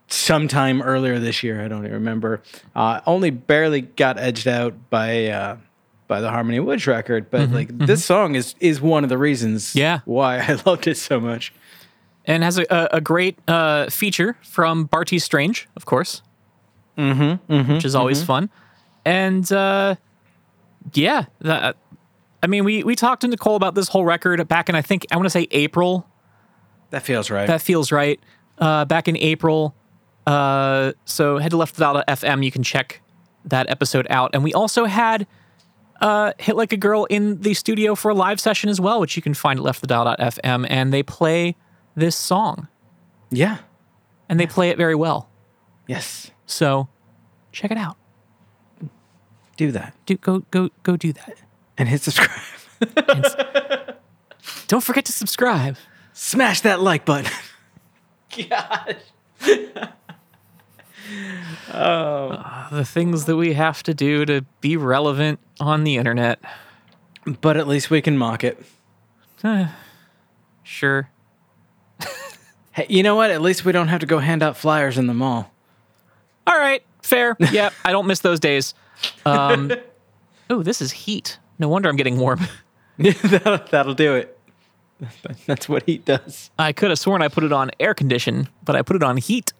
sometime 0.08 0.82
earlier 0.82 1.18
this 1.18 1.42
year, 1.42 1.62
I 1.64 1.68
don't 1.68 1.80
even 1.84 1.92
remember. 1.92 2.42
Uh, 2.74 3.00
only 3.06 3.30
barely 3.30 3.82
got 3.82 4.18
edged 4.18 4.48
out 4.48 4.74
by 4.90 5.26
uh, 5.28 5.56
by 6.08 6.20
the 6.20 6.30
Harmony 6.30 6.60
Woods 6.60 6.86
record, 6.86 7.30
but 7.30 7.50
like 7.50 7.76
this 7.78 8.04
song 8.04 8.34
is 8.34 8.54
is 8.60 8.80
one 8.80 9.04
of 9.04 9.10
the 9.10 9.18
reasons 9.18 9.74
Yeah. 9.76 10.00
why 10.04 10.38
I 10.40 10.58
loved 10.66 10.86
it 10.86 10.96
so 10.96 11.20
much. 11.20 11.52
And 12.26 12.42
has 12.42 12.58
a, 12.58 12.64
a, 12.70 12.88
a 12.92 13.00
great 13.00 13.38
uh, 13.48 13.90
feature 13.90 14.36
from 14.42 14.88
Bartees 14.88 15.22
Strange, 15.22 15.68
of 15.76 15.84
course, 15.84 16.22
mm-hmm, 16.96 17.74
which 17.74 17.84
is 17.84 17.94
always 17.94 18.22
fun. 18.22 18.48
And 19.04 19.50
uh, 19.52 19.96
yeah, 20.94 21.26
that, 21.40 21.76
I 22.42 22.46
mean, 22.46 22.64
we 22.64 22.82
we 22.82 22.94
talked 22.94 23.22
to 23.22 23.28
Nicole 23.28 23.56
about 23.56 23.74
this 23.74 23.88
whole 23.88 24.04
record 24.04 24.46
back 24.48 24.68
in 24.68 24.74
I 24.74 24.82
think 24.82 25.06
I 25.10 25.16
want 25.16 25.26
to 25.26 25.30
say 25.30 25.48
April. 25.50 26.06
That 26.90 27.02
feels 27.02 27.30
right. 27.30 27.46
That 27.46 27.60
feels 27.60 27.92
right. 27.92 28.18
Uh, 28.58 28.84
back 28.84 29.08
in 29.08 29.16
April. 29.18 29.74
Uh, 30.26 30.92
so 31.04 31.38
head 31.38 31.50
to 31.50 31.56
leftwithout.fm. 31.56 32.44
You 32.44 32.50
can 32.50 32.62
check 32.62 33.02
that 33.44 33.68
episode 33.68 34.06
out. 34.10 34.30
And 34.32 34.42
we 34.42 34.52
also 34.52 34.84
had 34.84 35.26
uh, 36.00 36.32
Hit 36.38 36.56
Like 36.56 36.72
a 36.72 36.76
Girl 36.76 37.04
in 37.06 37.40
the 37.40 37.54
studio 37.54 37.94
for 37.94 38.10
a 38.10 38.14
live 38.14 38.40
session 38.40 38.70
as 38.70 38.80
well, 38.80 39.00
which 39.00 39.16
you 39.16 39.22
can 39.22 39.34
find 39.34 39.58
at 39.58 39.64
leftwithout.fm. 39.64 40.66
And 40.70 40.92
they 40.92 41.02
play 41.02 41.56
this 41.94 42.16
song, 42.16 42.68
yeah. 43.30 43.58
and 44.28 44.38
they 44.40 44.46
play 44.46 44.70
it 44.70 44.76
very 44.76 44.94
well. 44.94 45.28
Yes. 45.86 46.30
So 46.46 46.88
check 47.52 47.70
it 47.70 47.76
out. 47.78 47.96
Do 49.56 49.70
that 49.70 49.94
Do 50.06 50.16
go 50.16 50.40
go 50.50 50.70
go 50.82 50.96
do 50.96 51.12
that. 51.12 51.34
and 51.78 51.88
hit 51.88 52.02
subscribe. 52.02 52.40
Don't 54.66 54.82
forget 54.82 55.04
to 55.04 55.12
subscribe. 55.12 55.76
Smash 56.12 56.60
that 56.62 56.80
like 56.80 57.04
button. 57.04 57.30
Gosh. 58.48 58.96
Oh. 61.72 62.50
The 62.72 62.84
things 62.84 63.26
that 63.26 63.36
we 63.36 63.52
have 63.52 63.82
to 63.84 63.94
do 63.94 64.24
to 64.24 64.40
be 64.60 64.76
relevant 64.76 65.38
on 65.60 65.84
the 65.84 65.96
internet. 65.96 66.40
but 67.40 67.56
at 67.56 67.68
least 67.68 67.88
we 67.90 68.00
can 68.02 68.16
mock 68.18 68.42
it. 68.42 68.64
Eh, 69.44 69.68
sure. 70.64 71.10
Hey, 72.74 72.86
you 72.88 73.02
know 73.02 73.14
what? 73.14 73.30
At 73.30 73.40
least 73.40 73.64
we 73.64 73.72
don't 73.72 73.88
have 73.88 74.00
to 74.00 74.06
go 74.06 74.18
hand 74.18 74.42
out 74.42 74.56
flyers 74.56 74.98
in 74.98 75.06
the 75.06 75.14
mall. 75.14 75.50
All 76.46 76.58
right, 76.58 76.82
fair. 77.02 77.36
Yep, 77.52 77.72
I 77.84 77.92
don't 77.92 78.06
miss 78.06 78.20
those 78.20 78.40
days. 78.40 78.74
Um, 79.24 79.72
oh, 80.50 80.62
this 80.62 80.82
is 80.82 80.90
heat. 80.92 81.38
No 81.58 81.68
wonder 81.68 81.88
I'm 81.88 81.96
getting 81.96 82.18
warm. 82.18 82.40
that'll, 82.98 83.58
that'll 83.70 83.94
do 83.94 84.14
it. 84.14 84.38
That's 85.46 85.68
what 85.68 85.84
heat 85.84 86.04
does. 86.04 86.50
I 86.58 86.72
could 86.72 86.90
have 86.90 86.98
sworn 86.98 87.22
I 87.22 87.28
put 87.28 87.44
it 87.44 87.52
on 87.52 87.70
air 87.78 87.94
condition, 87.94 88.48
but 88.64 88.74
I 88.76 88.82
put 88.82 88.96
it 88.96 89.02
on 89.02 89.16
heat. 89.18 89.52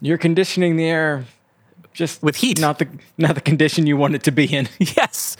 You're 0.00 0.18
conditioning 0.18 0.76
the 0.76 0.84
air 0.84 1.24
just 1.92 2.22
With 2.22 2.36
heat. 2.36 2.60
not 2.60 2.78
the 2.78 2.88
not 3.16 3.34
the 3.34 3.40
condition 3.40 3.86
you 3.86 3.96
want 3.96 4.14
it 4.14 4.22
to 4.24 4.30
be 4.32 4.44
in. 4.44 4.68
Yes. 4.78 5.36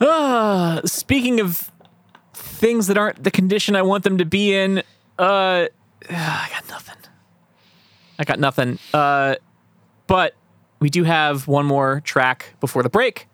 Uh, 0.00 0.80
speaking 0.84 1.40
of 1.40 1.70
things 2.34 2.86
that 2.86 2.96
aren't 2.96 3.22
the 3.24 3.30
condition 3.30 3.74
I 3.76 3.82
want 3.82 4.04
them 4.04 4.18
to 4.18 4.24
be 4.24 4.54
in, 4.54 4.82
uh, 5.18 5.66
I 6.10 6.48
got 6.52 6.68
nothing. 6.68 6.96
I 8.18 8.24
got 8.24 8.38
nothing. 8.40 8.78
Uh, 8.92 9.36
but 10.06 10.34
we 10.80 10.90
do 10.90 11.04
have 11.04 11.46
one 11.48 11.66
more 11.66 12.00
track 12.00 12.54
before 12.60 12.82
the 12.82 12.88
break. 12.88 13.26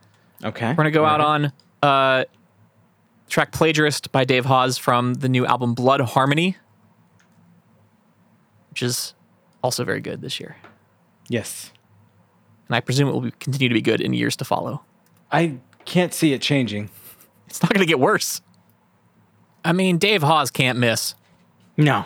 Okay. 0.43 0.69
We're 0.69 0.75
gonna 0.75 0.91
go 0.91 1.05
out 1.05 1.21
on 1.21 1.53
uh, 1.83 2.25
track 3.29 3.53
"Plagiarist" 3.53 4.13
by 4.13 4.25
Dave 4.25 4.45
Hause 4.45 4.77
from 4.79 5.15
the 5.15 5.29
new 5.29 5.47
album 5.47 5.75
Blood 5.75 6.01
Harmony, 6.01 6.57
which 8.71 8.83
is 8.83 9.15
also 9.63 9.85
very 9.85 10.01
good 10.01 10.21
this 10.21 10.39
year, 10.41 10.57
Yes. 11.29 11.73
and 12.69 12.77
I 12.77 12.81
presume 12.81 13.09
it 13.09 13.13
will 13.13 13.21
be, 13.23 13.31
continue 13.33 13.69
to 13.69 13.75
be 13.75 13.81
good 13.81 14.01
in 14.03 14.13
years 14.13 14.37
to 14.37 14.45
follow. 14.45 14.83
I 15.33 15.57
can't 15.87 16.13
see 16.13 16.33
it 16.35 16.43
changing. 16.43 16.91
It's 17.47 17.63
not 17.63 17.73
gonna 17.73 17.87
get 17.87 17.99
worse. 18.01 18.43
I 19.65 19.73
mean, 19.73 19.97
Dave 19.97 20.23
Hause 20.23 20.51
can't 20.51 20.79
miss. 20.79 21.15
No. 21.77 22.05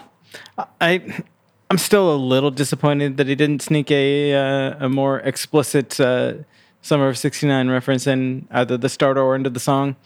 I 0.80 1.22
I'm 1.70 1.78
still 1.78 2.14
a 2.14 2.16
little 2.16 2.50
disappointed 2.50 3.18
that 3.18 3.26
he 3.26 3.34
didn't 3.34 3.62
sneak 3.62 3.90
a 3.90 4.34
uh, 4.34 4.86
a 4.86 4.88
more 4.88 5.20
explicit 5.20 6.00
uh, 6.00 6.34
Summer 6.80 7.08
of 7.08 7.18
69 7.18 7.68
reference 7.68 8.06
in 8.06 8.46
either 8.50 8.76
the 8.78 8.88
start 8.88 9.18
or 9.18 9.34
end 9.34 9.46
of 9.46 9.54
the 9.54 9.60
song. 9.60 9.96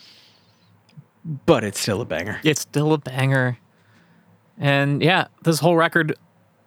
But 1.24 1.62
it's 1.62 1.78
still 1.78 2.00
a 2.00 2.04
banger. 2.04 2.40
It's 2.42 2.62
still 2.62 2.92
a 2.92 2.98
banger, 2.98 3.58
and 4.58 5.00
yeah, 5.00 5.26
this 5.44 5.60
whole 5.60 5.76
record 5.76 6.16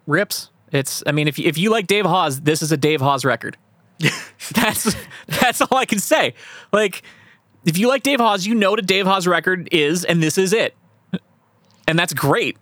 rips. 0.08 0.50
It's. 0.72 1.04
I 1.06 1.12
mean, 1.12 1.28
if 1.28 1.38
you, 1.38 1.46
if 1.46 1.58
you 1.58 1.70
like 1.70 1.88
Dave 1.88 2.06
Hause, 2.06 2.42
this 2.42 2.62
is 2.62 2.72
a 2.72 2.78
Dave 2.78 3.02
Hause 3.02 3.26
record. 3.26 3.58
that's 4.54 4.96
that's 5.28 5.60
all 5.60 5.78
I 5.78 5.86
can 5.86 6.00
say. 6.00 6.36
Like, 6.72 7.02
if 7.66 7.78
you 7.78 7.90
like 7.90 8.04
Dave 8.04 8.22
Hause, 8.22 8.46
you 8.46 8.56
know 8.56 8.70
what 8.70 8.80
a 8.80 8.84
Dave 8.84 9.06
Hause 9.06 9.28
record 9.28 9.68
is, 9.74 10.06
and 10.06 10.24
this 10.24 10.38
is 10.38 10.54
it. 10.54 10.74
And 11.86 12.00
that's 12.00 12.14
great. 12.14 12.58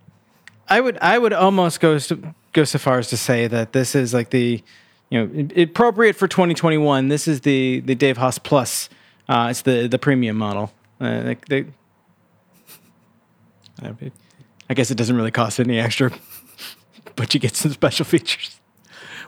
I 0.68 0.80
would 0.80 0.98
I 0.98 1.18
would 1.18 1.32
almost 1.32 1.80
go 1.80 1.98
so, 1.98 2.18
go 2.52 2.64
so 2.64 2.78
far 2.78 2.98
as 2.98 3.08
to 3.08 3.16
say 3.16 3.46
that 3.46 3.72
this 3.72 3.94
is 3.94 4.14
like 4.14 4.30
the 4.30 4.62
you 5.10 5.26
know 5.26 5.48
appropriate 5.62 6.16
for 6.16 6.28
2021. 6.28 7.08
This 7.08 7.28
is 7.28 7.42
the 7.42 7.80
the 7.80 7.94
Dave 7.94 8.16
Hause 8.16 8.38
Plus. 8.38 8.88
Uh, 9.28 9.48
it's 9.50 9.62
the 9.62 9.86
the 9.88 9.98
premium 9.98 10.36
model. 10.36 10.72
Uh, 11.00 11.22
they, 11.22 11.36
they, 11.48 11.66
I 14.70 14.74
guess 14.74 14.90
it 14.90 14.96
doesn't 14.96 15.16
really 15.16 15.30
cost 15.30 15.60
any 15.60 15.78
extra, 15.78 16.10
but 17.16 17.34
you 17.34 17.40
get 17.40 17.56
some 17.56 17.72
special 17.72 18.04
features. 18.04 18.60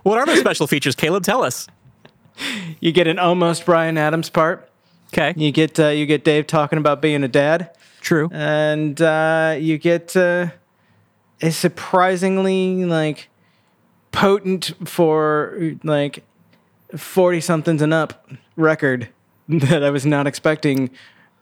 What 0.03 0.19
are 0.19 0.27
the 0.27 0.37
special 0.37 0.67
features, 0.67 0.95
Caleb? 0.95 1.25
Tell 1.25 1.43
us. 1.43 1.67
You 2.81 2.93
get 2.93 3.07
an 3.09 3.19
almost 3.19 3.65
Bryan 3.67 3.99
Adams 3.99 4.31
part. 4.31 4.71
Okay. 5.09 5.35
You 5.37 5.51
get 5.53 5.81
uh, 5.81 5.89
you 5.89 6.07
get 6.07 6.25
Dave 6.25 6.47
talking 6.47 6.79
about 6.79 7.03
being 7.03 7.25
a 7.25 7.29
dad. 7.29 7.77
True. 8.01 8.29
and 8.31 9.01
uh, 9.03 9.57
you 9.59 9.79
get 9.79 10.15
a 11.43 11.51
surprisingly 11.51 12.85
like 12.85 13.29
potent 14.13 14.73
for 14.85 15.59
like 15.85 16.25
40 16.97 17.41
somethings 17.41 17.83
and 17.83 17.93
up 17.93 18.29
record 18.57 19.09
that 19.49 19.83
I 19.85 19.91
was 19.91 20.07
not 20.07 20.27
expecting 20.27 20.91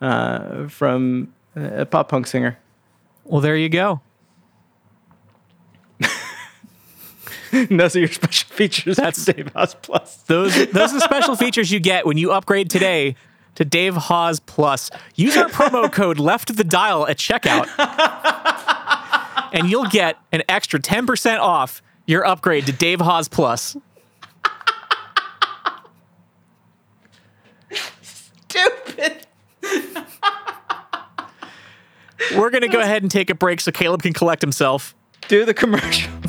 uh, 0.01 0.69
from 0.69 1.33
a 1.57 1.87
pop 1.87 2.09
punk 2.09 2.27
singer. 2.27 2.59
Well, 3.25 3.41
there 3.41 3.57
you 3.57 3.69
go. 3.69 4.01
Those 7.71 7.95
are 7.95 8.01
your 8.01 8.09
special 8.09 8.49
features. 8.49 8.97
That's- 8.97 9.25
Dave 9.25 9.53
Hause 9.55 9.77
Plus. 9.81 10.17
Those 10.25 10.55
those 10.73 10.91
are 10.91 10.99
the 10.99 11.01
special 11.05 11.37
features 11.37 11.71
you 11.71 11.79
get 11.79 12.05
when 12.05 12.19
you 12.19 12.33
upgrade 12.33 12.69
today 12.69 13.15
to 13.55 13.65
Dave 13.65 13.95
Hause 13.95 14.41
Plus. 14.41 14.91
Use 15.15 15.37
our 15.37 15.49
promo 15.49 15.91
code 15.91 16.19
left 16.19 16.57
the 16.57 16.65
dial 16.65 17.07
at 17.07 17.17
checkout. 17.17 17.69
And 19.55 19.71
you'll 19.71 19.87
get 19.87 20.19
an 20.33 20.43
extra 20.49 20.81
10% 20.81 21.39
off 21.39 21.81
your 22.07 22.27
upgrade 22.27 22.67
to 22.67 22.73
Dave 22.73 23.01
Hause 23.01 23.29
Plus. 23.29 23.77
Stupid. 28.03 29.27
We're 32.37 32.51
going 32.51 32.63
to 32.63 32.69
go 32.69 32.81
ahead 32.81 33.03
and 33.03 33.11
take 33.11 33.31
a 33.31 33.35
break 33.35 33.61
so 33.61 33.71
Caleb 33.71 34.03
can 34.03 34.13
collect 34.13 34.43
himself. 34.43 34.95
Do 35.29 35.47
the 35.47 35.55
commercial. 35.55 36.13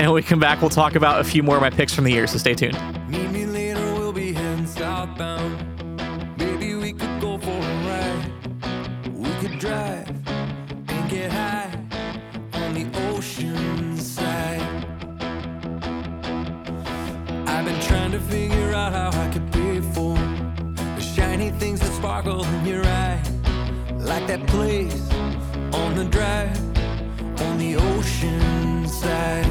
And 0.00 0.08
when 0.08 0.14
we 0.14 0.22
come 0.22 0.40
back, 0.40 0.62
we'll 0.62 0.70
talk 0.70 0.94
about 0.94 1.20
a 1.20 1.24
few 1.24 1.42
more 1.42 1.56
of 1.56 1.60
my 1.60 1.68
picks 1.68 1.92
from 1.92 2.04
the 2.04 2.10
year, 2.10 2.26
so 2.26 2.38
stay 2.38 2.54
tuned. 2.54 2.72
Meet 3.10 3.30
me 3.32 3.44
later, 3.44 3.84
we'll 3.92 4.14
be 4.14 4.32
heading 4.32 4.66
southbound. 4.66 5.79
Your 22.66 22.84
eye, 22.84 23.22
like 23.96 24.26
that 24.26 24.46
place 24.46 25.10
on 25.72 25.94
the 25.94 26.04
drive 26.04 26.56
on 27.40 27.58
the 27.58 27.76
ocean 27.76 28.86
side. 28.86 29.49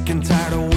Sick 0.00 0.10
and 0.10 0.24
tired 0.24 0.52
of 0.52 0.69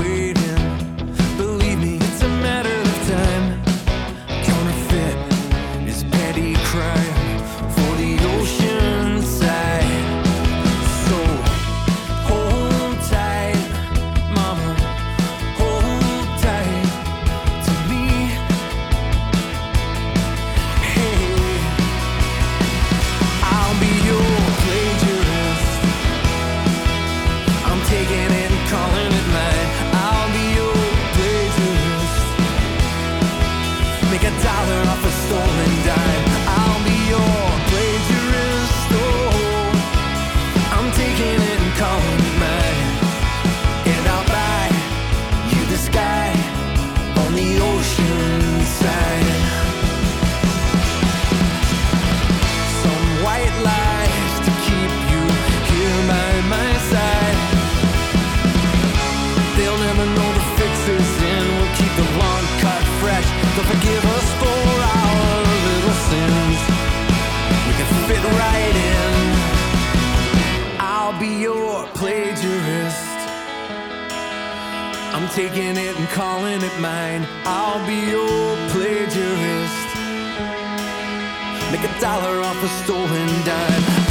dollar 82.00 82.40
off 82.42 82.64
a 82.64 82.68
stolen 82.68 83.28
dime. 83.46 84.03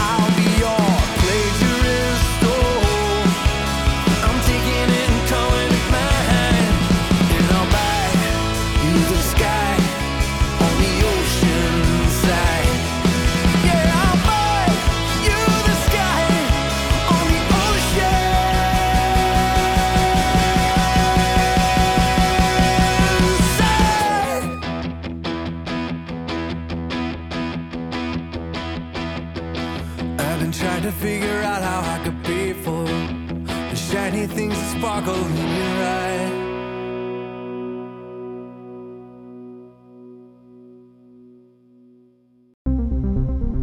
Sparkle 34.83 35.15
in 35.15 35.37
your 35.37 35.77
eye. 35.79 36.31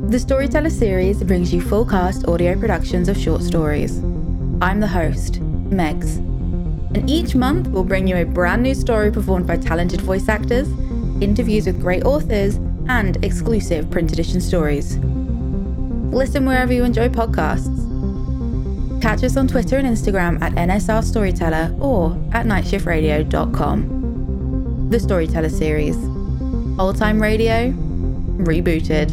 The 0.08 0.18
Storyteller 0.18 0.70
series 0.70 1.22
brings 1.22 1.54
you 1.54 1.62
full 1.62 1.86
cast 1.86 2.26
audio 2.26 2.58
productions 2.58 3.10
of 3.10 3.18
short 3.18 3.44
stories. 3.44 4.00
I'm 4.62 4.80
the 4.80 4.88
host, 4.88 5.42
Megs. 5.70 6.20
And 6.96 7.10
each 7.10 7.36
month 7.36 7.68
we'll 7.68 7.84
bring 7.84 8.08
you 8.08 8.16
a 8.16 8.24
brand 8.24 8.64
new 8.64 8.74
story 8.74 9.12
performed 9.12 9.46
by 9.46 9.58
talented 9.58 10.00
voice 10.00 10.30
actors, 10.30 10.70
interviews 11.20 11.66
with 11.66 11.82
great 11.82 12.06
authors, 12.06 12.56
and 12.88 13.22
exclusive 13.26 13.92
print 13.92 14.14
edition 14.14 14.40
stories. 14.40 14.98
Listen 16.14 16.46
wherever 16.46 16.72
you 16.72 16.86
enjoy 16.86 17.10
podcasts. 17.10 17.79
Catch 19.02 19.24
us 19.24 19.36
on 19.38 19.48
Twitter 19.48 19.78
and 19.78 19.88
Instagram 19.88 20.40
at 20.42 20.52
NSR 20.54 21.04
Storyteller 21.04 21.76
or 21.80 22.12
at 22.34 22.46
nightshiftradio.com. 22.46 24.90
The 24.90 25.00
Storyteller 25.00 25.50
series. 25.50 25.96
Old 26.78 26.98
time 26.98 27.22
radio, 27.22 27.72
rebooted. 28.40 29.10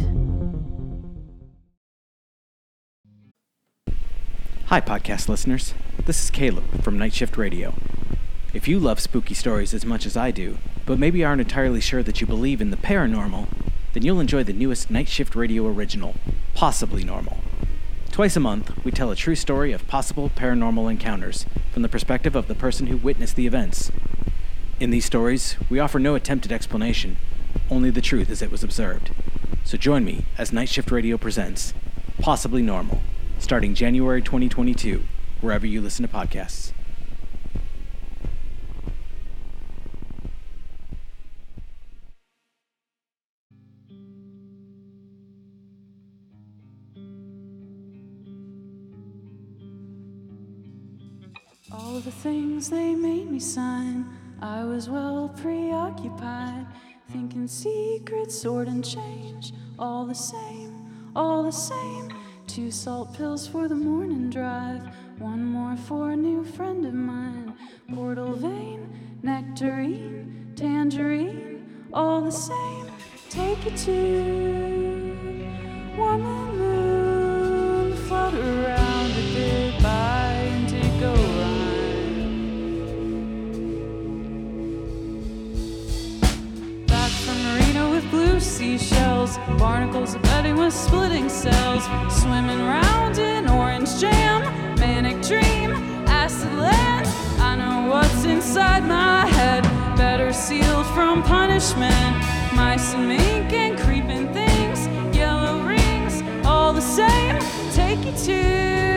Hi, 4.65 4.81
podcast 4.81 5.29
listeners. 5.29 5.73
This 6.05 6.21
is 6.21 6.29
Caleb 6.31 6.83
from 6.83 6.99
Night 6.99 7.13
Shift 7.13 7.37
Radio. 7.37 7.73
If 8.53 8.67
you 8.67 8.79
love 8.79 8.99
spooky 8.99 9.33
stories 9.33 9.73
as 9.73 9.85
much 9.85 10.05
as 10.05 10.17
I 10.17 10.31
do, 10.31 10.57
but 10.85 10.99
maybe 10.99 11.23
aren't 11.23 11.39
entirely 11.39 11.79
sure 11.79 12.03
that 12.03 12.19
you 12.19 12.27
believe 12.27 12.59
in 12.59 12.71
the 12.71 12.77
paranormal, 12.77 13.47
then 13.93 14.03
you'll 14.03 14.19
enjoy 14.19 14.43
the 14.43 14.51
newest 14.51 14.91
Night 14.91 15.07
Shift 15.07 15.33
Radio 15.35 15.65
original, 15.67 16.15
Possibly 16.53 17.05
Normal. 17.05 17.37
Twice 18.17 18.35
a 18.35 18.39
month, 18.39 18.71
we 18.83 18.89
tell 18.89 19.11
a 19.11 19.15
true 19.15 19.35
story 19.35 19.71
of 19.71 19.87
possible 19.87 20.31
paranormal 20.31 20.89
encounters 20.89 21.45
from 21.71 21.83
the 21.83 21.87
perspective 21.87 22.35
of 22.35 22.47
the 22.47 22.55
person 22.55 22.87
who 22.87 22.97
witnessed 22.97 23.35
the 23.35 23.45
events. 23.45 23.91
In 24.79 24.89
these 24.89 25.05
stories, 25.05 25.55
we 25.69 25.79
offer 25.79 25.99
no 25.99 26.15
attempted 26.15 26.51
explanation, 26.51 27.17
only 27.69 27.91
the 27.91 28.01
truth 28.01 28.31
as 28.31 28.41
it 28.41 28.49
was 28.49 28.63
observed. 28.63 29.11
So 29.63 29.77
join 29.77 30.03
me 30.03 30.25
as 30.35 30.51
Night 30.51 30.67
Shift 30.67 30.89
Radio 30.89 31.15
presents 31.15 31.75
Possibly 32.19 32.63
Normal, 32.63 33.03
starting 33.37 33.75
January 33.75 34.23
2022, 34.23 35.03
wherever 35.39 35.67
you 35.67 35.79
listen 35.79 36.01
to 36.01 36.11
podcasts. 36.11 36.71
The 52.03 52.11
things 52.11 52.69
they 52.69 52.93
made 52.93 53.29
me 53.29 53.39
sign, 53.39 54.05
I 54.39 54.63
was 54.63 54.87
well 54.87 55.33
preoccupied, 55.41 56.67
thinking 57.11 57.47
secret 57.47 58.31
sword 58.31 58.67
and 58.67 58.85
change, 58.85 59.51
all 59.79 60.05
the 60.05 60.13
same, 60.13 61.11
all 61.15 61.43
the 61.43 61.51
same. 61.51 62.13
Two 62.45 62.69
salt 62.69 63.13
pills 63.15 63.47
for 63.47 63.67
the 63.67 63.75
morning 63.75 64.29
drive, 64.29 64.83
one 65.17 65.43
more 65.43 65.75
for 65.75 66.11
a 66.11 66.15
new 66.15 66.45
friend 66.45 66.85
of 66.85 66.93
mine. 66.93 67.55
Portal 67.93 68.33
vein, 68.33 69.19
nectarine, 69.23 70.53
tangerine, 70.55 71.89
all 71.91 72.21
the 72.21 72.31
same. 72.31 72.85
Take 73.29 73.65
it 73.65 73.75
to 73.75 75.17
woman 75.97 76.57
moon, 76.57 77.93
float 78.07 78.35
around 78.35 79.11
a 79.11 79.33
bit 79.33 79.83
by 79.83 80.35
indigo 80.45 81.36
blue 88.09 88.39
seashells, 88.39 89.37
barnacles 89.57 90.15
bedding 90.17 90.57
with 90.57 90.73
splitting 90.73 91.29
cells, 91.29 91.83
swimming 92.09 92.59
round 92.59 93.17
in 93.17 93.49
orange 93.49 93.99
jam, 93.99 94.41
manic 94.79 95.21
dream, 95.21 95.71
acid 96.07 96.53
land. 96.53 97.07
I 97.39 97.55
know 97.55 97.89
what's 97.89 98.23
inside 98.25 98.85
my 98.85 99.25
head, 99.25 99.63
better 99.97 100.31
sealed 100.33 100.85
from 100.87 101.23
punishment. 101.23 102.15
Mice 102.55 102.93
and 102.93 103.07
mink 103.07 103.53
and 103.53 103.77
creeping 103.79 104.33
things, 104.33 104.87
yellow 105.15 105.61
rings, 105.61 106.23
all 106.45 106.73
the 106.73 106.81
same. 106.81 107.39
Take 107.73 108.03
you 108.05 108.11
to 108.25 108.96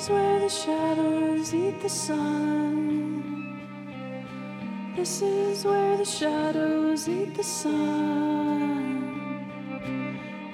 is 0.00 0.08
where 0.08 0.38
the 0.40 0.48
shadows 0.48 1.52
eat 1.52 1.78
the 1.82 1.88
sun. 1.88 3.60
This 4.96 5.20
is 5.20 5.64
where 5.64 5.96
the 5.98 6.04
shadows 6.04 7.06
eat 7.06 7.34
the 7.34 7.42
sun. 7.42 8.86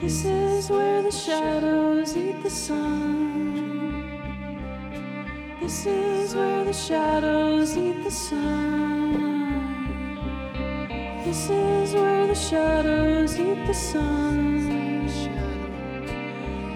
This 0.01 0.25
is 0.25 0.69
where 0.69 1.01
the 1.03 1.13
shadows 1.13 2.17
eat 2.17 2.43
the 2.43 2.51
sun. 2.51 4.03
This 5.61 5.87
is 5.87 6.35
where 6.35 6.65
the 6.65 6.73
shadows 6.73 7.77
eat 7.77 8.03
the 8.03 8.11
sun. 8.11 9.13
This 11.25 11.51
is 11.51 11.95
where 11.95 12.27
the 12.27 12.35
shadows 12.35 13.39
eat 13.39 13.65
the 13.67 13.75
sun. 13.75 14.66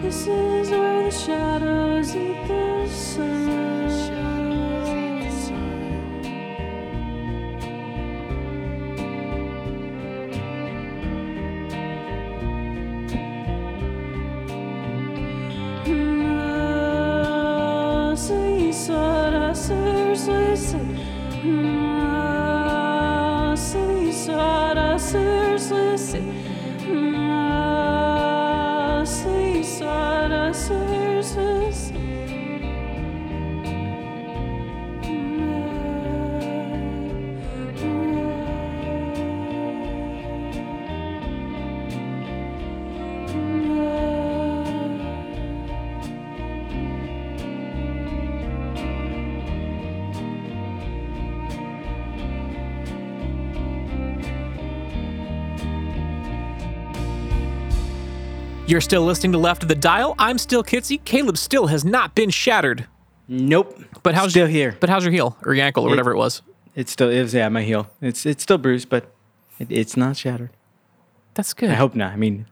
This 0.02 0.26
is 0.26 0.70
where 0.70 1.04
the 1.04 1.10
shadows 1.10 2.16
eat 2.16 2.48
the 2.48 2.88
sun. 2.88 3.50
You're 58.70 58.80
still 58.80 59.02
listening 59.02 59.32
to 59.32 59.38
Left 59.38 59.64
of 59.64 59.68
the 59.68 59.74
Dial. 59.74 60.14
I'm 60.16 60.38
still 60.38 60.62
Kitsy. 60.62 61.04
Caleb 61.04 61.36
still 61.36 61.66
has 61.66 61.84
not 61.84 62.14
been 62.14 62.30
shattered. 62.30 62.86
Nope. 63.26 63.82
But 64.04 64.14
how's 64.14 64.30
still 64.30 64.46
here? 64.46 64.76
But 64.78 64.88
how's 64.88 65.02
your 65.02 65.10
heel 65.10 65.36
or 65.44 65.54
your 65.54 65.64
ankle 65.64 65.84
or 65.84 65.90
whatever 65.90 66.12
it 66.12 66.16
was? 66.16 66.40
It's 66.76 66.92
still 66.92 67.10
it 67.10 67.20
was 67.20 67.34
yeah 67.34 67.48
my 67.48 67.62
heel. 67.62 67.90
It's 68.00 68.24
it's 68.24 68.44
still 68.44 68.58
bruised, 68.58 68.88
but 68.88 69.12
it, 69.58 69.72
it's 69.72 69.96
not 69.96 70.16
shattered. 70.16 70.50
That's 71.34 71.52
good. 71.52 71.68
I 71.68 71.74
hope 71.74 71.96
not. 71.96 72.12
I 72.12 72.16
mean, 72.16 72.46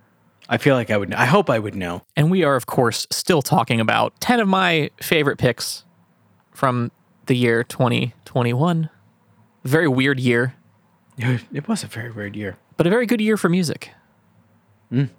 I 0.49 0.57
feel 0.59 0.75
like 0.75 0.91
I 0.91 0.97
would. 0.97 1.15
I 1.15 1.27
hope 1.27 1.49
I 1.49 1.61
would 1.61 1.77
know. 1.77 2.03
And 2.17 2.33
we 2.33 2.43
are, 2.43 2.57
of 2.57 2.67
course, 2.67 3.07
still 3.13 3.41
talking 3.41 3.81
about 3.81 4.21
10 4.21 4.41
of 4.41 4.49
my 4.49 4.91
favorite 5.01 5.39
picks 5.39 5.85
from 6.51 6.91
the 7.27 7.37
year 7.37 7.63
2021. 7.63 8.91
Very 9.63 9.87
weird 9.87 10.19
year, 10.19 10.57
It, 11.17 11.43
it 11.53 11.69
was 11.69 11.85
a 11.85 11.87
very 11.87 12.11
weird 12.11 12.35
year, 12.35 12.57
but 12.77 12.89
a 12.89 12.91
very 12.91 13.07
good 13.07 13.21
year 13.21 13.37
for 13.37 13.49
music. 13.49 13.93
Mm. 14.93 15.11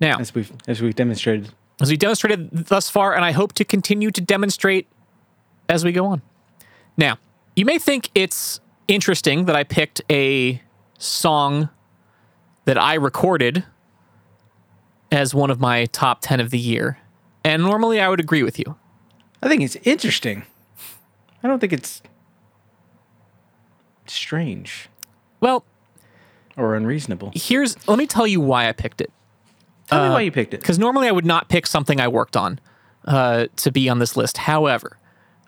Now, 0.00 0.18
as 0.18 0.34
we've 0.34 0.50
as 0.66 0.80
we've 0.80 0.94
demonstrated. 0.94 1.50
as 1.80 1.90
we 1.90 1.96
demonstrated 1.96 2.50
thus 2.66 2.88
far, 2.88 3.14
and 3.14 3.24
I 3.24 3.32
hope 3.32 3.52
to 3.54 3.64
continue 3.64 4.10
to 4.10 4.20
demonstrate 4.20 4.86
as 5.68 5.84
we 5.84 5.92
go 5.92 6.06
on. 6.06 6.22
Now, 6.96 7.18
you 7.56 7.64
may 7.64 7.78
think 7.78 8.10
it's 8.14 8.60
interesting 8.88 9.44
that 9.44 9.54
I 9.56 9.64
picked 9.64 10.00
a 10.10 10.60
song 10.98 11.68
that 12.64 12.76
I 12.78 12.94
recorded 12.94 13.64
as 15.12 15.34
one 15.34 15.50
of 15.50 15.60
my 15.60 15.86
top 15.86 16.18
10 16.20 16.40
of 16.40 16.50
the 16.50 16.58
year. 16.58 16.98
And 17.44 17.62
normally 17.62 18.00
I 18.00 18.08
would 18.08 18.20
agree 18.20 18.42
with 18.42 18.58
you. 18.58 18.76
I 19.42 19.48
think 19.48 19.62
it's 19.62 19.76
interesting. 19.76 20.44
I 21.42 21.48
don't 21.48 21.58
think 21.58 21.72
it's 21.72 22.02
strange 24.06 24.88
Well, 25.40 25.64
or 26.56 26.74
unreasonable. 26.74 27.32
here's 27.34 27.76
let 27.88 27.98
me 27.98 28.06
tell 28.06 28.26
you 28.26 28.40
why 28.40 28.68
I 28.68 28.72
picked 28.72 29.00
it. 29.00 29.10
Tell 29.90 30.08
me 30.08 30.14
why 30.14 30.20
you 30.20 30.32
picked 30.32 30.54
it. 30.54 30.60
Because 30.60 30.78
normally 30.78 31.08
I 31.08 31.12
would 31.12 31.26
not 31.26 31.48
pick 31.48 31.66
something 31.66 32.00
I 32.00 32.08
worked 32.08 32.36
on 32.36 32.60
uh, 33.04 33.46
to 33.56 33.72
be 33.72 33.88
on 33.88 33.98
this 33.98 34.16
list. 34.16 34.38
However, 34.38 34.96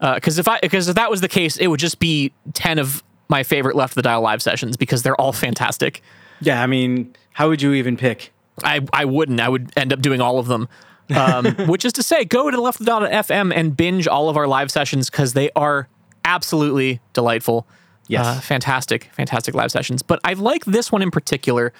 because 0.00 0.38
if 0.38 0.48
I 0.48 0.58
because 0.60 0.88
if 0.88 0.96
that 0.96 1.10
was 1.10 1.20
the 1.20 1.28
case, 1.28 1.56
it 1.56 1.68
would 1.68 1.80
just 1.80 1.98
be 1.98 2.32
ten 2.54 2.78
of 2.78 3.02
my 3.28 3.42
favorite 3.42 3.76
Left 3.76 3.92
of 3.92 3.94
the 3.96 4.02
Dial 4.02 4.20
live 4.20 4.42
sessions 4.42 4.76
because 4.76 5.02
they're 5.02 5.20
all 5.20 5.32
fantastic. 5.32 6.02
Yeah, 6.40 6.62
I 6.62 6.66
mean, 6.66 7.14
how 7.32 7.48
would 7.48 7.62
you 7.62 7.72
even 7.74 7.96
pick? 7.96 8.32
I 8.64 8.80
I 8.92 9.04
wouldn't. 9.04 9.40
I 9.40 9.48
would 9.48 9.72
end 9.76 9.92
up 9.92 10.00
doing 10.02 10.20
all 10.20 10.38
of 10.38 10.46
them. 10.46 10.68
Um, 11.14 11.46
which 11.66 11.84
is 11.84 11.92
to 11.94 12.02
say, 12.02 12.24
go 12.24 12.50
to 12.50 12.60
Left 12.60 12.80
of 12.80 12.86
the 12.86 12.90
Dial 12.90 13.08
FM 13.08 13.52
and 13.54 13.76
binge 13.76 14.08
all 14.08 14.28
of 14.28 14.36
our 14.36 14.46
live 14.46 14.70
sessions 14.70 15.10
because 15.10 15.34
they 15.34 15.50
are 15.54 15.88
absolutely 16.24 17.00
delightful. 17.12 17.66
Yes. 18.08 18.26
Uh, 18.26 18.40
fantastic, 18.40 19.10
fantastic 19.12 19.54
live 19.54 19.70
sessions. 19.70 20.02
But 20.02 20.20
I 20.24 20.32
like 20.34 20.64
this 20.64 20.90
one 20.90 21.02
in 21.02 21.10
particular 21.10 21.72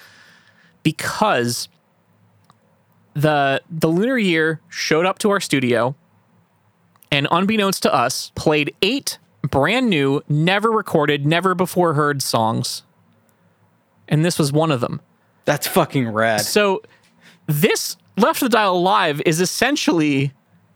because 0.83 1.67
the 3.13 3.61
the 3.69 3.87
lunar 3.87 4.17
year 4.17 4.59
showed 4.69 5.05
up 5.05 5.19
to 5.19 5.29
our 5.29 5.39
studio 5.39 5.95
and 7.11 7.27
unbeknownst 7.31 7.83
to 7.83 7.93
us 7.93 8.31
played 8.35 8.73
eight 8.81 9.19
brand 9.43 9.89
new 9.89 10.21
never 10.27 10.71
recorded 10.71 11.25
never 11.25 11.53
before 11.53 11.93
heard 11.93 12.21
songs 12.21 12.83
and 14.07 14.25
this 14.25 14.39
was 14.39 14.51
one 14.51 14.71
of 14.71 14.81
them 14.81 14.99
That's 15.45 15.67
fucking 15.67 16.09
rad. 16.09 16.41
so 16.41 16.81
this 17.45 17.97
left 18.17 18.39
the 18.39 18.49
dial 18.49 18.81
live 18.81 19.21
is 19.25 19.39
essentially 19.41 20.33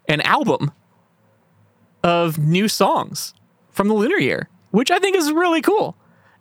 an 0.08 0.22
album 0.22 0.72
of 2.04 2.38
new 2.38 2.68
songs 2.68 3.34
from 3.72 3.88
the 3.88 3.94
lunar 3.96 4.18
year 4.20 4.48
which 4.72 4.92
i 4.92 5.00
think 5.00 5.16
is 5.16 5.32
really 5.32 5.62
cool 5.62 5.96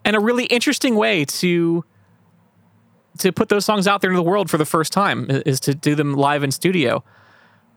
and 0.05 0.15
a 0.15 0.21
really 0.21 0.45
interesting 0.47 0.95
way 0.95 1.25
to 1.25 1.85
to 3.19 3.33
put 3.33 3.49
those 3.49 3.65
songs 3.65 3.87
out 3.87 4.01
there 4.01 4.11
into 4.11 4.23
the 4.23 4.29
world 4.29 4.51
for 4.51 4.59
the 4.59 4.65
first 4.65 4.93
time 4.93 5.27
is 5.47 5.61
to 5.61 5.75
do 5.75 5.95
them 5.95 6.15
live 6.15 6.43
in 6.43 6.51
studio 6.51 7.03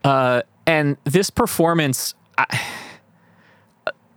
uh, 0.04 0.42
and 0.66 0.96
this 1.04 1.30
performance 1.30 2.14
I, 2.38 2.60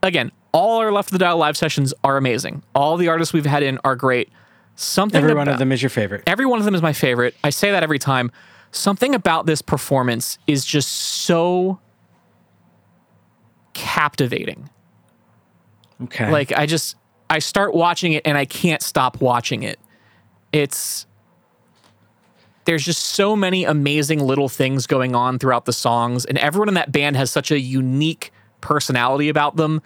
again 0.01 0.31
all 0.51 0.79
our 0.79 0.91
left 0.91 1.09
of 1.09 1.13
the 1.13 1.19
dial 1.19 1.37
live 1.37 1.57
sessions 1.57 1.93
are 2.03 2.17
amazing 2.17 2.63
all 2.75 2.97
the 2.97 3.07
artists 3.07 3.33
we've 3.33 3.45
had 3.45 3.63
in 3.63 3.79
are 3.83 3.95
great 3.95 4.29
something 4.75 5.21
Every 5.21 5.33
one 5.33 5.47
of 5.47 5.59
them 5.59 5.71
is 5.71 5.81
your 5.81 5.89
favorite. 5.89 6.23
every 6.27 6.45
one 6.45 6.59
of 6.59 6.65
them 6.65 6.75
is 6.75 6.81
my 6.81 6.93
favorite. 6.93 7.35
I 7.43 7.49
say 7.51 7.71
that 7.71 7.83
every 7.83 7.99
time. 7.99 8.31
Something 8.71 9.13
about 9.13 9.45
this 9.45 9.61
performance 9.61 10.39
is 10.47 10.65
just 10.65 10.89
so 10.89 11.79
captivating. 13.73 14.67
Okay. 16.05 16.31
Like 16.31 16.51
I 16.51 16.65
just 16.65 16.95
I 17.29 17.37
start 17.37 17.75
watching 17.75 18.13
it 18.13 18.23
and 18.25 18.35
I 18.35 18.45
can't 18.45 18.81
stop 18.81 19.21
watching 19.21 19.61
it. 19.61 19.79
It's 20.51 21.05
there's 22.65 22.83
just 22.83 23.01
so 23.01 23.35
many 23.35 23.65
amazing 23.65 24.19
little 24.19 24.49
things 24.49 24.87
going 24.87 25.15
on 25.15 25.39
throughout 25.39 25.65
the 25.65 25.73
songs 25.73 26.25
and 26.25 26.37
everyone 26.37 26.67
in 26.67 26.73
that 26.75 26.91
band 26.91 27.15
has 27.15 27.31
such 27.31 27.51
a 27.51 27.59
unique 27.59 28.31
personality 28.61 29.29
about 29.29 29.55
them 29.55 29.81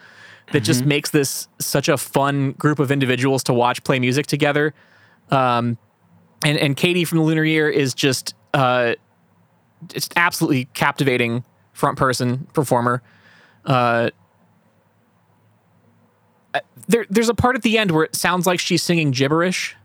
that 0.53 0.61
just 0.61 0.85
makes 0.85 1.09
this 1.09 1.47
such 1.59 1.89
a 1.89 1.97
fun 1.97 2.53
group 2.53 2.79
of 2.79 2.91
individuals 2.91 3.43
to 3.43 3.53
watch 3.53 3.83
play 3.83 3.99
music 3.99 4.27
together. 4.27 4.73
Um, 5.29 5.77
and 6.43 6.57
and 6.57 6.77
Katie 6.77 7.03
from 7.03 7.17
the 7.17 7.23
Lunar 7.25 7.43
Year 7.43 7.69
is 7.69 7.93
just 7.93 8.33
uh, 8.53 8.93
just 9.89 10.13
absolutely 10.15 10.65
captivating 10.73 11.43
front 11.73 11.97
person 11.97 12.47
performer. 12.53 13.01
Uh, 13.65 14.11
there, 16.87 17.05
there's 17.09 17.29
a 17.29 17.33
part 17.35 17.55
at 17.55 17.63
the 17.63 17.77
end 17.77 17.91
where 17.91 18.05
it 18.05 18.15
sounds 18.15 18.47
like 18.47 18.59
she's 18.59 18.81
singing 18.81 19.11
gibberish. 19.11 19.75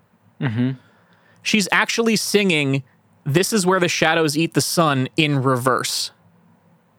She's 1.42 1.68
actually 1.72 2.16
singing 2.16 2.82
"This 3.24 3.52
is 3.52 3.66
where 3.66 3.80
the 3.80 3.88
shadows 3.88 4.36
eat 4.36 4.54
the 4.54 4.60
sun" 4.60 5.08
in 5.16 5.42
reverse. 5.42 6.10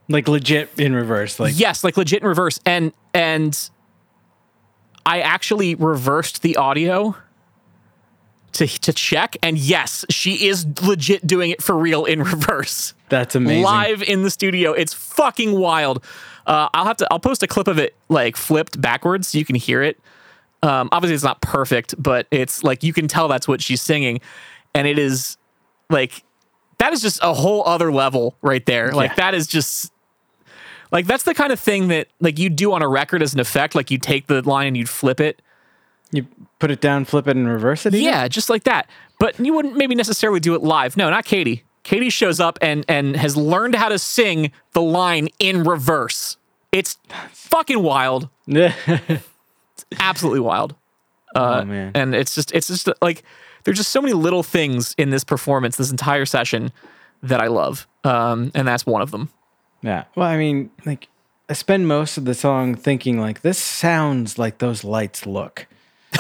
like 0.10 0.28
legit 0.28 0.70
in 0.78 0.94
reverse. 0.94 1.40
Like 1.40 1.54
Yes, 1.58 1.84
like 1.84 1.96
legit 1.98 2.22
in 2.22 2.28
reverse. 2.28 2.60
And 2.66 2.92
and 3.14 3.70
I 5.06 5.22
actually 5.22 5.76
reversed 5.76 6.42
the 6.42 6.56
audio 6.58 7.16
to 8.54 8.68
to 8.68 8.94
check, 8.94 9.36
and 9.42 9.58
yes, 9.58 10.06
she 10.10 10.48
is 10.48 10.66
legit 10.84 11.26
doing 11.26 11.52
it 11.52 11.62
for 11.62 11.76
real 11.78 12.06
in 12.06 12.22
reverse. 12.34 12.94
that's 13.10 13.36
amazing. 13.36 13.64
Live 13.64 14.04
in 14.04 14.24
the 14.24 14.30
studio. 14.30 14.74
It's 14.74 14.94
fucking 14.94 15.58
wild. 15.58 16.04
Uh, 16.46 16.68
I'll 16.74 16.86
have 16.86 16.98
to 16.98 17.08
I'll 17.10 17.20
post 17.20 17.42
a 17.42 17.48
clip 17.48 17.68
of 17.68 17.80
it 17.80 17.96
like 18.10 18.36
flipped 18.36 18.80
backwards 18.80 19.30
so 19.30 19.38
you 19.38 19.46
can 19.46 19.56
hear 19.56 19.82
it. 19.82 20.00
Um, 20.64 20.88
obviously 20.94 21.14
it's 21.14 21.24
not 21.26 21.42
perfect, 21.42 21.94
but 22.02 22.26
it's 22.32 22.64
like 22.64 22.84
you 22.84 22.94
can 22.94 23.10
tell 23.10 23.28
that's 23.28 23.48
what 23.48 23.62
she's 23.62 23.82
singing. 23.82 24.22
And 24.74 24.88
it 24.88 24.98
is 24.98 25.38
like 25.90 26.24
that 26.78 26.94
is 26.94 27.02
just 27.02 27.20
a 27.22 27.34
whole 27.34 27.64
other 27.66 27.92
level 27.92 28.38
right 28.42 28.66
there. 28.66 28.92
Like 28.94 29.18
that 29.18 29.36
is 29.36 29.46
just 29.46 29.92
like 30.92 31.06
that's 31.06 31.24
the 31.24 31.34
kind 31.34 31.52
of 31.52 31.60
thing 31.60 31.90
that 31.90 32.08
like 32.22 32.40
you 32.40 32.50
do 32.50 32.72
on 32.72 32.82
a 32.82 32.88
record 32.88 33.22
as 33.22 33.34
an 33.34 33.42
effect. 33.42 33.76
Like 33.76 33.92
you 33.92 33.98
take 33.98 34.28
the 34.28 34.42
line 34.42 34.68
and 34.68 34.78
you'd 34.78 34.90
flip 34.90 35.20
it. 35.20 35.42
You 36.12 36.28
put 36.60 36.72
it 36.72 36.80
down, 36.80 37.06
flip 37.06 37.28
it, 37.28 37.36
and 37.36 37.48
reverse 37.48 37.86
it. 37.86 37.94
Yeah, 37.94 38.28
just 38.28 38.50
like 38.50 38.64
that. 38.64 38.90
But 39.20 39.40
you 39.40 39.54
wouldn't 39.54 39.76
maybe 39.76 39.96
necessarily 39.96 40.40
do 40.40 40.56
it 40.56 40.62
live. 40.62 40.96
No, 40.96 41.10
not 41.10 41.26
Katie. 41.26 41.64
Katie 41.84 42.10
shows 42.10 42.40
up 42.40 42.58
and 42.62 42.86
and 42.88 43.18
has 43.18 43.36
learned 43.36 43.76
how 43.76 43.90
to 43.90 44.00
sing 44.00 44.52
the 44.72 44.82
line 44.82 45.28
in 45.40 45.64
reverse. 45.64 46.38
It's 46.72 46.98
fucking 47.32 47.84
wild. 47.84 48.30
Absolutely 50.00 50.40
wild. 50.40 50.76
oh 51.36 51.64
man. 51.66 51.92
And 51.96 52.14
it's 52.16 52.36
just 52.36 52.52
it's 52.54 52.68
just 52.68 52.90
like 53.02 53.24
there's 53.64 53.78
just 53.78 53.92
so 53.92 54.02
many 54.02 54.14
little 54.14 54.44
things 54.44 54.94
in 54.98 55.10
this 55.10 55.24
performance, 55.24 55.78
this 55.78 55.92
entire 55.92 56.26
session 56.26 56.72
that 57.22 57.40
I 57.42 57.48
love. 57.48 57.88
Um, 58.04 58.52
and 58.54 58.68
that's 58.68 58.86
one 58.86 59.02
of 59.02 59.12
them. 59.12 59.30
Yeah. 59.82 60.04
Well, 60.16 60.28
I 60.28 60.38
mean, 60.38 60.70
like, 60.86 61.08
I 61.50 61.54
spend 61.54 61.88
most 61.88 62.18
of 62.18 62.26
the 62.26 62.34
song 62.34 62.76
thinking, 62.76 63.20
like, 63.20 63.42
this 63.42 63.58
sounds 63.58 64.38
like 64.38 64.58
those 64.58 64.84
lights 64.84 65.26
look. 65.26 65.68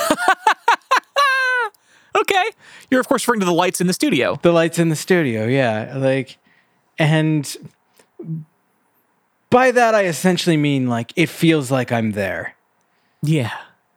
Okay. 2.15 2.51
You're 2.91 2.99
of 2.99 3.07
course 3.07 3.23
referring 3.23 3.39
to 3.39 3.45
the 3.45 3.53
lights 3.53 3.81
in 3.81 3.87
the 3.87 3.93
studio. 3.93 4.39
The 4.41 4.51
lights 4.51 4.79
in 4.79 4.89
the 4.89 4.95
studio, 4.95 5.47
yeah. 5.47 5.95
Like, 5.97 6.37
and 6.99 7.57
by 9.49 9.71
that, 9.71 9.95
I 9.95 10.05
essentially 10.05 10.57
mean, 10.57 10.87
like, 10.87 11.11
it 11.15 11.29
feels 11.29 11.71
like 11.71 11.91
I'm 11.91 12.11
there. 12.11 12.55
Yeah. 13.23 13.51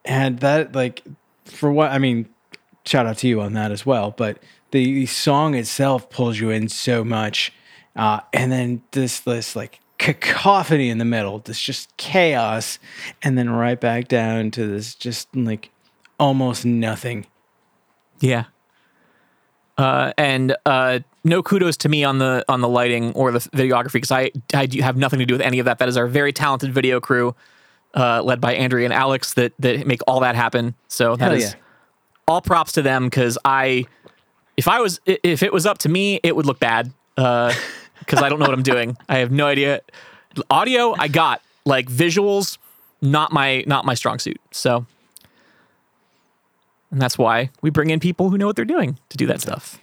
And 0.05 0.39
that, 0.39 0.73
like, 0.73 1.03
for 1.45 1.71
what, 1.71 1.91
I 1.91 1.99
mean, 1.99 2.27
shout 2.85 3.05
out 3.05 3.17
to 3.19 3.27
you 3.27 3.41
on 3.41 3.53
that 3.53 3.71
as 3.71 3.85
well. 3.85 4.11
But 4.11 4.41
the 4.71 5.05
song 5.05 5.53
itself 5.53 6.09
pulls 6.09 6.39
you 6.39 6.49
in 6.49 6.69
so 6.69 7.03
much. 7.03 7.53
Uh, 7.95 8.21
and 8.33 8.51
then 8.51 8.81
this, 8.91 9.19
this, 9.19 9.55
like, 9.55 9.79
cacophony 9.97 10.89
in 10.89 10.97
the 10.97 11.05
middle, 11.05 11.39
this 11.39 11.59
just 11.59 11.95
chaos. 11.97 12.79
And 13.21 13.37
then 13.37 13.49
right 13.49 13.79
back 13.79 14.07
down 14.07 14.49
to 14.51 14.65
this 14.65 14.95
just, 14.95 15.35
like, 15.35 15.69
almost 16.19 16.65
nothing. 16.65 17.27
Yeah. 18.19 18.45
Uh, 19.77 20.11
and 20.17 20.55
uh, 20.65 20.99
no 21.23 21.43
kudos 21.43 21.77
to 21.77 21.89
me 21.89 22.03
on 22.03 22.17
the 22.17 22.43
on 22.47 22.61
the 22.61 22.67
lighting 22.67 23.13
or 23.13 23.31
the 23.31 23.39
videography 23.39 23.93
because 23.93 24.11
I 24.11 24.31
I 24.53 24.65
do 24.65 24.81
have 24.81 24.97
nothing 24.97 25.19
to 25.19 25.25
do 25.25 25.35
with 25.35 25.41
any 25.41 25.59
of 25.59 25.65
that. 25.65 25.77
That 25.77 25.87
is 25.87 25.97
our 25.97 26.07
very 26.07 26.33
talented 26.33 26.73
video 26.73 26.99
crew, 26.99 27.35
uh, 27.97 28.21
led 28.21 28.39
by 28.39 28.53
Andrea 28.53 28.85
and 28.85 28.93
Alex, 28.93 29.33
that 29.33 29.53
that 29.59 29.87
make 29.87 30.01
all 30.07 30.19
that 30.21 30.35
happen. 30.35 30.75
So 30.87 31.15
that 31.15 31.25
Hell 31.25 31.33
is 31.33 31.51
yeah. 31.51 31.59
all 32.27 32.41
props 32.41 32.73
to 32.73 32.81
them 32.83 33.05
because 33.05 33.37
I, 33.43 33.85
if 34.55 34.67
I 34.67 34.79
was 34.79 35.01
if 35.05 35.41
it 35.41 35.51
was 35.51 35.65
up 35.65 35.79
to 35.79 35.89
me, 35.89 36.19
it 36.23 36.35
would 36.35 36.45
look 36.45 36.59
bad 36.59 36.93
because 37.15 38.21
I 38.21 38.29
don't 38.29 38.39
know 38.39 38.45
what 38.45 38.53
I'm 38.53 38.63
doing. 38.63 38.95
I 39.09 39.17
have 39.17 39.31
no 39.31 39.47
idea. 39.47 39.81
Audio, 40.51 40.93
I 40.97 41.07
got 41.07 41.41
like 41.65 41.87
visuals, 41.87 42.59
not 43.01 43.33
my 43.33 43.63
not 43.65 43.83
my 43.83 43.95
strong 43.95 44.19
suit. 44.19 44.39
So. 44.51 44.85
And 46.89 47.01
that's 47.01 47.17
why 47.17 47.49
we 47.61 47.69
bring 47.69 47.89
in 47.89 47.99
people 47.99 48.29
who 48.29 48.37
know 48.37 48.47
what 48.47 48.55
they're 48.55 48.63
doing 48.63 48.97
to 49.09 49.17
do 49.17 49.25
that 49.27 49.41
stuff. 49.41 49.77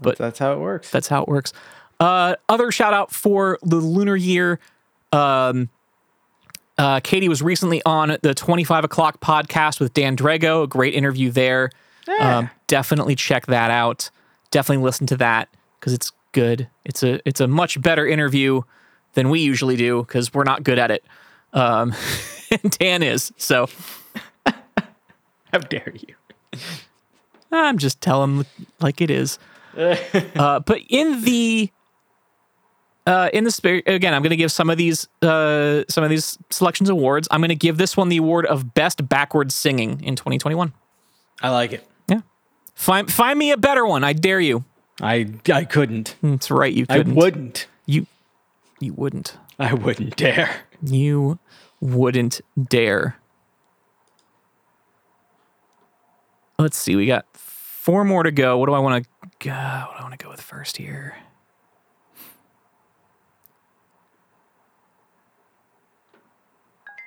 But- 0.00 0.18
that's 0.18 0.38
how 0.38 0.52
it 0.52 0.60
works. 0.60 0.88
That's 0.90 1.08
how 1.08 1.22
it 1.22 1.28
works. 1.28 1.52
Uh, 1.98 2.36
other 2.48 2.70
shout 2.70 2.94
out 2.94 3.10
for 3.10 3.58
the 3.62 3.76
lunar 3.76 4.14
year. 4.14 4.60
Um, 5.12 5.68
uh, 6.80 6.98
Katie 7.00 7.28
was 7.28 7.42
recently 7.42 7.82
on 7.84 8.16
the 8.22 8.32
25 8.32 8.84
o'clock 8.84 9.20
podcast 9.20 9.80
with 9.80 9.92
Dan 9.92 10.16
Drago. 10.16 10.64
A 10.64 10.66
great 10.66 10.94
interview 10.94 11.30
there. 11.30 11.70
Um, 12.18 12.48
definitely 12.68 13.14
check 13.14 13.46
that 13.46 13.70
out. 13.70 14.10
Definitely 14.50 14.82
listen 14.82 15.06
to 15.08 15.16
that 15.18 15.50
because 15.78 15.92
it's 15.92 16.10
good. 16.32 16.68
It's 16.86 17.02
a 17.02 17.20
it's 17.28 17.40
a 17.40 17.46
much 17.46 17.80
better 17.82 18.06
interview 18.06 18.62
than 19.12 19.28
we 19.28 19.40
usually 19.40 19.76
do 19.76 20.02
because 20.02 20.32
we're 20.32 20.44
not 20.44 20.62
good 20.62 20.78
at 20.78 20.90
it. 20.90 21.04
Um, 21.52 21.94
and 22.62 22.72
Dan 22.78 23.02
is. 23.02 23.30
So 23.36 23.68
how 24.46 25.58
dare 25.68 25.92
you? 25.94 26.14
I'm 27.52 27.76
just 27.76 28.00
telling 28.00 28.46
like 28.80 29.02
it 29.02 29.10
is. 29.10 29.38
uh, 29.76 30.60
but 30.60 30.80
in 30.88 31.24
the 31.24 31.70
uh, 33.10 33.28
in 33.32 33.42
the 33.42 33.50
spirit 33.50 33.88
again, 33.88 34.14
I'm 34.14 34.22
going 34.22 34.30
to 34.30 34.36
give 34.36 34.52
some 34.52 34.70
of 34.70 34.78
these 34.78 35.08
uh, 35.20 35.82
some 35.88 36.04
of 36.04 36.10
these 36.10 36.38
selections 36.50 36.88
awards. 36.88 37.26
I'm 37.30 37.40
going 37.40 37.48
to 37.48 37.56
give 37.56 37.76
this 37.76 37.96
one 37.96 38.08
the 38.08 38.18
award 38.18 38.46
of 38.46 38.72
best 38.72 39.08
backwards 39.08 39.52
singing 39.52 40.02
in 40.04 40.14
2021. 40.14 40.72
I 41.42 41.50
like 41.50 41.72
it. 41.72 41.86
Yeah, 42.08 42.20
find 42.76 43.10
find 43.10 43.36
me 43.36 43.50
a 43.50 43.56
better 43.56 43.84
one. 43.84 44.04
I 44.04 44.12
dare 44.12 44.38
you. 44.38 44.64
I 45.00 45.28
I 45.52 45.64
couldn't. 45.64 46.14
That's 46.22 46.52
right. 46.52 46.72
You 46.72 46.86
I 46.88 46.98
couldn't. 46.98 47.16
wouldn't. 47.16 47.66
You 47.84 48.06
you 48.78 48.92
wouldn't. 48.92 49.36
I 49.58 49.74
wouldn't 49.74 50.16
dare. 50.16 50.62
You 50.80 51.38
wouldn't 51.80 52.40
dare. 52.68 53.16
Let's 56.58 56.76
see. 56.76 56.94
We 56.94 57.06
got 57.06 57.26
four 57.34 58.04
more 58.04 58.22
to 58.22 58.30
go. 58.30 58.56
What 58.58 58.66
do 58.66 58.74
I 58.74 58.78
want 58.78 59.04
to 59.04 59.10
go? 59.40 59.50
What 59.50 59.96
do 59.96 59.98
I 59.98 60.02
want 60.02 60.12
to 60.18 60.24
go 60.24 60.30
with 60.30 60.40
first 60.40 60.76
here? 60.76 61.16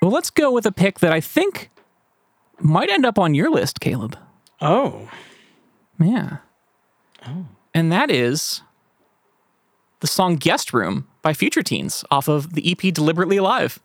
Well, 0.04 0.12
let's 0.12 0.32
go 0.32 0.52
with 0.52 0.66
a 0.66 0.72
pick 0.74 1.00
that 1.00 1.14
I 1.14 1.22
think 1.22 1.70
might 2.60 2.90
end 2.90 3.06
up 3.06 3.18
on 3.18 3.34
your 3.34 3.50
list, 3.50 3.80
Caleb. 3.80 4.18
Oh. 4.60 5.10
Yeah. 5.98 6.40
Oh. 7.26 7.46
And 7.74 7.90
that 7.90 8.12
is 8.12 8.64
the 10.02 10.08
song 10.08 10.36
Guest 10.36 10.74
Room 10.74 11.08
by 11.22 11.32
Future 11.32 11.64
Teens 11.64 12.04
off 12.12 12.28
of 12.28 12.52
the 12.52 12.70
EP 12.70 12.94
Deliberately 12.94 13.38
Alive. 13.38 13.80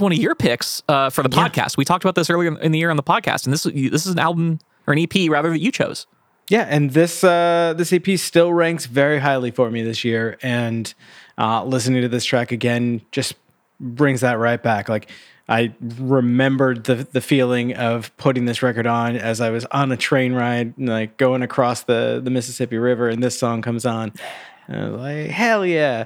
Was 0.00 0.04
one 0.04 0.12
of 0.12 0.18
your 0.18 0.34
picks 0.34 0.82
uh, 0.88 1.10
for 1.10 1.22
the 1.22 1.28
podcast. 1.28 1.76
We 1.76 1.84
talked 1.84 2.04
about 2.04 2.14
this 2.14 2.30
earlier 2.30 2.58
in 2.58 2.72
the 2.72 2.78
year 2.78 2.90
on 2.90 2.96
the 2.96 3.02
podcast, 3.02 3.44
and 3.44 3.52
this 3.52 3.64
this 3.64 4.06
is 4.06 4.12
an 4.12 4.18
album 4.18 4.58
or 4.86 4.94
an 4.94 4.98
EP 4.98 5.30
rather 5.30 5.50
that 5.50 5.60
you 5.60 5.70
chose. 5.70 6.06
Yeah, 6.48 6.66
and 6.68 6.90
this 6.90 7.22
uh, 7.22 7.74
this 7.76 7.92
EP 7.92 8.18
still 8.18 8.52
ranks 8.52 8.86
very 8.86 9.18
highly 9.18 9.50
for 9.50 9.70
me 9.70 9.82
this 9.82 10.04
year, 10.04 10.38
and 10.42 10.92
uh, 11.38 11.64
listening 11.64 12.02
to 12.02 12.08
this 12.08 12.24
track 12.24 12.50
again 12.50 13.02
just 13.12 13.34
brings 13.78 14.22
that 14.22 14.38
right 14.38 14.60
back. 14.60 14.88
Like 14.88 15.10
I 15.48 15.74
remembered 15.80 16.84
the 16.84 17.06
the 17.12 17.20
feeling 17.20 17.74
of 17.74 18.16
putting 18.16 18.46
this 18.46 18.62
record 18.62 18.86
on 18.86 19.16
as 19.16 19.40
I 19.40 19.50
was 19.50 19.64
on 19.66 19.92
a 19.92 19.96
train 19.96 20.32
ride, 20.32 20.74
like 20.78 21.18
going 21.18 21.42
across 21.42 21.82
the 21.82 22.20
the 22.22 22.30
Mississippi 22.30 22.78
River, 22.78 23.08
and 23.08 23.22
this 23.22 23.38
song 23.38 23.62
comes 23.62 23.84
on. 23.84 24.12
And 24.70 24.80
I 24.80 24.88
was 24.88 25.00
like 25.00 25.26
hell 25.30 25.66
yeah! 25.66 26.04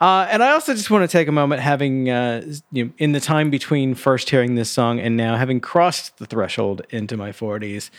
Uh, 0.00 0.26
and 0.30 0.42
I 0.42 0.52
also 0.52 0.72
just 0.72 0.90
want 0.90 1.08
to 1.08 1.08
take 1.08 1.28
a 1.28 1.32
moment, 1.32 1.60
having 1.60 2.08
uh, 2.08 2.50
you 2.72 2.86
know, 2.86 2.90
in 2.96 3.12
the 3.12 3.20
time 3.20 3.50
between 3.50 3.94
first 3.94 4.30
hearing 4.30 4.54
this 4.54 4.70
song 4.70 4.98
and 4.98 5.18
now 5.18 5.36
having 5.36 5.60
crossed 5.60 6.16
the 6.16 6.24
threshold 6.24 6.80
into 6.88 7.18
my 7.18 7.32
forties, 7.32 7.90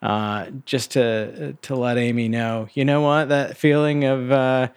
uh, 0.00 0.46
just 0.64 0.92
to 0.92 1.52
to 1.60 1.76
let 1.76 1.98
Amy 1.98 2.26
know, 2.26 2.68
you 2.72 2.86
know 2.86 3.02
what, 3.02 3.28
that 3.28 3.58
feeling 3.58 4.04
of 4.04 4.32
uh, 4.32 4.68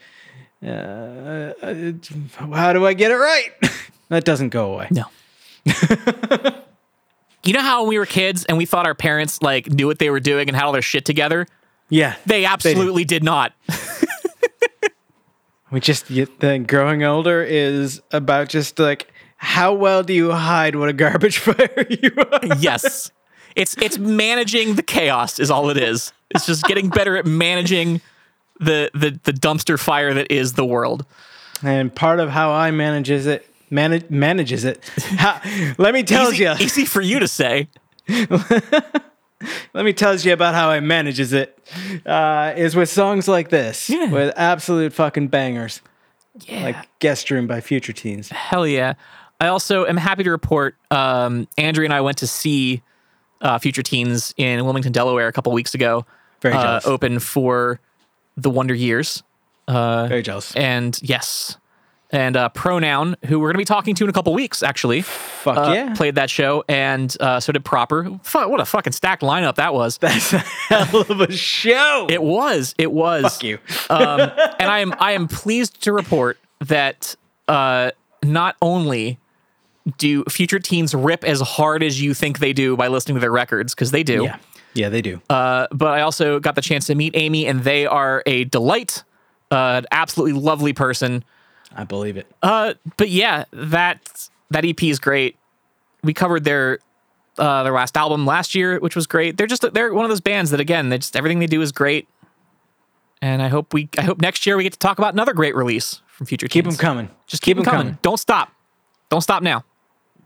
uh, 0.66 0.68
uh, 0.70 1.92
how 2.54 2.74
do 2.74 2.86
I 2.86 2.94
get 2.94 3.12
it 3.12 3.16
right? 3.16 3.52
that 4.10 4.26
doesn't 4.26 4.50
go 4.50 4.74
away. 4.74 4.90
No. 4.92 5.06
you 7.46 7.54
know 7.54 7.62
how 7.62 7.82
when 7.82 7.90
we 7.90 7.98
were 8.00 8.06
kids 8.06 8.44
and 8.46 8.58
we 8.58 8.66
thought 8.66 8.86
our 8.86 8.96
parents 8.96 9.42
like 9.42 9.70
knew 9.70 9.88
what 9.88 10.00
they 10.00 10.10
were 10.10 10.20
doing 10.20 10.50
and 10.50 10.58
had 10.58 10.66
all 10.66 10.74
their 10.74 10.82
shit 10.82 11.06
together? 11.06 11.48
Yeah, 11.90 12.16
They 12.26 12.46
absolutely 12.46 13.04
did 13.04 13.24
not. 13.24 13.54
we 15.72 15.80
just 15.80 16.08
the 16.08 16.64
growing 16.68 17.04
older 17.04 17.44
is 17.44 18.02
about 18.12 18.50
just 18.50 18.80
like 18.80 19.12
how 19.38 19.74
well 19.74 20.04
do 20.04 20.14
you 20.14 20.32
hide 20.32 20.76
what 20.76 20.90
a 20.90 20.94
garbage 20.94 21.38
fire 21.40 21.86
you 21.90 22.12
are? 22.18 22.58
yes. 22.58 23.12
It's 23.56 23.76
it's 23.78 23.98
managing 23.98 24.76
the 24.76 24.84
chaos 24.84 25.40
is 25.40 25.50
all 25.50 25.70
it 25.70 25.78
is. 25.78 26.14
It's 26.30 26.46
just 26.46 26.64
getting 26.66 26.90
better 26.90 27.18
at 27.18 27.26
managing 27.26 28.02
the 28.60 28.92
the 28.94 29.20
the 29.24 29.34
dumpster 29.34 29.80
fire 29.80 30.14
that 30.14 30.32
is 30.32 30.54
the 30.54 30.66
world. 30.66 31.06
And 31.64 31.94
part 31.94 32.20
of 32.20 32.30
how 32.30 32.52
I 32.52 32.72
manages 32.72 33.26
it 33.26 33.46
manage, 33.70 34.10
manages 34.10 34.64
it. 34.66 34.88
How, 35.18 35.42
let 35.78 35.94
me 35.94 36.04
tell 36.04 36.32
Easy, 36.32 36.44
you. 36.44 36.52
easy 36.60 36.86
for 36.86 37.02
you 37.02 37.20
to 37.20 37.28
say. 37.28 37.68
Let 39.74 39.86
me 39.86 39.94
tell 39.94 40.16
you 40.16 40.34
about 40.34 40.54
how 40.56 40.70
I 40.70 40.80
manages 40.80 41.34
it. 41.34 41.58
Uh, 42.06 42.54
is 42.58 42.76
with 42.76 42.90
songs 42.90 43.28
like 43.28 43.50
this, 43.50 43.90
Yeah. 43.90 44.10
with 44.12 44.34
absolute 44.36 44.92
fucking 44.94 45.28
bangers, 45.30 45.82
Yeah. 46.48 46.64
like 46.64 46.76
"Guest 47.00 47.30
Room" 47.32 47.48
by 47.48 47.62
Future 47.62 47.94
Teens. 47.94 48.30
Hell 48.30 48.68
yeah. 48.68 48.94
I 49.40 49.48
also 49.48 49.86
am 49.86 49.96
happy 49.98 50.24
to 50.24 50.32
report 50.32 50.76
um, 50.92 51.48
Andrea 51.58 51.86
and 51.86 51.94
I 51.94 52.02
went 52.02 52.18
to 52.18 52.28
see 52.28 52.82
uh, 53.42 53.58
Future 53.60 53.84
Teens 53.84 54.34
in 54.36 54.64
Wilmington, 54.66 54.92
Delaware 54.92 55.28
a 55.28 55.32
couple 55.32 55.54
weeks 55.54 55.74
ago. 55.74 56.06
Very 56.42 56.56
uh, 56.56 56.62
jealous. 56.62 56.86
open 56.88 57.20
for 57.20 57.80
the 58.36 58.50
Wonder 58.50 58.74
Years. 58.74 59.24
Very 59.70 60.22
jealous. 60.24 60.54
And 60.56 61.00
yes. 61.02 61.56
And 62.12 62.36
uh, 62.36 62.50
Pronoun, 62.50 63.16
who 63.26 63.40
we're 63.40 63.48
going 63.50 63.54
to 63.54 63.60
be 63.60 63.66
talking 63.66 63.94
to 63.96 64.04
in 64.04 64.10
a 64.10 64.14
couple 64.14 64.34
weeks, 64.34 64.64
actually, 64.64 65.02
Fuck 65.02 65.58
uh, 65.58 65.72
yeah! 65.74 65.94
played 65.94 66.16
that 66.16 66.30
show. 66.32 66.64
And 66.68 67.16
uh, 67.20 67.40
so 67.40 67.52
did 67.52 67.64
Proper. 67.64 68.04
What 68.06 68.60
a 68.60 68.66
fucking 68.66 68.94
stacked 68.94 69.22
lineup 69.22 69.56
that 69.56 69.76
was. 69.76 69.98
That's 70.00 70.34
a 70.34 70.40
hell 70.40 71.02
of 71.02 71.22
a 71.22 71.32
show. 71.32 72.08
It 72.10 72.24
was. 72.24 72.74
It 72.80 72.92
was. 72.92 73.36
Fuck 73.36 73.44
you. 73.44 73.60
um, 73.92 74.22
and 74.22 74.70
I 74.72 74.80
am 74.80 74.94
I 75.00 75.12
am 75.12 75.28
pleased 75.28 75.84
to 75.84 75.94
report 75.94 76.40
that 76.62 77.16
uh, 77.48 77.92
not 78.24 78.56
only 78.62 79.20
do 79.98 80.24
future 80.26 80.60
teens 80.60 80.94
rip 80.96 81.24
as 81.24 81.42
hard 81.42 81.84
as 81.84 82.02
you 82.02 82.14
think 82.16 82.40
they 82.40 82.54
do 82.54 82.76
by 82.76 82.88
listening 82.88 83.16
to 83.16 83.22
their 83.22 83.32
records 83.32 83.74
because 83.74 83.92
they 83.92 84.04
do, 84.04 84.24
Yeah, 84.24 84.38
yeah, 84.74 84.90
they 84.90 85.02
do. 85.02 85.22
uh, 85.30 85.68
but 85.72 85.88
I 85.90 86.02
also 86.02 86.40
got 86.40 86.56
the 86.56 86.62
chance 86.62 86.88
to 86.88 86.96
meet 86.96 87.16
Amy, 87.16 87.48
and 87.48 87.64
they 87.64 87.86
are 87.86 88.22
a 88.26 88.44
delight, 88.46 89.04
uh, 89.52 89.82
an 89.84 89.86
absolutely 89.92 90.40
lovely 90.40 90.74
person. 90.74 91.24
I 91.76 91.84
believe 91.84 92.18
it. 92.18 92.28
Uh, 92.42 92.74
but 92.98 93.10
yeah, 93.10 93.46
that 93.52 94.30
that 94.52 94.66
EP 94.66 94.84
is 94.84 95.00
great. 95.00 95.38
We 96.04 96.14
covered 96.14 96.44
their 96.44 96.80
uh, 97.38 97.64
their 97.64 97.74
last 97.74 97.96
album 97.98 98.26
last 98.26 98.56
year, 98.56 98.80
which 98.80 98.96
was 98.96 99.08
great. 99.08 99.38
They're 99.38 99.48
just 99.48 99.74
they're 99.74 99.94
one 99.94 100.06
of 100.06 100.10
those 100.10 100.22
bands 100.22 100.52
that 100.52 100.60
again, 100.60 100.90
they 100.90 100.98
just 100.98 101.16
everything 101.16 101.40
they 101.40 101.48
do 101.48 101.62
is 101.62 101.72
great. 101.72 102.08
And 103.22 103.42
I 103.42 103.48
hope 103.48 103.74
we 103.74 103.90
I 103.98 104.02
hope 104.04 104.22
next 104.22 104.46
year 104.46 104.58
we 104.58 104.64
get 104.64 104.74
to 104.74 104.80
talk 104.80 104.98
about 104.98 105.14
another 105.14 105.34
great 105.34 105.56
release 105.56 106.02
from 106.08 106.26
Future 106.26 106.48
Keep 106.48 106.66
them 106.66 106.76
coming. 106.76 107.10
Just 107.28 107.44
keep, 107.44 107.56
them 107.56 107.66
coming. 107.66 107.98
Don't 108.02 108.20
stop. 108.20 108.52
Don't 109.10 109.22
stop 109.22 109.42
now. 109.42 109.64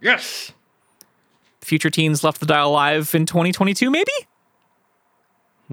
Yes. 0.02 0.52
Future 1.62 1.89
Teens 1.89 2.24
left 2.24 2.39
the 2.39 2.46
dial 2.46 2.70
alive 2.70 3.14
in 3.16 3.26
2022, 3.26 3.89
maybe. 3.89 4.12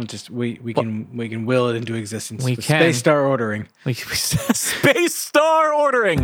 We'll 0.01 0.07
just 0.07 0.31
we 0.31 0.59
we 0.63 0.73
can 0.73 1.15
we 1.15 1.29
can 1.29 1.45
will 1.45 1.69
it 1.69 1.77
into 1.77 1.95
existence. 1.95 2.43
We 2.43 2.57
can. 2.57 2.81
Space 2.81 2.97
Star 2.97 3.27
ordering. 3.27 3.69
We, 3.85 3.93
we 3.93 4.15
Space 4.15 5.15
Star 5.15 5.75
ordering. 5.75 6.23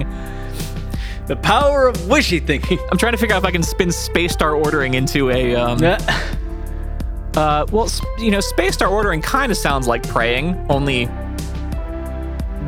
The 1.26 1.36
power 1.36 1.86
of 1.86 2.08
wishy 2.08 2.40
thinking. 2.40 2.78
I'm 2.90 2.96
trying 2.96 3.12
to 3.12 3.18
figure 3.18 3.36
out 3.36 3.42
if 3.42 3.44
I 3.44 3.50
can 3.50 3.62
spin 3.62 3.92
Space 3.92 4.32
Star 4.32 4.54
ordering 4.54 4.94
into 4.94 5.28
a 5.30 5.54
um, 5.56 5.78
Uh, 7.36 7.66
well, 7.70 7.86
you 8.18 8.30
know, 8.30 8.40
Space 8.40 8.72
Star 8.72 8.88
ordering 8.88 9.20
kind 9.20 9.52
of 9.52 9.58
sounds 9.58 9.86
like 9.86 10.08
praying, 10.08 10.56
only 10.70 11.06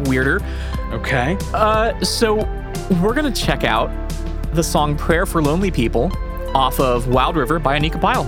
weirder. 0.04 0.42
okay. 0.92 1.38
Uh, 1.54 1.98
so 2.04 2.34
we're 3.02 3.14
gonna 3.14 3.32
check 3.32 3.64
out 3.64 3.88
the 4.52 4.62
song 4.62 4.94
"Prayer 4.94 5.24
for 5.24 5.40
Lonely 5.40 5.70
People" 5.70 6.12
off 6.54 6.78
of 6.78 7.08
Wild 7.08 7.36
River 7.36 7.58
by 7.58 7.78
Anika 7.78 7.98
Pyle. 7.98 8.26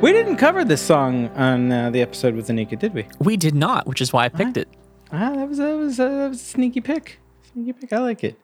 We 0.00 0.12
didn't 0.12 0.36
cover 0.36 0.62
this 0.62 0.82
song 0.82 1.28
on 1.30 1.72
uh, 1.72 1.90
the 1.90 2.02
episode 2.02 2.34
with 2.34 2.48
Anika, 2.48 2.78
did 2.78 2.92
we? 2.92 3.06
We 3.18 3.36
did 3.38 3.54
not, 3.54 3.86
which 3.86 4.02
is 4.02 4.12
why 4.12 4.26
I 4.26 4.28
picked 4.28 4.58
it. 4.58 4.68
Ah, 5.10 5.32
that 5.34 5.48
was 5.48 5.56
that 5.58 5.74
was 5.74 5.98
uh, 5.98 6.08
that 6.08 6.28
was 6.28 6.40
a 6.42 6.44
sneaky 6.44 6.82
pick. 6.82 7.18
Sneaky 7.50 7.72
pick. 7.72 7.92
I 7.94 7.98
like 7.98 8.22
it. 8.22 8.38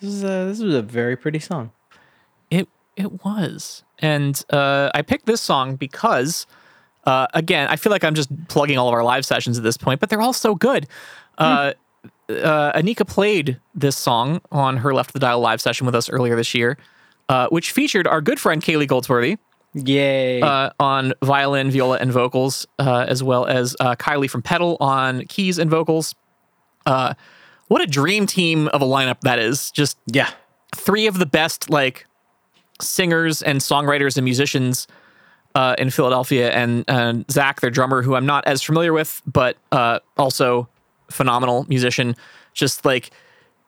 This 0.00 0.12
is 0.12 0.24
uh, 0.24 0.44
this 0.44 0.60
was 0.60 0.74
a 0.74 0.82
very 0.82 1.16
pretty 1.16 1.38
song. 1.38 1.72
It 2.50 2.68
it 2.96 3.24
was, 3.24 3.82
and 3.98 4.44
uh, 4.50 4.90
I 4.94 5.00
picked 5.00 5.24
this 5.24 5.40
song 5.40 5.76
because, 5.76 6.46
uh, 7.04 7.28
again, 7.32 7.68
I 7.68 7.76
feel 7.76 7.90
like 7.90 8.04
I'm 8.04 8.14
just 8.14 8.30
plugging 8.48 8.76
all 8.76 8.88
of 8.88 8.94
our 8.94 9.02
live 9.02 9.24
sessions 9.24 9.56
at 9.56 9.64
this 9.64 9.78
point, 9.78 10.00
but 10.00 10.10
they're 10.10 10.20
all 10.20 10.34
so 10.34 10.54
good. 10.54 10.86
Uh, 11.38 11.72
uh, 12.28 12.72
Anika 12.78 13.06
played 13.08 13.58
this 13.74 13.96
song 13.96 14.42
on 14.52 14.76
her 14.76 14.92
Left 14.92 15.14
the 15.14 15.18
Dial 15.18 15.40
live 15.40 15.62
session 15.62 15.86
with 15.86 15.94
us 15.94 16.10
earlier 16.10 16.36
this 16.36 16.54
year, 16.54 16.76
uh, 17.30 17.48
which 17.48 17.72
featured 17.72 18.06
our 18.06 18.20
good 18.20 18.38
friend 18.38 18.62
Kayleigh 18.62 18.86
Goldsworthy 18.86 19.38
Yay! 19.74 20.40
uh, 20.40 20.70
on 20.80 21.14
violin, 21.22 21.70
viola, 21.70 21.98
and 21.98 22.12
vocals, 22.12 22.66
uh, 22.78 23.06
as 23.08 23.22
well 23.22 23.46
as 23.46 23.76
uh, 23.80 23.94
Kylie 23.94 24.28
from 24.28 24.42
Pedal 24.42 24.76
on 24.80 25.24
keys 25.26 25.58
and 25.58 25.70
vocals. 25.70 26.14
Uh, 26.86 27.14
what 27.68 27.80
a 27.80 27.86
dream 27.86 28.26
team 28.26 28.68
of 28.68 28.82
a 28.82 28.84
lineup 28.84 29.20
that 29.20 29.38
is! 29.38 29.70
Just 29.70 29.96
yeah. 30.06 30.30
three 30.74 31.06
of 31.06 31.18
the 31.18 31.26
best 31.26 31.70
like 31.70 32.06
singers 32.80 33.42
and 33.42 33.60
songwriters 33.60 34.16
and 34.16 34.24
musicians 34.24 34.88
uh, 35.54 35.76
in 35.78 35.90
Philadelphia, 35.90 36.50
and 36.50 36.84
and 36.88 37.30
Zach, 37.30 37.60
their 37.60 37.70
drummer, 37.70 38.02
who 38.02 38.14
I'm 38.16 38.26
not 38.26 38.46
as 38.46 38.62
familiar 38.62 38.92
with, 38.92 39.22
but 39.26 39.56
uh, 39.72 40.00
also 40.16 40.68
phenomenal 41.10 41.64
musician. 41.68 42.16
Just 42.54 42.84
like 42.84 43.10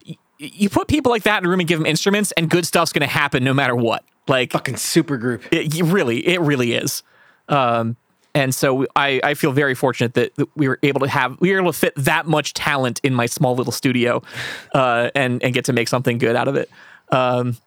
y- 0.06 0.16
you 0.38 0.68
put 0.68 0.88
people 0.88 1.12
like 1.12 1.22
that 1.24 1.42
in 1.42 1.46
a 1.46 1.48
room 1.48 1.60
and 1.60 1.68
give 1.68 1.78
them 1.78 1.86
instruments, 1.86 2.32
and 2.32 2.50
good 2.50 2.66
stuff's 2.66 2.92
going 2.92 3.06
to 3.06 3.12
happen 3.12 3.44
no 3.44 3.54
matter 3.54 3.76
what. 3.76 4.04
Like 4.28 4.52
Fucking 4.52 4.76
super 4.76 5.16
group. 5.16 5.42
it, 5.50 5.74
you 5.74 5.84
really, 5.84 6.26
it 6.26 6.40
really 6.40 6.74
is. 6.74 7.02
Um, 7.48 7.96
and 8.34 8.54
so 8.54 8.86
I, 8.96 9.20
I 9.22 9.34
feel 9.34 9.52
very 9.52 9.74
fortunate 9.74 10.14
that, 10.14 10.34
that 10.36 10.48
we 10.56 10.68
were 10.68 10.78
able 10.82 11.00
to 11.00 11.08
have 11.08 11.38
we 11.40 11.52
were 11.52 11.58
able 11.60 11.72
to 11.72 11.78
fit 11.78 11.92
that 11.96 12.26
much 12.26 12.54
talent 12.54 13.00
in 13.02 13.14
my 13.14 13.26
small 13.26 13.54
little 13.54 13.72
studio, 13.72 14.22
uh, 14.74 15.10
and 15.14 15.42
and 15.42 15.52
get 15.52 15.66
to 15.66 15.72
make 15.72 15.88
something 15.88 16.18
good 16.18 16.34
out 16.34 16.48
of 16.48 16.56
it. 16.56 16.70
Um, 17.10 17.58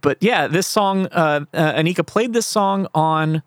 but 0.00 0.16
yeah, 0.20 0.46
this 0.46 0.66
song, 0.66 1.06
uh, 1.12 1.44
uh, 1.52 1.74
Anika 1.74 2.06
played 2.06 2.32
this 2.32 2.46
song 2.46 2.86
on 2.94 3.42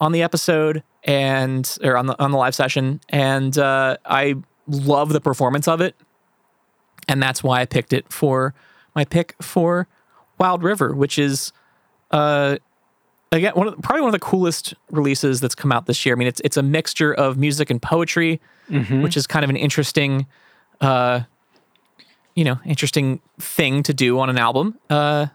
on 0.00 0.12
the 0.12 0.22
episode 0.22 0.82
and 1.04 1.78
or 1.82 1.96
on 1.96 2.06
the 2.06 2.22
on 2.22 2.30
the 2.30 2.36
live 2.36 2.54
session, 2.54 3.00
and 3.08 3.56
uh, 3.56 3.96
I 4.04 4.34
love 4.68 5.10
the 5.10 5.20
performance 5.20 5.68
of 5.68 5.80
it, 5.80 5.94
and 7.08 7.22
that's 7.22 7.42
why 7.42 7.62
I 7.62 7.64
picked 7.64 7.94
it 7.94 8.12
for 8.12 8.52
my 8.94 9.06
pick 9.06 9.34
for 9.40 9.88
Wild 10.44 10.62
River, 10.62 10.94
which 10.94 11.18
is 11.18 11.52
uh 12.10 12.58
again 13.32 13.52
one 13.54 13.68
of 13.68 13.78
probably 13.82 14.02
one 14.02 14.08
of 14.08 14.12
the 14.12 14.18
coolest 14.18 14.74
releases 14.90 15.40
that's 15.40 15.54
come 15.54 15.72
out 15.72 15.86
this 15.86 16.04
year. 16.04 16.14
I 16.14 16.18
mean, 16.18 16.28
it's 16.28 16.40
it's 16.44 16.58
a 16.58 16.62
mixture 16.62 17.14
of 17.14 17.38
music 17.38 17.70
and 17.70 17.80
poetry, 17.80 18.40
which 18.68 19.16
is 19.16 19.26
kind 19.26 19.42
of 19.42 19.48
an 19.50 19.56
interesting 19.56 20.26
uh 20.82 21.20
you 22.34 22.44
know, 22.44 22.58
interesting 22.66 23.20
thing 23.38 23.82
to 23.84 23.94
do 23.94 24.18
on 24.18 24.28
an 24.28 24.36
album. 24.38 24.78
Uh 24.90 25.26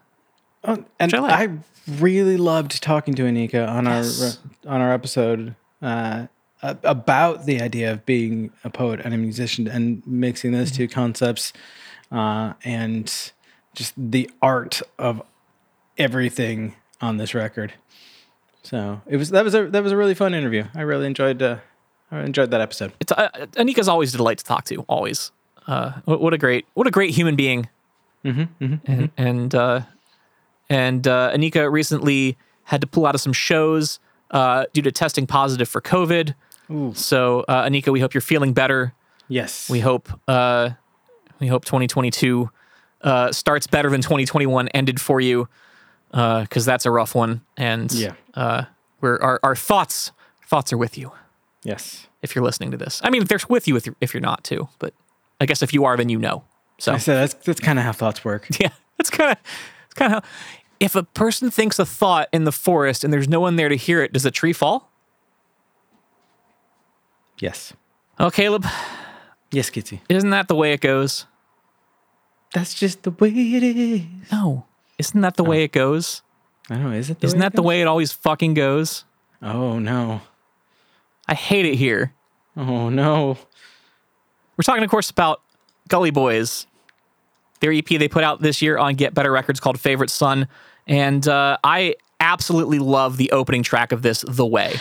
Oh, 0.64 0.84
and 1.00 1.14
I 1.16 1.44
I, 1.44 1.50
really 2.00 2.38
loved 2.38 2.84
talking 2.84 3.16
to 3.16 3.24
Anika 3.24 3.68
on 3.68 3.86
Yes. 3.86 4.38
our 4.66 4.76
on 4.76 4.82
our 4.82 4.94
episode 4.94 5.56
uh, 5.82 6.28
about 6.62 7.46
the 7.46 7.62
idea 7.62 7.92
of 7.94 8.06
being 8.06 8.52
a 8.66 8.70
poet 8.70 9.00
and 9.04 9.14
a 9.14 9.18
musician 9.18 9.68
and 9.68 10.06
mixing 10.06 10.52
those 10.52 10.70
two 10.72 10.88
concepts 10.90 11.54
uh, 12.12 12.54
and 12.66 13.32
just 13.80 13.94
the 13.98 14.30
art 14.42 14.82
of 15.00 15.22
everything 15.98 16.76
on 17.00 17.16
this 17.16 17.34
record. 17.34 17.74
So 18.62 19.02
it 19.08 19.16
was 19.16 19.30
that 19.30 19.46
was 19.46 19.56
a 19.56 19.68
that 19.68 19.82
was 19.82 19.94
a 19.94 19.98
really 19.98 20.14
fun 20.14 20.34
interview. 20.34 20.66
I 20.76 20.82
really 20.82 21.08
enjoyed 21.08 21.42
uh, 21.42 21.58
I 22.12 22.20
enjoyed 22.24 22.52
that 22.52 22.60
episode. 22.60 22.92
it's 23.00 23.12
uh, 23.14 23.30
Anika's 23.54 23.88
always 23.88 24.14
a 24.14 24.18
delight 24.18 24.38
to 24.40 24.44
talk 24.44 24.66
to, 24.66 24.82
always. 24.90 25.32
Uh 25.66 25.94
what, 26.06 26.34
a 26.34 26.38
great 26.38 26.66
what 26.74 26.88
a 26.88 26.92
great 26.92 27.12
human 27.12 27.36
being. 27.38 27.70
and 28.24 29.10
and 29.18 29.56
uh, 29.56 29.82
and 30.70 31.08
uh, 31.08 31.32
Anika 31.34 31.72
recently 31.72 32.38
had 32.64 32.82
to 32.82 32.88
pull 32.88 33.06
out 33.08 33.16
of 33.16 33.22
some 33.22 33.34
shows 33.34 34.00
uh, 34.32 34.66
due 34.74 34.82
to 34.82 34.92
testing 34.92 35.26
positive 35.26 35.70
for 35.70 35.82
COVID. 35.82 36.36
So 36.94 37.46
uh, 37.48 37.64
Anika, 37.68 37.92
we 37.94 38.00
hope 38.02 38.14
you're 38.14 38.22
feeling 38.22 38.54
better. 38.54 38.94
Yes, 39.30 39.70
We 39.70 39.80
hope 39.80 40.10
uh, 40.28 40.72
we 41.40 41.48
hope 41.48 41.64
2022 41.64 42.50
uh, 43.02 43.32
starts 43.32 43.68
better 43.68 43.90
than 43.90 44.02
2021 44.02 44.68
ended 44.70 45.00
for 45.00 45.20
you, 45.22 45.48
because 46.12 46.66
that's 46.66 46.86
a 46.86 46.92
rough 46.92 47.16
one. 47.16 47.42
And 47.58 47.92
Yeah. 47.92 48.14
uh, 48.34 48.64
we're 49.02 49.18
our, 49.22 49.40
our 49.44 49.56
thoughts 49.56 50.12
thoughts 50.48 50.74
are 50.74 50.78
with 50.78 50.98
you 50.98 51.12
yes. 51.64 52.08
if 52.24 52.34
you're 52.36 52.44
listening 52.44 52.72
to 52.72 52.78
this. 52.78 53.00
I 53.04 53.10
mean, 53.12 53.24
they're 53.26 53.40
with 53.48 53.68
you 53.68 53.76
if 53.78 53.86
you're, 53.86 53.96
if 54.02 54.14
you're 54.14 54.22
not 54.22 54.44
too, 54.44 54.68
but 54.80 54.94
I 55.40 55.46
guess 55.46 55.62
if 55.62 55.74
you 55.74 55.86
are, 55.86 55.96
then 55.96 56.10
you 56.10 56.18
know. 56.20 56.44
So 56.80 56.94
I 56.94 56.98
said 56.98 57.16
that's 57.16 57.34
that's 57.46 57.60
kind 57.60 57.78
of 57.80 57.86
how 57.86 57.92
thoughts 57.92 58.26
work. 58.26 58.48
yeah, 58.60 58.70
that's 58.98 59.10
kind 59.10 59.32
of 59.32 59.38
it's 59.86 59.94
kind 59.94 60.14
of. 60.16 60.24
If 60.80 60.96
a 60.96 61.04
person 61.04 61.52
thinks 61.52 61.78
a 61.78 61.86
thought 61.86 62.30
in 62.32 62.46
the 62.46 62.54
forest 62.54 63.04
and 63.04 63.12
there's 63.12 63.28
no 63.28 63.42
one 63.42 63.58
there 63.58 63.68
to 63.70 63.76
hear 63.76 64.02
it, 64.02 64.14
does 64.14 64.26
a 64.26 64.32
tree 64.32 64.54
fall? 64.54 64.90
Yes, 67.40 67.74
Oh, 68.20 68.30
Caleb, 68.30 68.66
yes, 69.52 69.70
Kitty. 69.70 70.02
isn't 70.10 70.30
that 70.32 70.48
the 70.50 70.56
way 70.56 70.74
it 70.74 70.82
goes? 70.82 71.26
That's 72.54 72.74
just 72.74 73.04
the 73.04 73.12
way 73.12 73.30
it 73.30 73.64
is. 73.64 74.02
No, 74.32 74.66
isn't 74.98 75.22
that 75.22 75.36
the 75.38 75.44
way 75.44 75.64
it 75.64 75.72
goes? 75.72 76.24
I 76.70 76.76
don't 76.76 76.84
know. 76.86 76.92
Is 76.92 77.10
it? 77.10 77.20
The 77.20 77.28
Isn't 77.28 77.40
way 77.40 77.42
that 77.44 77.54
it 77.54 77.56
the 77.56 77.62
goes? 77.62 77.68
way 77.68 77.82
it 77.82 77.88
always 77.88 78.12
fucking 78.12 78.54
goes? 78.54 79.06
Oh 79.42 79.80
no. 79.80 80.22
I 81.28 81.34
hate 81.36 81.66
it 81.66 81.76
here. 81.76 82.14
Oh 82.58 82.90
no. 82.90 83.38
We're 84.58 84.64
talking, 84.64 84.84
of 84.84 84.90
course, 84.90 85.10
about 85.10 85.42
Gully 85.88 86.12
Boys, 86.12 86.68
their 87.62 87.72
EP 87.72 87.86
they 87.86 88.08
put 88.10 88.24
out 88.24 88.42
this 88.42 88.62
year 88.62 88.78
on 88.78 88.96
Get 88.96 89.14
Better 89.14 89.32
Records 89.32 89.60
called 89.60 89.80
Favorite 89.80 90.10
Son. 90.10 90.48
And 90.88 91.26
uh, 91.28 91.58
I 91.64 91.96
absolutely 92.20 92.80
love 92.80 93.18
the 93.18 93.32
opening 93.32 93.64
track 93.64 93.92
of 93.92 94.02
this, 94.02 94.26
The 94.28 94.46
Way. 94.46 94.76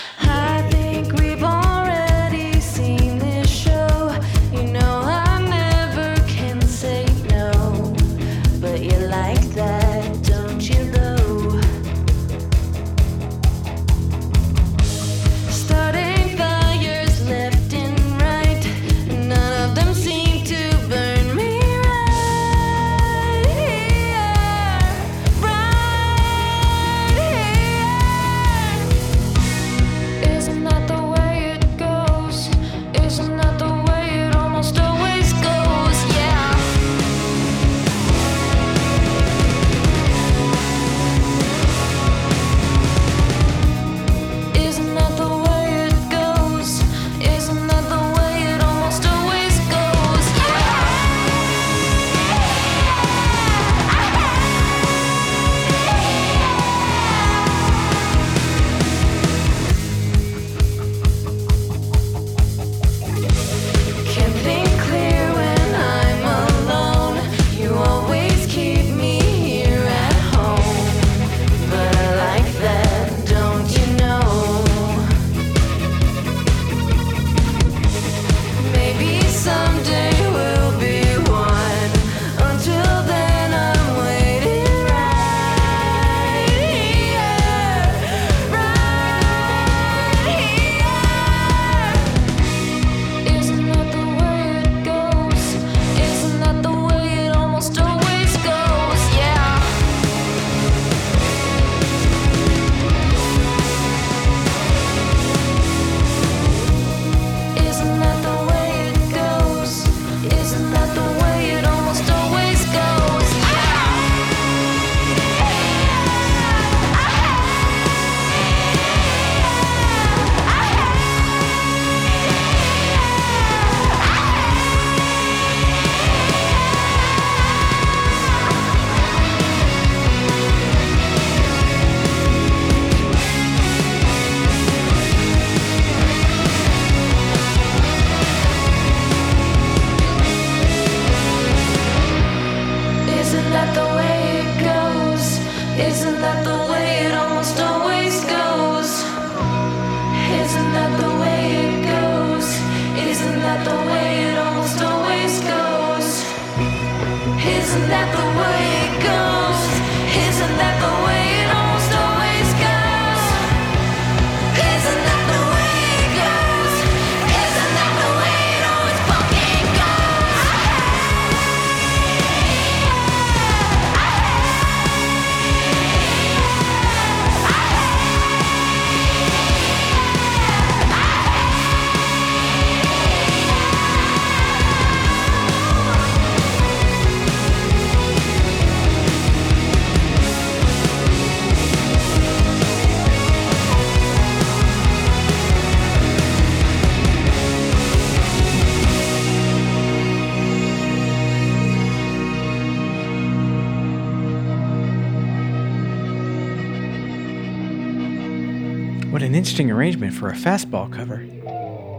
Arrangement 209.98 210.14
for 210.14 210.28
a 210.28 210.34
fastball 210.34 210.90
cover. 210.92 211.24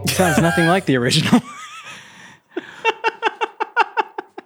Sounds 0.08 0.40
nothing 0.40 0.66
like 0.66 0.86
the 0.86 0.96
original. 0.96 1.40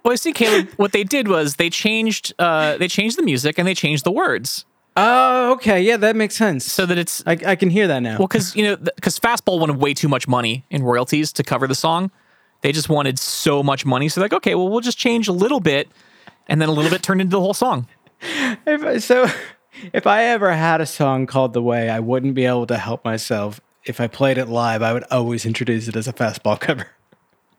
Well, 0.03 0.13
you 0.13 0.17
see, 0.17 0.33
Caleb, 0.33 0.69
what 0.75 0.91
they 0.91 1.03
did 1.03 1.27
was 1.27 1.55
they 1.55 1.71
changed 1.71 2.31
uh, 2.37 2.77
they 2.77 2.87
changed 2.87 3.17
the 3.17 3.23
music 3.23 3.57
and 3.57 3.67
they 3.67 3.73
changed 3.73 4.03
the 4.03 4.11
words 4.11 4.63
oh, 4.95 5.53
okay. 5.53 5.81
Yeah, 5.81 5.97
that 5.97 6.15
makes 6.15 6.35
sense. 6.35 6.63
so 6.63 6.85
that 6.85 6.99
it's 6.99 7.23
I, 7.25 7.39
I 7.43 7.55
can 7.55 7.71
hear 7.71 7.87
that 7.87 8.03
now. 8.03 8.19
well 8.19 8.27
because 8.27 8.55
you 8.55 8.63
know 8.63 8.75
because 8.75 9.19
Fastball 9.19 9.59
wanted 9.59 9.77
way 9.77 9.95
too 9.95 10.07
much 10.07 10.27
money 10.27 10.63
in 10.69 10.83
royalties 10.83 11.33
to 11.33 11.43
cover 11.43 11.65
the 11.65 11.73
song. 11.73 12.11
They 12.61 12.71
just 12.71 12.87
wanted 12.87 13.17
so 13.17 13.63
much 13.63 13.83
money, 13.83 14.07
so 14.07 14.21
they're 14.21 14.25
like, 14.25 14.33
okay, 14.33 14.53
well, 14.53 14.69
we'll 14.69 14.81
just 14.81 14.99
change 14.99 15.27
a 15.27 15.31
little 15.33 15.59
bit, 15.59 15.89
and 16.47 16.61
then 16.61 16.69
a 16.69 16.71
little 16.71 16.91
bit 16.91 17.01
turned 17.01 17.19
into 17.19 17.31
the 17.35 17.41
whole 17.41 17.55
song. 17.55 17.87
If 18.67 19.03
so 19.03 19.25
if 19.93 20.07
I 20.07 20.23
ever 20.23 20.53
had 20.53 20.81
a 20.81 20.85
song 20.85 21.25
called 21.25 21.53
The 21.53 21.61
Way, 21.61 21.89
I 21.89 21.99
wouldn't 21.99 22.33
be 22.33 22.45
able 22.45 22.67
to 22.67 22.77
help 22.77 23.03
myself. 23.03 23.59
If 23.83 24.01
I 24.01 24.07
played 24.07 24.37
it 24.37 24.47
live, 24.47 24.81
I 24.81 24.93
would 24.93 25.03
always 25.11 25.45
introduce 25.45 25.87
it 25.87 25.95
as 25.95 26.07
a 26.07 26.13
fastball 26.13 26.59
cover. 26.59 26.87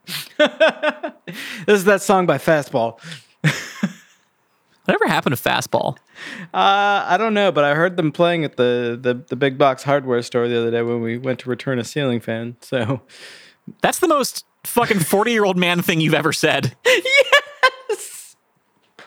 this 0.37 1.79
is 1.79 1.85
that 1.85 2.01
song 2.01 2.25
by 2.25 2.37
Fastball. 2.37 2.99
Whatever 4.85 5.07
happened 5.07 5.35
to 5.35 5.41
Fastball? 5.41 5.97
Uh, 6.53 7.03
I 7.05 7.17
don't 7.17 7.33
know, 7.33 7.51
but 7.51 7.65
I 7.65 7.75
heard 7.75 7.97
them 7.97 8.13
playing 8.13 8.45
at 8.45 8.55
the, 8.55 8.97
the, 9.01 9.15
the 9.27 9.35
big 9.35 9.57
box 9.57 9.83
hardware 9.83 10.21
store 10.21 10.47
the 10.47 10.57
other 10.57 10.71
day 10.71 10.81
when 10.81 11.01
we 11.01 11.17
went 11.17 11.39
to 11.39 11.49
return 11.49 11.77
a 11.77 11.83
ceiling 11.83 12.21
fan. 12.21 12.55
So 12.61 13.01
That's 13.81 13.99
the 13.99 14.07
most 14.07 14.45
fucking 14.63 14.99
forty 14.99 15.31
year 15.31 15.43
old 15.43 15.57
man 15.57 15.81
thing 15.81 15.99
you've 15.99 16.13
ever 16.13 16.31
said. 16.31 16.75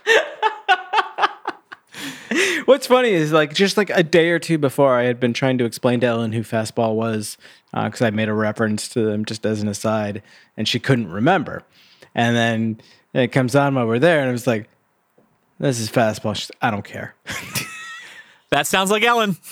What's 2.67 2.87
funny 2.87 3.11
is 3.11 3.33
like 3.33 3.55
just 3.55 3.77
like 3.77 3.91
a 3.91 4.03
day 4.03 4.31
or 4.31 4.39
two 4.39 4.59
before, 4.59 4.99
I 4.99 5.05
had 5.05 5.19
been 5.19 5.33
trying 5.33 5.59
to 5.59 5.65
explain 5.65 6.01
to 6.01 6.07
Ellen 6.07 6.33
who 6.33 6.43
fastball 6.43 6.95
was 6.95 7.37
uh, 7.75 7.85
because 7.87 8.03
I 8.03 8.11
made 8.11 8.29
a 8.29 8.35
reference 8.35 8.89
to 8.91 9.03
them 9.05 9.25
just 9.25 9.45
as 9.45 9.61
an 9.63 9.69
aside, 9.69 10.23
and 10.57 10.69
she 10.69 10.79
couldn't 10.79 11.11
remember. 11.11 11.63
And 12.15 12.37
then 12.37 12.81
it 13.15 13.29
comes 13.29 13.55
on 13.57 13.75
while 13.75 13.87
we're 13.87 13.99
there, 13.99 14.21
and 14.21 14.29
I 14.29 14.33
was 14.33 14.47
like, 14.47 14.69
"This 15.59 15.81
is 15.81 15.91
fastball." 15.91 16.35
She's, 16.37 16.51
I 16.63 16.71
don't 16.71 16.85
care. 16.85 17.15
That 18.51 18.67
sounds 18.67 18.91
like 18.91 19.05
Ellen. 19.05 19.37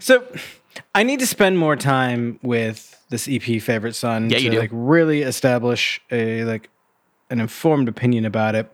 So 0.00 0.24
I 0.94 1.02
need 1.02 1.18
to 1.20 1.26
spend 1.26 1.58
more 1.58 1.76
time 1.76 2.38
with 2.42 2.96
this 3.10 3.28
EP 3.28 3.60
favorite 3.60 3.94
son 3.94 4.30
Yeah, 4.30 4.38
to 4.38 4.42
you 4.44 4.50
do. 4.50 4.58
like 4.58 4.70
really 4.72 5.22
establish 5.22 6.00
a 6.10 6.44
like 6.44 6.70
an 7.28 7.40
informed 7.40 7.88
opinion 7.88 8.24
about 8.24 8.54
it. 8.54 8.72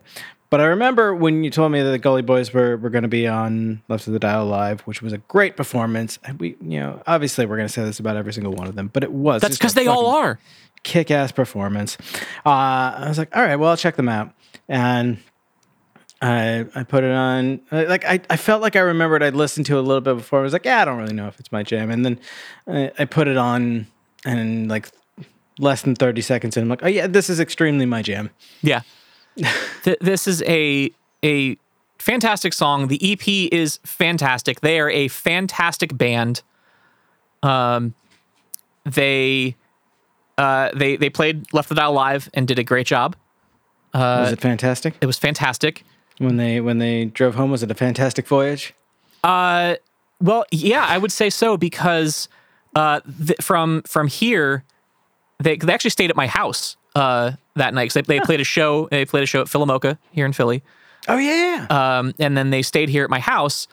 But 0.49 0.61
I 0.61 0.65
remember 0.65 1.13
when 1.13 1.43
you 1.43 1.49
told 1.49 1.71
me 1.71 1.81
that 1.81 1.91
the 1.91 1.97
Gully 1.99 2.21
Boys 2.21 2.53
were, 2.53 2.77
were 2.77 2.89
going 2.89 3.01
to 3.01 3.09
be 3.09 3.27
on 3.27 3.81
Left 3.89 4.07
of 4.07 4.13
the 4.13 4.19
Dial 4.19 4.45
Live, 4.45 4.81
which 4.81 5.01
was 5.01 5.11
a 5.11 5.17
great 5.17 5.57
performance. 5.57 6.19
And 6.23 6.39
we, 6.39 6.55
you 6.61 6.79
know, 6.79 7.01
obviously 7.05 7.45
we're 7.45 7.57
going 7.57 7.67
to 7.67 7.73
say 7.73 7.83
this 7.83 7.99
about 7.99 8.15
every 8.15 8.31
single 8.31 8.53
one 8.53 8.67
of 8.67 8.75
them, 8.75 8.89
but 8.93 9.03
it 9.03 9.11
was. 9.11 9.41
That's 9.41 9.57
because 9.57 9.73
they 9.73 9.87
all 9.87 10.07
are. 10.07 10.39
kick 10.83 11.11
ass 11.11 11.31
performance. 11.31 11.97
Uh, 12.45 12.49
I 12.49 13.05
was 13.09 13.17
like, 13.17 13.35
all 13.35 13.43
right, 13.43 13.57
well, 13.57 13.71
I'll 13.71 13.77
check 13.77 13.97
them 13.97 14.07
out. 14.07 14.31
And 14.69 15.17
I 16.21 16.65
I 16.73 16.83
put 16.83 17.03
it 17.03 17.11
on. 17.11 17.61
Like 17.71 18.05
I, 18.05 18.21
I 18.29 18.37
felt 18.37 18.61
like 18.61 18.75
I 18.75 18.79
remembered 18.79 19.21
I'd 19.21 19.35
listened 19.35 19.65
to 19.67 19.75
it 19.77 19.79
a 19.79 19.81
little 19.81 20.01
bit 20.01 20.15
before. 20.15 20.39
I 20.39 20.43
was 20.43 20.53
like, 20.53 20.65
yeah, 20.65 20.81
I 20.81 20.85
don't 20.85 20.97
really 20.97 21.13
know 21.13 21.27
if 21.27 21.39
it's 21.39 21.51
my 21.51 21.61
jam. 21.63 21.91
And 21.91 22.05
then 22.05 22.19
I, 22.67 22.91
I 22.97 23.05
put 23.05 23.27
it 23.27 23.37
on, 23.37 23.87
and 24.25 24.67
like 24.67 24.89
less 25.59 25.83
than 25.83 25.95
thirty 25.95 26.21
seconds 26.21 26.57
in, 26.57 26.63
I'm 26.63 26.69
like, 26.69 26.83
oh 26.83 26.87
yeah, 26.87 27.07
this 27.07 27.29
is 27.29 27.39
extremely 27.39 27.85
my 27.85 28.01
jam. 28.01 28.29
Yeah. 28.61 28.81
Th- 29.83 29.97
this 30.01 30.27
is 30.27 30.41
a 30.43 30.91
a 31.23 31.57
fantastic 31.99 32.53
song. 32.53 32.87
The 32.87 33.13
EP 33.13 33.51
is 33.51 33.79
fantastic. 33.83 34.61
They 34.61 34.79
are 34.79 34.89
a 34.89 35.07
fantastic 35.07 35.97
band. 35.97 36.41
Um, 37.43 37.93
they 38.85 39.55
uh 40.37 40.69
they 40.73 40.95
they 40.95 41.09
played 41.09 41.51
Left 41.53 41.69
the 41.69 41.75
Dial 41.75 41.93
live 41.93 42.29
and 42.33 42.47
did 42.47 42.59
a 42.59 42.63
great 42.63 42.87
job. 42.87 43.15
was 43.93 44.31
it 44.31 44.39
fantastic 44.41 44.95
It 45.01 45.05
was 45.05 45.17
fantastic. 45.17 45.83
when 46.19 46.37
they 46.37 46.61
when 46.61 46.77
they 46.79 47.05
drove 47.05 47.35
home? 47.35 47.51
Was 47.51 47.63
it 47.63 47.71
a 47.71 47.75
fantastic 47.75 48.27
voyage? 48.27 48.73
Uh, 49.23 49.75
well, 50.21 50.45
yeah, 50.51 50.85
I 50.87 50.97
would 50.97 51.11
say 51.11 51.29
so 51.29 51.57
because 51.57 52.27
uh, 52.75 53.01
th- 53.25 53.39
from 53.41 53.81
from 53.83 54.07
here, 54.07 54.63
they 55.39 55.57
they 55.57 55.73
actually 55.73 55.89
stayed 55.91 56.09
at 56.09 56.15
my 56.15 56.27
house 56.27 56.77
uh 56.97 57.31
that 57.55 57.73
night 57.73 57.87
'cause 57.87 57.93
they, 57.95 58.01
they 58.01 58.19
played 58.19 58.41
a 58.41 58.43
show. 58.43 58.87
They 58.91 59.05
played 59.05 59.23
a 59.23 59.27
show 59.27 59.41
at 59.41 59.47
PhilaMOCA 59.47 59.97
here 60.11 60.25
in 60.25 60.33
Philly. 60.33 60.61
Oh 61.07 61.17
yeah, 61.17 61.65
um, 61.69 62.13
and 62.19 62.35
then 62.37 62.49
they 62.49 62.61
stayed 62.61 62.89
here 62.89 63.03
at 63.03 63.09
my 63.09 63.19
house 63.19 63.67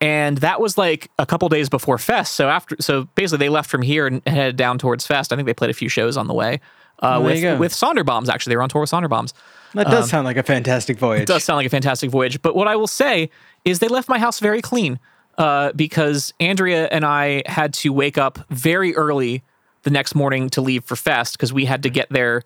and 0.00 0.38
that 0.38 0.60
was 0.60 0.76
like 0.76 1.10
a 1.18 1.24
couple 1.26 1.48
days 1.48 1.68
before 1.70 1.96
fest 1.98 2.34
so 2.34 2.48
after 2.48 2.76
so 2.80 3.04
basically 3.14 3.38
they 3.38 3.48
left 3.48 3.70
from 3.70 3.80
here 3.82 4.06
and 4.06 4.20
headed 4.26 4.54
down 4.56 4.76
towards 4.78 5.06
fest 5.06 5.32
i 5.32 5.36
think 5.36 5.46
they 5.46 5.54
played 5.54 5.70
a 5.70 5.74
few 5.74 5.88
shows 5.88 6.16
on 6.18 6.26
the 6.26 6.34
way 6.34 6.60
uh, 7.00 7.18
there 7.20 7.34
you 7.34 7.40
go. 7.42 7.52
with 7.52 7.60
with 7.60 7.72
Sonder 7.72 8.04
Bombs 8.04 8.28
actually 8.28 8.50
they 8.50 8.56
were 8.56 8.62
on 8.62 8.68
tour 8.68 8.82
with 8.82 8.90
Sonder 8.90 9.08
Bombs 9.08 9.32
that 9.74 9.86
does 9.86 10.08
sound 10.10 10.24
like 10.26 10.36
a 10.36 10.42
fantastic 10.42 10.98
voyage. 10.98 11.20
um, 11.20 11.22
it 11.22 11.26
does 11.28 11.44
sound 11.44 11.56
like 11.56 11.66
a 11.66 11.70
fantastic 11.70 12.10
voyage 12.10 12.40
but 12.42 12.54
what 12.54 12.68
i 12.68 12.76
will 12.76 12.86
say 12.86 13.30
is 13.64 13.78
they 13.78 13.88
left 13.88 14.06
my 14.08 14.18
house 14.18 14.38
very 14.38 14.60
clean 14.60 14.98
uh, 15.38 15.72
because 15.72 16.34
andrea 16.40 16.88
and 16.92 17.04
i 17.06 17.42
had 17.46 17.72
to 17.72 17.90
wake 17.90 18.18
up 18.18 18.38
very 18.50 18.94
early 18.96 19.42
the 19.84 19.90
next 19.90 20.14
morning 20.14 20.50
to 20.50 20.60
leave 20.60 20.84
for 20.84 20.96
fest 20.96 21.32
because 21.38 21.54
we 21.54 21.64
had 21.64 21.82
to 21.82 21.88
get 21.88 22.06
there 22.10 22.42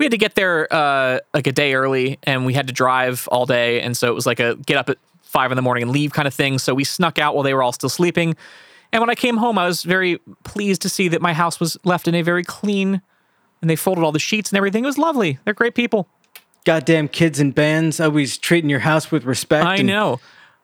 we 0.00 0.06
had 0.06 0.12
to 0.12 0.18
get 0.18 0.34
there 0.34 0.66
uh, 0.72 1.18
like 1.34 1.46
a 1.46 1.52
day 1.52 1.74
early 1.74 2.18
and 2.22 2.46
we 2.46 2.54
had 2.54 2.66
to 2.68 2.72
drive 2.72 3.28
all 3.30 3.44
day. 3.44 3.82
And 3.82 3.94
so 3.94 4.08
it 4.08 4.14
was 4.14 4.24
like 4.24 4.40
a 4.40 4.56
get 4.56 4.78
up 4.78 4.88
at 4.88 4.96
five 5.20 5.52
in 5.52 5.56
the 5.56 5.62
morning 5.62 5.82
and 5.82 5.92
leave 5.92 6.14
kind 6.14 6.26
of 6.26 6.32
thing. 6.32 6.58
So 6.58 6.72
we 6.74 6.84
snuck 6.84 7.18
out 7.18 7.34
while 7.34 7.44
they 7.44 7.52
were 7.52 7.62
all 7.62 7.72
still 7.72 7.90
sleeping. 7.90 8.34
And 8.92 9.00
when 9.00 9.10
i 9.10 9.14
came 9.14 9.36
home 9.36 9.56
i 9.56 9.66
was 9.66 9.84
very 9.84 10.18
pleased 10.42 10.82
to 10.82 10.88
see 10.88 11.06
that 11.08 11.22
my 11.22 11.32
house 11.32 11.60
was 11.60 11.76
left 11.84 12.08
in 12.08 12.14
a 12.16 12.22
very 12.22 12.42
clean 12.42 13.02
and 13.60 13.70
they 13.70 13.76
folded 13.76 14.02
all 14.02 14.10
the 14.10 14.18
sheets 14.18 14.50
and 14.50 14.56
everything. 14.56 14.84
It 14.84 14.86
was 14.86 14.98
lovely. 14.98 15.38
They're 15.44 15.54
great 15.54 15.74
people. 15.74 16.08
Goddamn 16.64 17.08
kids 17.08 17.38
and 17.38 17.54
bands 17.54 18.00
always 18.00 18.38
treating 18.38 18.70
your 18.70 18.80
house 18.80 19.12
with 19.12 19.24
respect. 19.24 19.66
i 19.66 19.76
and 19.76 19.86
know. 19.86 20.18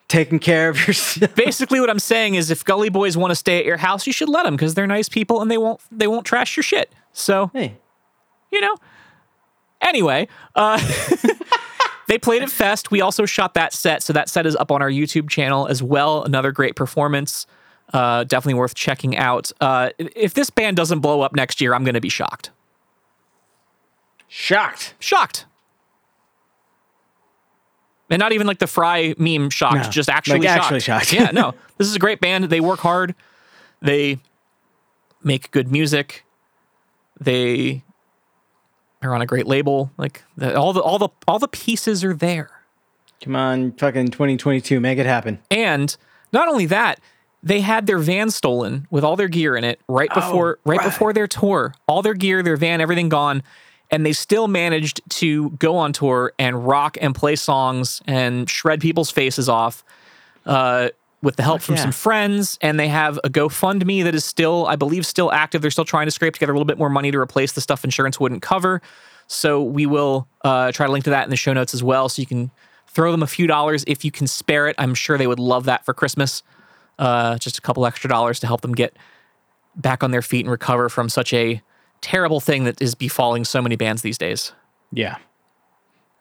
taking 0.08 0.38
care 0.38 0.70
of 0.70 0.88
yourself. 0.88 1.34
basically 1.46 1.78
what 1.78 1.90
i'm 1.90 1.98
saying 1.98 2.36
is 2.36 2.50
if 2.50 2.64
gully 2.64 2.88
boys 2.88 3.18
want 3.18 3.30
to 3.32 3.36
stay 3.36 3.58
at 3.58 3.66
your 3.66 3.76
house 3.76 4.06
you 4.06 4.14
should 4.14 4.30
let 4.30 4.44
them 4.44 4.56
because 4.56 4.72
they're 4.74 4.86
nice 4.86 5.10
people 5.10 5.42
and 5.42 5.50
they 5.50 5.58
won't 5.58 5.80
they 5.92 6.06
won't 6.06 6.24
trash 6.24 6.56
your 6.56 6.64
shit. 6.64 6.90
So 7.12 7.50
hey, 7.52 7.76
you 8.50 8.62
know. 8.62 8.76
Anyway, 9.86 10.26
uh, 10.56 10.78
they 12.08 12.18
played 12.18 12.42
at 12.42 12.50
Fest. 12.50 12.90
We 12.90 13.00
also 13.00 13.24
shot 13.24 13.54
that 13.54 13.72
set, 13.72 14.02
so 14.02 14.12
that 14.12 14.28
set 14.28 14.44
is 14.46 14.56
up 14.56 14.70
on 14.72 14.82
our 14.82 14.90
YouTube 14.90 15.28
channel 15.30 15.66
as 15.68 15.82
well. 15.82 16.22
Another 16.24 16.50
great 16.52 16.74
performance. 16.76 17.46
Uh, 17.92 18.24
definitely 18.24 18.54
worth 18.54 18.74
checking 18.74 19.16
out. 19.16 19.52
Uh, 19.60 19.90
if 19.98 20.34
this 20.34 20.50
band 20.50 20.76
doesn't 20.76 20.98
blow 21.00 21.20
up 21.20 21.36
next 21.36 21.60
year, 21.60 21.72
I'm 21.72 21.84
going 21.84 21.94
to 21.94 22.00
be 22.00 22.08
shocked. 22.08 22.50
shocked. 24.26 24.94
Shocked. 24.98 25.46
And 28.10 28.18
not 28.20 28.32
even 28.32 28.46
like 28.46 28.58
the 28.58 28.66
Fry 28.66 29.14
meme 29.18 29.50
shocked, 29.50 29.76
No, 29.76 29.90
just 29.90 30.08
actually 30.08 30.40
like 30.40 30.48
shocked. 30.48 30.62
actually 30.64 30.80
shocked. 30.80 31.12
yeah, 31.12 31.30
no. 31.32 31.54
This 31.78 31.88
is 31.88 31.94
a 31.94 31.98
great 31.98 32.20
band. 32.20 32.44
They 32.44 32.60
work 32.60 32.78
hard. 32.80 33.14
They 33.82 34.18
make 35.22 35.50
good 35.50 35.70
music. 35.70 36.24
They 37.20 37.82
are 39.02 39.14
on 39.14 39.23
a 39.23 39.27
great 39.27 39.47
label. 39.47 39.90
Like 39.97 40.23
the, 40.36 40.59
all 40.59 40.73
the 40.73 40.81
all 40.81 40.98
the 40.98 41.09
all 41.27 41.39
the 41.39 41.48
pieces 41.48 42.05
are 42.05 42.14
there. 42.14 42.51
Come 43.23 43.35
on, 43.35 43.73
fucking 43.73 44.09
2022, 44.09 44.78
make 44.78 44.98
it 44.98 45.06
happen. 45.06 45.40
And 45.51 45.97
not 46.32 46.48
only 46.48 46.66
that, 46.66 47.01
they 47.43 47.62
had 47.62 47.86
their 47.86 47.98
van 47.98 48.31
stolen 48.31 48.86
with 48.90 49.05
all 49.05 49.16
their 49.16 49.28
gear 49.28 49.56
in 49.56 49.64
it 49.64 49.81
right 49.89 50.12
before 50.12 50.59
right, 50.64 50.78
right. 50.78 50.85
before 50.85 51.12
their 51.12 51.27
tour. 51.27 51.74
All 51.89 52.02
their 52.02 52.14
gear, 52.14 52.43
their 52.43 52.56
van, 52.56 52.81
everything 52.81 53.09
gone. 53.09 53.43
and 53.90 54.05
they 54.05 54.12
still 54.12 54.48
managed 54.48 55.01
to 55.09 55.51
go 55.51 55.77
on 55.77 55.93
tour 55.93 56.32
and 56.39 56.66
rock 56.66 56.98
and 57.01 57.14
play 57.14 57.36
songs 57.36 58.02
and 58.06 58.51
shred 58.51 58.81
people's 58.81 59.10
faces 59.10 59.48
off 59.48 59.85
uh, 60.44 60.89
with 61.27 61.36
the 61.36 61.43
help 61.43 61.61
from 61.61 61.74
yeah. 61.74 61.82
some 61.82 61.93
friends. 61.93 62.57
And 62.62 62.81
they 62.81 62.89
have 62.89 63.19
a 63.24 63.28
GoFundMe 63.28 64.05
that 64.05 64.15
is 64.15 64.24
still, 64.24 64.66
I 64.66 64.77
believe, 64.77 65.05
still 65.05 65.31
active. 65.32 65.61
They're 65.61 65.70
still 65.70 65.85
trying 65.85 66.07
to 66.07 66.11
scrape 66.11 66.32
together 66.32 66.53
a 66.53 66.55
little 66.55 66.65
bit 66.65 66.78
more 66.78 66.89
money 66.89 67.11
to 67.11 67.19
replace 67.19 67.53
the 67.53 67.61
stuff 67.61 67.85
insurance 67.85 68.19
wouldn't 68.19 68.40
cover. 68.40 68.81
So 69.27 69.61
we 69.61 69.86
will 69.86 70.28
uh, 70.43 70.70
try 70.73 70.86
to 70.86 70.93
link 70.93 71.05
to 71.05 71.11
that 71.11 71.24
in 71.24 71.31
the 71.31 71.36
show 71.36 71.53
notes 71.53 71.74
as 71.74 71.82
well, 71.82 72.09
so 72.09 72.23
you 72.23 72.27
can 72.27 72.53
throw 72.86 73.11
them 73.11 73.24
a 73.24 73.27
few 73.27 73.48
dollars 73.48 73.85
if 73.89 74.05
you 74.05 74.12
can 74.12 74.28
spare 74.28 74.69
it. 74.69 74.77
I'm 74.78 74.94
sure 74.94 75.19
they 75.19 75.27
would 75.27 75.40
love 75.40 75.65
that 75.65 75.85
for 75.85 75.93
Christmas. 75.93 76.44
Uh, 76.98 77.36
just 77.39 77.59
a 77.59 77.61
couple 77.61 77.85
extra 77.85 78.09
dollars 78.09 78.39
to 78.40 78.47
help 78.47 78.61
them 78.61 78.73
get 78.73 78.97
back 79.74 80.05
on 80.05 80.12
their 80.12 80.23
feet 80.23 80.47
and 80.47 80.51
recover 80.51 80.89
from 80.89 81.09
such 81.09 81.35
a 81.35 81.61
terrible 82.01 82.39
thing 82.40 82.65
that 82.65 82.81
is 82.81 82.94
befalling 82.94 83.44
so 83.44 83.61
many 83.61 83.74
bands 83.74 84.03
these 84.03 84.16
days. 84.16 84.53
Yeah. 84.93 85.16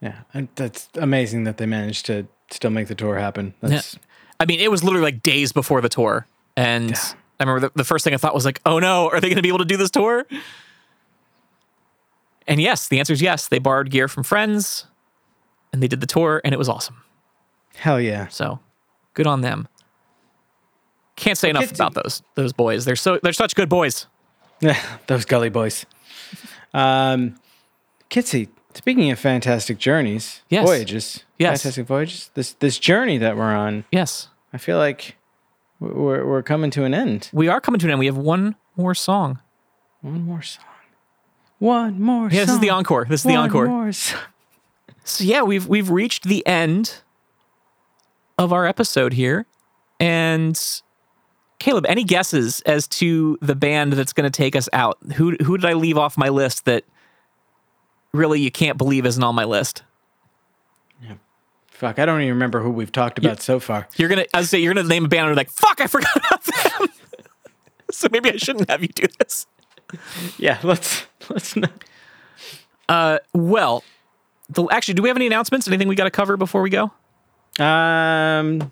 Yeah. 0.01 0.21
And 0.33 0.49
that's 0.55 0.89
amazing 0.95 1.43
that 1.43 1.57
they 1.57 1.67
managed 1.67 2.07
to 2.07 2.27
still 2.49 2.71
make 2.71 2.87
the 2.87 2.95
tour 2.95 3.17
happen. 3.19 3.53
That's 3.61 3.97
I 4.39 4.45
mean, 4.45 4.59
it 4.59 4.69
was 4.69 4.83
literally 4.83 5.03
like 5.03 5.23
days 5.23 5.51
before 5.51 5.81
the 5.81 5.89
tour. 5.89 6.25
And 6.57 6.93
I 7.39 7.43
remember 7.43 7.67
the, 7.67 7.71
the 7.75 7.83
first 7.83 8.03
thing 8.03 8.13
I 8.13 8.17
thought 8.17 8.33
was 8.33 8.45
like, 8.45 8.61
oh 8.65 8.79
no, 8.79 9.09
are 9.09 9.19
they 9.19 9.27
going 9.27 9.37
to 9.37 9.41
be 9.41 9.49
able 9.49 9.59
to 9.59 9.65
do 9.65 9.77
this 9.77 9.89
tour? 9.91 10.25
And 12.47 12.61
yes, 12.61 12.87
the 12.87 12.99
answer 12.99 13.13
is 13.13 13.21
yes. 13.21 13.47
They 13.47 13.59
borrowed 13.59 13.89
gear 13.89 14.07
from 14.07 14.23
friends 14.23 14.85
and 15.73 15.81
they 15.81 15.87
did 15.87 15.99
the 16.01 16.07
tour 16.07 16.41
and 16.43 16.53
it 16.53 16.57
was 16.57 16.69
awesome. 16.69 17.03
hell 17.75 17.99
yeah. 17.99 18.27
So 18.27 18.59
good 19.13 19.27
on 19.27 19.41
them. 19.41 19.67
Can't 21.15 21.37
say 21.37 21.49
enough 21.49 21.71
about 21.71 21.93
those 21.93 22.21
those 22.35 22.51
boys. 22.51 22.83
They're 22.85 22.97
so 22.97 23.19
they're 23.23 23.31
such 23.33 23.55
good 23.55 23.69
boys. 23.69 24.05
Yeah, 24.61 24.79
Those 25.07 25.25
gully 25.25 25.49
boys. 25.49 25.85
Um, 26.73 27.35
Kitsy, 28.09 28.47
speaking 28.75 29.09
of 29.11 29.17
fantastic 29.19 29.77
journeys, 29.77 30.41
Yes. 30.49 30.65
voyages, 30.65 31.23
Yes. 31.39 31.61
fantastic 31.63 31.87
voyages. 31.87 32.29
This 32.33 32.53
this 32.53 32.77
journey 32.79 33.17
that 33.17 33.35
we're 33.37 33.53
on, 33.55 33.85
Yes. 33.91 34.29
I 34.53 34.57
feel 34.57 34.77
like 34.77 35.17
we're 35.79 36.25
we're 36.25 36.43
coming 36.43 36.71
to 36.71 36.83
an 36.83 36.93
end. 36.93 37.29
We 37.33 37.47
are 37.47 37.59
coming 37.61 37.79
to 37.79 37.85
an 37.87 37.91
end. 37.91 37.99
We 37.99 38.05
have 38.05 38.17
one 38.17 38.55
more 38.77 38.95
song. 38.95 39.39
One 40.01 40.23
more 40.23 40.41
song. 40.41 40.65
One 41.59 42.01
more. 42.01 42.29
Song. 42.29 42.37
Yeah, 42.37 42.45
this 42.45 42.53
is 42.55 42.59
the 42.59 42.69
encore. 42.69 43.05
This 43.09 43.21
is 43.21 43.25
the 43.25 43.35
encore. 43.35 43.67
more 43.67 43.91
song. 43.91 44.19
So 45.03 45.23
yeah, 45.23 45.41
we've 45.43 45.67
we've 45.67 45.89
reached 45.89 46.23
the 46.23 46.45
end 46.47 46.95
of 48.37 48.51
our 48.53 48.65
episode 48.65 49.13
here. 49.13 49.45
And 49.99 50.59
Caleb, 51.59 51.85
any 51.87 52.03
guesses 52.03 52.61
as 52.61 52.87
to 52.89 53.37
the 53.41 53.55
band 53.55 53.93
that's 53.93 54.13
going 54.13 54.29
to 54.29 54.35
take 54.35 54.55
us 54.55 54.67
out? 54.73 54.97
Who 55.15 55.35
who 55.43 55.57
did 55.57 55.65
I 55.65 55.73
leave 55.73 55.97
off 55.97 56.17
my 56.17 56.29
list 56.29 56.65
that 56.65 56.83
really 58.15 58.39
you 58.39 58.51
can't 58.51 58.77
believe 58.77 59.05
isn't 59.05 59.23
on 59.23 59.35
my 59.35 59.45
list? 59.45 59.83
Fuck, 61.69 61.99
I 61.99 62.05
don't 62.05 62.21
even 62.21 62.35
remember 62.35 62.61
who 62.61 62.69
we've 62.69 62.91
talked 62.91 63.19
about 63.19 63.41
so 63.41 63.59
far. 63.59 63.85
You're 63.97 64.07
gonna 64.07 64.25
I 64.33 64.39
was 64.39 64.49
say 64.49 64.59
you're 64.59 64.73
gonna 64.73 64.87
name 64.87 65.03
a 65.03 65.07
band 65.09 65.27
and 65.27 65.35
like, 65.35 65.49
fuck, 65.49 65.81
I 65.81 65.87
forgot 65.87 66.15
about 66.15 66.43
them. 66.43 66.87
so 67.91 68.07
maybe 68.11 68.31
I 68.31 68.37
shouldn't 68.37 68.69
have 68.69 68.81
you 68.81 68.87
do 68.87 69.07
this. 69.19 69.45
Yeah, 70.37 70.57
let's 70.63 71.05
let's 71.29 71.57
not. 71.57 71.83
Uh 72.87 73.19
well, 73.33 73.83
the, 74.49 74.65
actually, 74.71 74.93
do 74.93 75.01
we 75.03 75.09
have 75.09 75.17
any 75.17 75.27
announcements? 75.27 75.67
Anything 75.67 75.89
we 75.89 75.95
got 75.95 76.05
to 76.05 76.11
cover 76.11 76.37
before 76.37 76.61
we 76.61 76.69
go? 76.69 76.91
Um, 77.59 78.71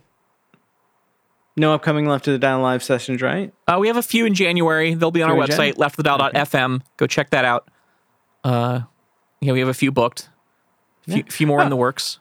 no 1.55 1.73
upcoming 1.73 2.05
left 2.05 2.27
of 2.27 2.33
the 2.33 2.39
dial 2.39 2.61
live 2.61 2.83
sessions, 2.83 3.21
right? 3.21 3.53
Uh, 3.67 3.77
we 3.79 3.87
have 3.87 3.97
a 3.97 4.03
few 4.03 4.25
in 4.25 4.33
January. 4.33 4.93
They'll 4.93 5.11
be 5.11 5.21
on 5.21 5.29
our 5.29 5.35
Few 5.35 5.43
in 5.43 5.49
Jan? 5.49 5.73
website, 5.73 5.75
leftthedial.fm. 5.75 6.81
Go 6.97 7.07
check 7.07 7.31
that 7.31 7.43
out. 7.45 7.69
Uh, 8.43 8.81
yeah, 9.43 9.53
we 9.53 9.59
have 9.59 9.69
a 9.69 9.73
few 9.73 9.91
booked. 9.91 10.29
A 11.07 11.11
few, 11.13 11.23
few 11.23 11.47
more 11.47 11.61
in 11.61 11.69
the 11.69 11.75
works. 11.75 12.19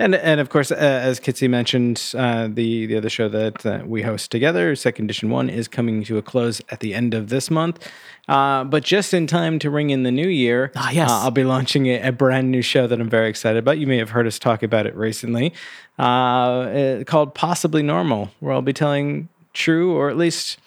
And 0.00 0.14
and 0.14 0.40
of 0.40 0.48
course, 0.48 0.70
uh, 0.70 0.76
as 0.76 1.18
Kitsy 1.18 1.50
mentioned, 1.50 2.12
uh, 2.16 2.46
the 2.46 2.86
the 2.86 2.96
other 2.96 3.10
show 3.10 3.28
that 3.28 3.66
uh, 3.66 3.82
we 3.84 4.02
host 4.02 4.30
together, 4.30 4.76
Second 4.76 5.06
Edition 5.06 5.28
One, 5.28 5.48
is 5.50 5.66
coming 5.66 6.04
to 6.04 6.18
a 6.18 6.22
close 6.22 6.60
at 6.70 6.78
the 6.78 6.94
end 6.94 7.14
of 7.14 7.30
this 7.30 7.50
month. 7.50 7.84
Uh, 8.28 8.62
but 8.62 8.84
just 8.84 9.12
in 9.12 9.26
time 9.26 9.58
to 9.58 9.70
ring 9.70 9.90
in 9.90 10.04
the 10.04 10.12
new 10.12 10.28
year, 10.28 10.70
Ah, 10.76 10.90
yes. 10.90 11.10
uh, 11.10 11.20
I'll 11.22 11.32
be 11.32 11.42
launching 11.42 11.86
a, 11.86 12.00
a 12.00 12.12
brand 12.12 12.50
new 12.52 12.62
show 12.62 12.86
that 12.86 13.00
I'm 13.00 13.10
very 13.10 13.28
excited 13.28 13.58
about. 13.58 13.78
You 13.78 13.88
may 13.88 13.96
have 13.98 14.10
heard 14.10 14.26
us 14.28 14.38
talk 14.38 14.62
about 14.62 14.86
it 14.86 14.94
recently, 14.94 15.52
uh, 15.98 16.02
uh, 16.02 17.04
called 17.04 17.34
Possibly 17.34 17.82
Normal, 17.82 18.30
where 18.38 18.52
I'll 18.52 18.62
be 18.62 18.72
telling 18.72 19.28
true, 19.52 19.96
or 19.96 20.10
at 20.10 20.16
least 20.16 20.58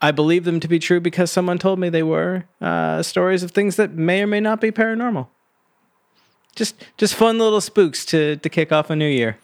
I 0.00 0.12
believe 0.12 0.44
them 0.44 0.60
to 0.60 0.68
be 0.68 0.78
true 0.78 1.00
because 1.00 1.32
someone 1.32 1.58
told 1.58 1.80
me 1.80 1.88
they 1.88 2.04
were, 2.04 2.44
uh, 2.60 3.02
stories 3.02 3.42
of 3.42 3.50
things 3.50 3.74
that 3.76 3.92
may 3.94 4.22
or 4.22 4.26
may 4.28 4.40
not 4.40 4.60
be 4.60 4.70
paranormal. 4.70 5.26
Just 6.56 6.74
just 6.96 7.14
fun 7.14 7.38
little 7.38 7.60
spooks 7.60 8.04
to 8.06 8.36
to 8.36 8.48
kick 8.48 8.72
off 8.72 8.90
a 8.90 8.96
new 8.96 9.08
year. 9.08 9.38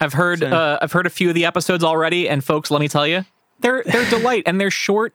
I've 0.00 0.12
heard 0.14 0.42
uh, 0.42 0.78
I've 0.80 0.92
heard 0.92 1.06
a 1.06 1.10
few 1.10 1.28
of 1.28 1.34
the 1.34 1.44
episodes 1.44 1.84
already, 1.84 2.28
and 2.28 2.42
folks, 2.42 2.70
let 2.70 2.80
me 2.80 2.88
tell 2.88 3.06
you, 3.06 3.24
they're 3.60 3.82
they're 3.84 4.08
delight 4.10 4.44
and 4.46 4.60
they're 4.60 4.70
short. 4.70 5.14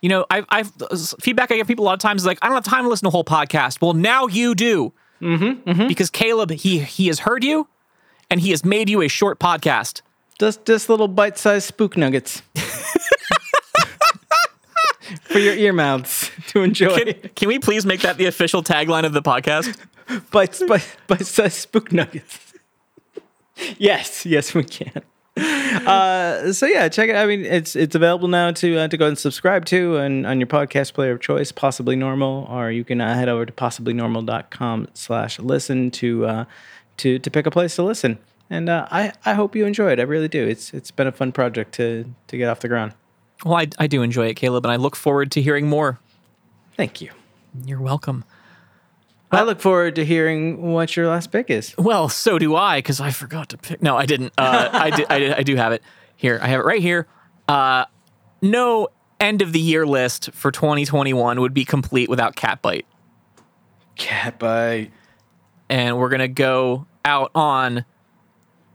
You 0.00 0.08
know, 0.08 0.26
I've, 0.30 0.46
I've 0.48 0.72
feedback 1.20 1.50
I 1.50 1.56
get 1.56 1.66
people 1.66 1.84
a 1.84 1.86
lot 1.86 1.94
of 1.94 1.98
times 1.98 2.22
is 2.22 2.26
like, 2.26 2.38
I 2.40 2.46
don't 2.46 2.54
have 2.54 2.64
time 2.64 2.84
to 2.84 2.88
listen 2.88 3.06
to 3.06 3.08
a 3.08 3.10
whole 3.10 3.24
podcast. 3.24 3.80
Well, 3.80 3.94
now 3.94 4.28
you 4.28 4.54
do, 4.54 4.92
mm-hmm, 5.20 5.88
because 5.88 6.08
Caleb 6.08 6.50
he 6.52 6.78
he 6.78 7.08
has 7.08 7.20
heard 7.20 7.42
you, 7.42 7.68
and 8.30 8.40
he 8.40 8.50
has 8.50 8.64
made 8.64 8.88
you 8.88 9.02
a 9.02 9.08
short 9.08 9.38
podcast. 9.40 10.02
Just 10.38 10.64
just 10.64 10.88
little 10.88 11.08
bite-sized 11.08 11.66
spook 11.66 11.96
nuggets 11.96 12.42
for 15.22 15.38
your 15.38 15.54
ear 15.54 15.72
mouths 15.72 16.30
to 16.48 16.62
enjoy. 16.62 16.96
Can, 16.96 17.30
can 17.34 17.48
we 17.48 17.58
please 17.58 17.86
make 17.86 18.00
that 18.02 18.16
the 18.16 18.26
official 18.26 18.62
tagline 18.62 19.04
of 19.04 19.12
the 19.12 19.22
podcast? 19.22 19.76
Bites 20.30 20.62
bite, 20.66 20.96
bite-sized 21.06 21.54
spook 21.58 21.92
nuggets. 21.92 22.54
yes, 23.78 24.24
yes, 24.24 24.54
we 24.54 24.64
can. 24.64 25.02
Uh, 25.38 26.52
so 26.52 26.66
yeah, 26.66 26.88
check 26.88 27.08
it. 27.08 27.16
I 27.16 27.26
mean, 27.26 27.44
it's 27.44 27.76
it's 27.76 27.94
available 27.94 28.28
now 28.28 28.50
to 28.52 28.78
uh, 28.78 28.88
to 28.88 28.96
go 28.96 29.06
and 29.06 29.18
subscribe 29.18 29.64
to 29.66 29.96
and 29.96 30.26
on 30.26 30.40
your 30.40 30.46
podcast 30.46 30.94
player 30.94 31.12
of 31.12 31.20
choice, 31.20 31.52
possibly 31.52 31.96
normal, 31.96 32.46
or 32.50 32.70
you 32.70 32.84
can 32.84 33.00
uh, 33.00 33.14
head 33.14 33.28
over 33.28 33.46
to 33.46 33.52
possiblynormal.com 33.52 34.88
slash 34.94 35.38
listen 35.38 35.90
to 35.92 36.26
uh, 36.26 36.44
to 36.98 37.18
to 37.18 37.30
pick 37.30 37.46
a 37.46 37.50
place 37.50 37.76
to 37.76 37.82
listen. 37.82 38.18
And 38.50 38.68
uh, 38.68 38.88
I 38.90 39.12
I 39.24 39.34
hope 39.34 39.54
you 39.54 39.66
enjoy 39.66 39.92
it. 39.92 40.00
I 40.00 40.04
really 40.04 40.28
do. 40.28 40.46
It's 40.46 40.72
it's 40.74 40.90
been 40.90 41.06
a 41.06 41.12
fun 41.12 41.32
project 41.32 41.72
to 41.74 42.12
to 42.28 42.36
get 42.36 42.48
off 42.48 42.60
the 42.60 42.68
ground. 42.68 42.94
Well, 43.44 43.54
I, 43.54 43.68
I 43.78 43.86
do 43.86 44.02
enjoy 44.02 44.26
it, 44.26 44.34
Caleb, 44.34 44.64
and 44.64 44.72
I 44.72 44.76
look 44.76 44.96
forward 44.96 45.30
to 45.32 45.42
hearing 45.42 45.68
more. 45.68 45.98
Thank 46.76 47.00
you. 47.00 47.10
You're 47.64 47.80
welcome. 47.80 48.24
I 49.30 49.42
look 49.42 49.60
forward 49.60 49.94
to 49.96 50.04
hearing 50.04 50.72
what 50.72 50.96
your 50.96 51.08
last 51.08 51.30
pick 51.30 51.50
is. 51.50 51.76
Well, 51.76 52.08
so 52.08 52.38
do 52.38 52.56
I, 52.56 52.78
because 52.78 53.00
I 53.00 53.10
forgot 53.10 53.50
to 53.50 53.58
pick. 53.58 53.82
No, 53.82 53.96
I 53.96 54.06
didn't. 54.06 54.32
Uh, 54.38 54.70
I, 54.72 54.90
did, 54.90 55.06
I, 55.10 55.18
did, 55.18 55.32
I 55.34 55.42
do 55.42 55.56
have 55.56 55.72
it 55.72 55.82
here. 56.16 56.38
I 56.42 56.48
have 56.48 56.60
it 56.60 56.64
right 56.64 56.80
here. 56.80 57.06
Uh, 57.46 57.84
no 58.40 58.88
end 59.20 59.42
of 59.42 59.52
the 59.52 59.60
year 59.60 59.86
list 59.86 60.30
for 60.32 60.50
2021 60.50 61.40
would 61.40 61.52
be 61.52 61.64
complete 61.64 62.08
without 62.08 62.36
Catbite. 62.36 62.84
Cat 63.96 64.38
bite. 64.38 64.92
And 65.68 65.98
we're 65.98 66.08
going 66.08 66.20
to 66.20 66.28
go 66.28 66.86
out 67.04 67.30
on 67.34 67.84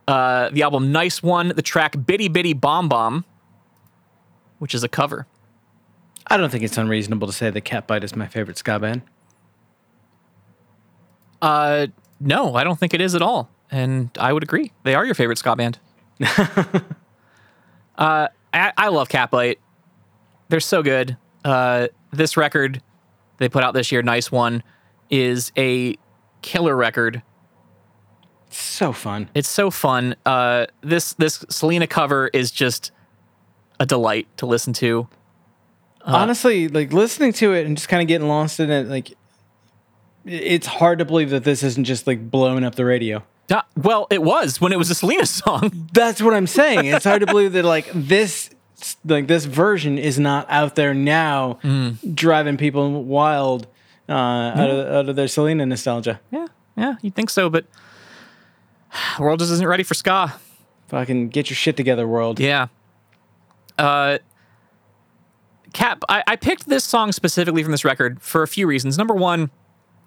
uh, 0.07 0.49
the 0.49 0.63
album 0.63 0.91
Nice 0.91 1.23
One, 1.23 1.49
the 1.55 1.61
track 1.61 1.93
Bidi 1.93 2.29
Bidi 2.29 2.59
Bom 2.59 2.89
Bom, 2.89 3.25
which 4.63 4.73
is 4.73 4.81
a 4.81 4.87
cover. 4.87 5.27
I 6.27 6.37
don't 6.37 6.49
think 6.49 6.63
it's 6.63 6.77
unreasonable 6.77 7.27
to 7.27 7.33
say 7.33 7.49
that 7.49 7.65
Catbite 7.65 8.05
is 8.05 8.15
my 8.15 8.27
favorite 8.27 8.57
ska 8.57 8.79
band. 8.79 9.01
Uh, 11.41 11.87
no, 12.21 12.55
I 12.55 12.63
don't 12.63 12.79
think 12.79 12.93
it 12.93 13.01
is 13.01 13.13
at 13.13 13.21
all. 13.21 13.49
And 13.69 14.09
I 14.17 14.31
would 14.31 14.41
agree. 14.41 14.71
They 14.83 14.95
are 14.95 15.03
your 15.03 15.15
favorite 15.15 15.37
ska 15.37 15.57
band. 15.57 15.79
uh, 16.21 16.85
I, 17.97 18.29
I 18.53 18.87
love 18.87 19.09
Catbite. 19.09 19.57
They're 20.47 20.61
so 20.61 20.81
good. 20.81 21.17
Uh, 21.43 21.89
this 22.13 22.37
record 22.37 22.81
they 23.39 23.49
put 23.49 23.65
out 23.65 23.73
this 23.73 23.91
year, 23.91 24.01
Nice 24.01 24.31
One, 24.31 24.63
is 25.09 25.51
a 25.57 25.97
killer 26.41 26.77
record. 26.77 27.21
So 28.49 28.93
fun. 28.93 29.29
It's 29.35 29.49
so 29.49 29.69
fun. 29.69 30.15
Uh, 30.25 30.67
this 30.79 31.15
this 31.15 31.43
Selena 31.49 31.85
cover 31.85 32.29
is 32.33 32.49
just 32.49 32.93
a 33.79 33.85
delight 33.85 34.27
to 34.37 34.45
listen 34.45 34.73
to. 34.73 35.07
Honestly, 36.05 36.67
like 36.67 36.91
listening 36.91 37.31
to 37.33 37.53
it 37.53 37.65
and 37.65 37.77
just 37.77 37.87
kind 37.87 38.01
of 38.01 38.07
getting 38.07 38.27
lost 38.27 38.59
in 38.59 38.69
it, 38.69 38.87
like 38.87 39.13
it's 40.25 40.67
hard 40.67 40.99
to 40.99 41.05
believe 41.05 41.29
that 41.29 41.43
this 41.43 41.63
isn't 41.63 41.85
just 41.85 42.07
like 42.07 42.29
blowing 42.29 42.63
up 42.63 42.75
the 42.75 42.85
radio. 42.85 43.23
Uh, 43.49 43.61
well, 43.75 44.07
it 44.09 44.23
was 44.23 44.59
when 44.59 44.73
it 44.73 44.77
was 44.77 44.89
a 44.89 44.95
Selena 44.95 45.25
song. 45.25 45.89
That's 45.93 46.21
what 46.21 46.33
I'm 46.33 46.47
saying. 46.47 46.85
It's 46.85 47.05
hard 47.05 47.21
to 47.21 47.25
believe 47.25 47.53
that 47.53 47.63
like 47.63 47.89
this 47.93 48.49
like 49.05 49.27
this 49.27 49.45
version 49.45 49.97
is 49.97 50.19
not 50.19 50.45
out 50.49 50.75
there 50.75 50.93
now 50.93 51.59
driving 52.13 52.57
people 52.57 53.03
wild 53.03 53.67
uh, 54.09 54.11
out, 54.11 54.69
of, 54.69 54.87
out 54.93 55.09
of 55.09 55.15
their 55.15 55.29
Selena 55.29 55.65
nostalgia. 55.65 56.19
yeah, 56.31 56.47
yeah, 56.75 56.95
you'd 57.01 57.15
think 57.15 57.29
so, 57.29 57.49
but 57.49 57.65
the 59.17 59.23
world 59.23 59.39
just 59.39 59.51
isn't 59.53 59.67
ready 59.67 59.83
for 59.83 59.93
ska. 59.93 60.33
Fucking 60.87 61.29
get 61.29 61.49
your 61.49 61.55
shit 61.55 61.77
together, 61.77 62.07
world. 62.07 62.39
Yeah. 62.39 62.67
Uh, 63.77 64.17
Cap, 65.73 66.03
I, 66.07 66.23
I 66.27 66.35
picked 66.35 66.67
this 66.69 66.83
song 66.83 67.11
specifically 67.11 67.63
from 67.63 67.71
this 67.71 67.83
record 67.83 68.21
for 68.21 68.43
a 68.43 68.47
few 68.47 68.67
reasons. 68.67 68.97
Number 68.97 69.15
one, 69.15 69.49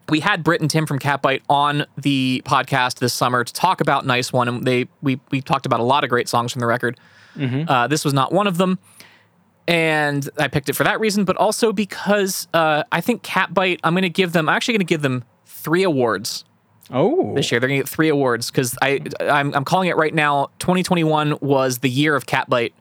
we 0.09 0.21
had 0.21 0.45
Britt 0.45 0.61
and 0.61 0.71
Tim 0.71 0.87
from 0.87 1.01
Catbite 1.01 1.43
on 1.49 1.87
the 1.97 2.41
podcast 2.45 3.01
this 3.01 3.13
summer 3.13 3.43
to 3.43 3.53
talk 3.53 3.81
about 3.81 4.07
Nice 4.07 4.33
One, 4.33 4.47
and 4.47 4.65
they 4.65 4.87
we 5.03 5.21
we 5.33 5.41
talked 5.41 5.67
about 5.67 5.81
a 5.81 5.83
lot 5.83 6.05
of 6.05 6.11
great 6.11 6.29
songs 6.29 6.53
from 6.53 6.61
the 6.61 6.67
record. 6.67 7.01
Uh, 7.69 7.87
this 7.89 8.05
was 8.05 8.15
not 8.15 8.33
one 8.33 8.47
of 8.47 8.57
them, 8.59 8.79
and 9.67 10.29
I 10.39 10.47
picked 10.47 10.69
it 10.69 10.75
for 10.75 10.85
that 10.85 11.01
reason, 11.01 11.25
but 11.25 11.37
also 11.37 11.73
because 11.73 12.47
uh, 12.55 12.85
I 12.93 13.01
think 13.01 13.23
Catbite. 13.25 13.81
I'm 13.83 13.93
going 13.95 14.03
to 14.03 14.09
give 14.09 14.33
them. 14.33 14.49
I'm 14.49 14.55
actually 14.55 14.75
going 14.75 14.87
to 14.87 14.93
give 14.95 15.03
them 15.03 15.25
three 15.47 15.83
awards 15.83 16.45
Oh, 16.91 17.35
this 17.35 17.51
year. 17.51 17.59
They're 17.59 17.69
going 17.69 17.81
to 17.81 17.85
get 17.85 17.89
three 17.91 18.09
awards 18.09 18.51
because 18.53 18.79
I 18.81 19.01
I'm, 19.21 19.53
I'm 19.53 19.65
calling 19.65 19.89
it 19.89 19.97
right 19.97 20.15
now. 20.15 20.51
2021 20.61 21.39
was 21.41 21.79
the 21.79 21.91
year 21.91 22.15
of 22.15 22.27
Catbite. 22.27 22.73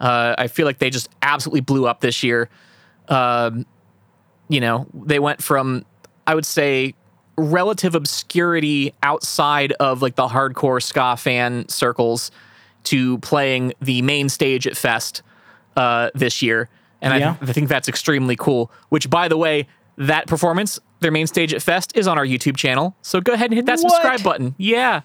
Uh, 0.00 0.34
I 0.38 0.46
feel 0.48 0.66
like 0.66 0.78
they 0.78 0.90
just 0.90 1.08
absolutely 1.22 1.60
blew 1.60 1.86
up 1.86 2.00
this 2.00 2.22
year. 2.22 2.48
Um, 3.08 3.66
you 4.48 4.60
know, 4.60 4.86
they 4.94 5.18
went 5.18 5.42
from 5.42 5.84
I 6.26 6.34
would 6.34 6.46
say 6.46 6.94
relative 7.38 7.94
obscurity 7.94 8.92
outside 9.02 9.72
of 9.72 10.02
like 10.02 10.16
the 10.16 10.26
hardcore 10.26 10.82
ska 10.82 11.16
fan 11.16 11.68
circles 11.68 12.30
to 12.84 13.18
playing 13.18 13.72
the 13.80 14.00
main 14.02 14.28
stage 14.28 14.66
at 14.66 14.76
Fest 14.76 15.22
uh, 15.76 16.10
this 16.14 16.40
year, 16.42 16.68
and 17.02 17.18
Yeah. 17.18 17.36
I, 17.40 17.48
I 17.50 17.52
think 17.52 17.68
that's 17.68 17.88
extremely 17.88 18.36
cool. 18.36 18.70
Which, 18.88 19.10
by 19.10 19.28
the 19.28 19.36
way, 19.36 19.66
that 19.98 20.26
performance, 20.26 20.78
their 21.00 21.10
main 21.10 21.26
stage 21.26 21.52
at 21.52 21.62
Fest, 21.62 21.96
is 21.96 22.06
on 22.06 22.16
our 22.18 22.24
YouTube 22.24 22.56
channel. 22.56 22.94
So 23.02 23.20
go 23.20 23.32
ahead 23.32 23.50
and 23.50 23.54
hit 23.54 23.66
that 23.66 23.78
What? 23.80 23.90
subscribe 23.92 24.22
button. 24.22 24.54
Yeah, 24.58 25.02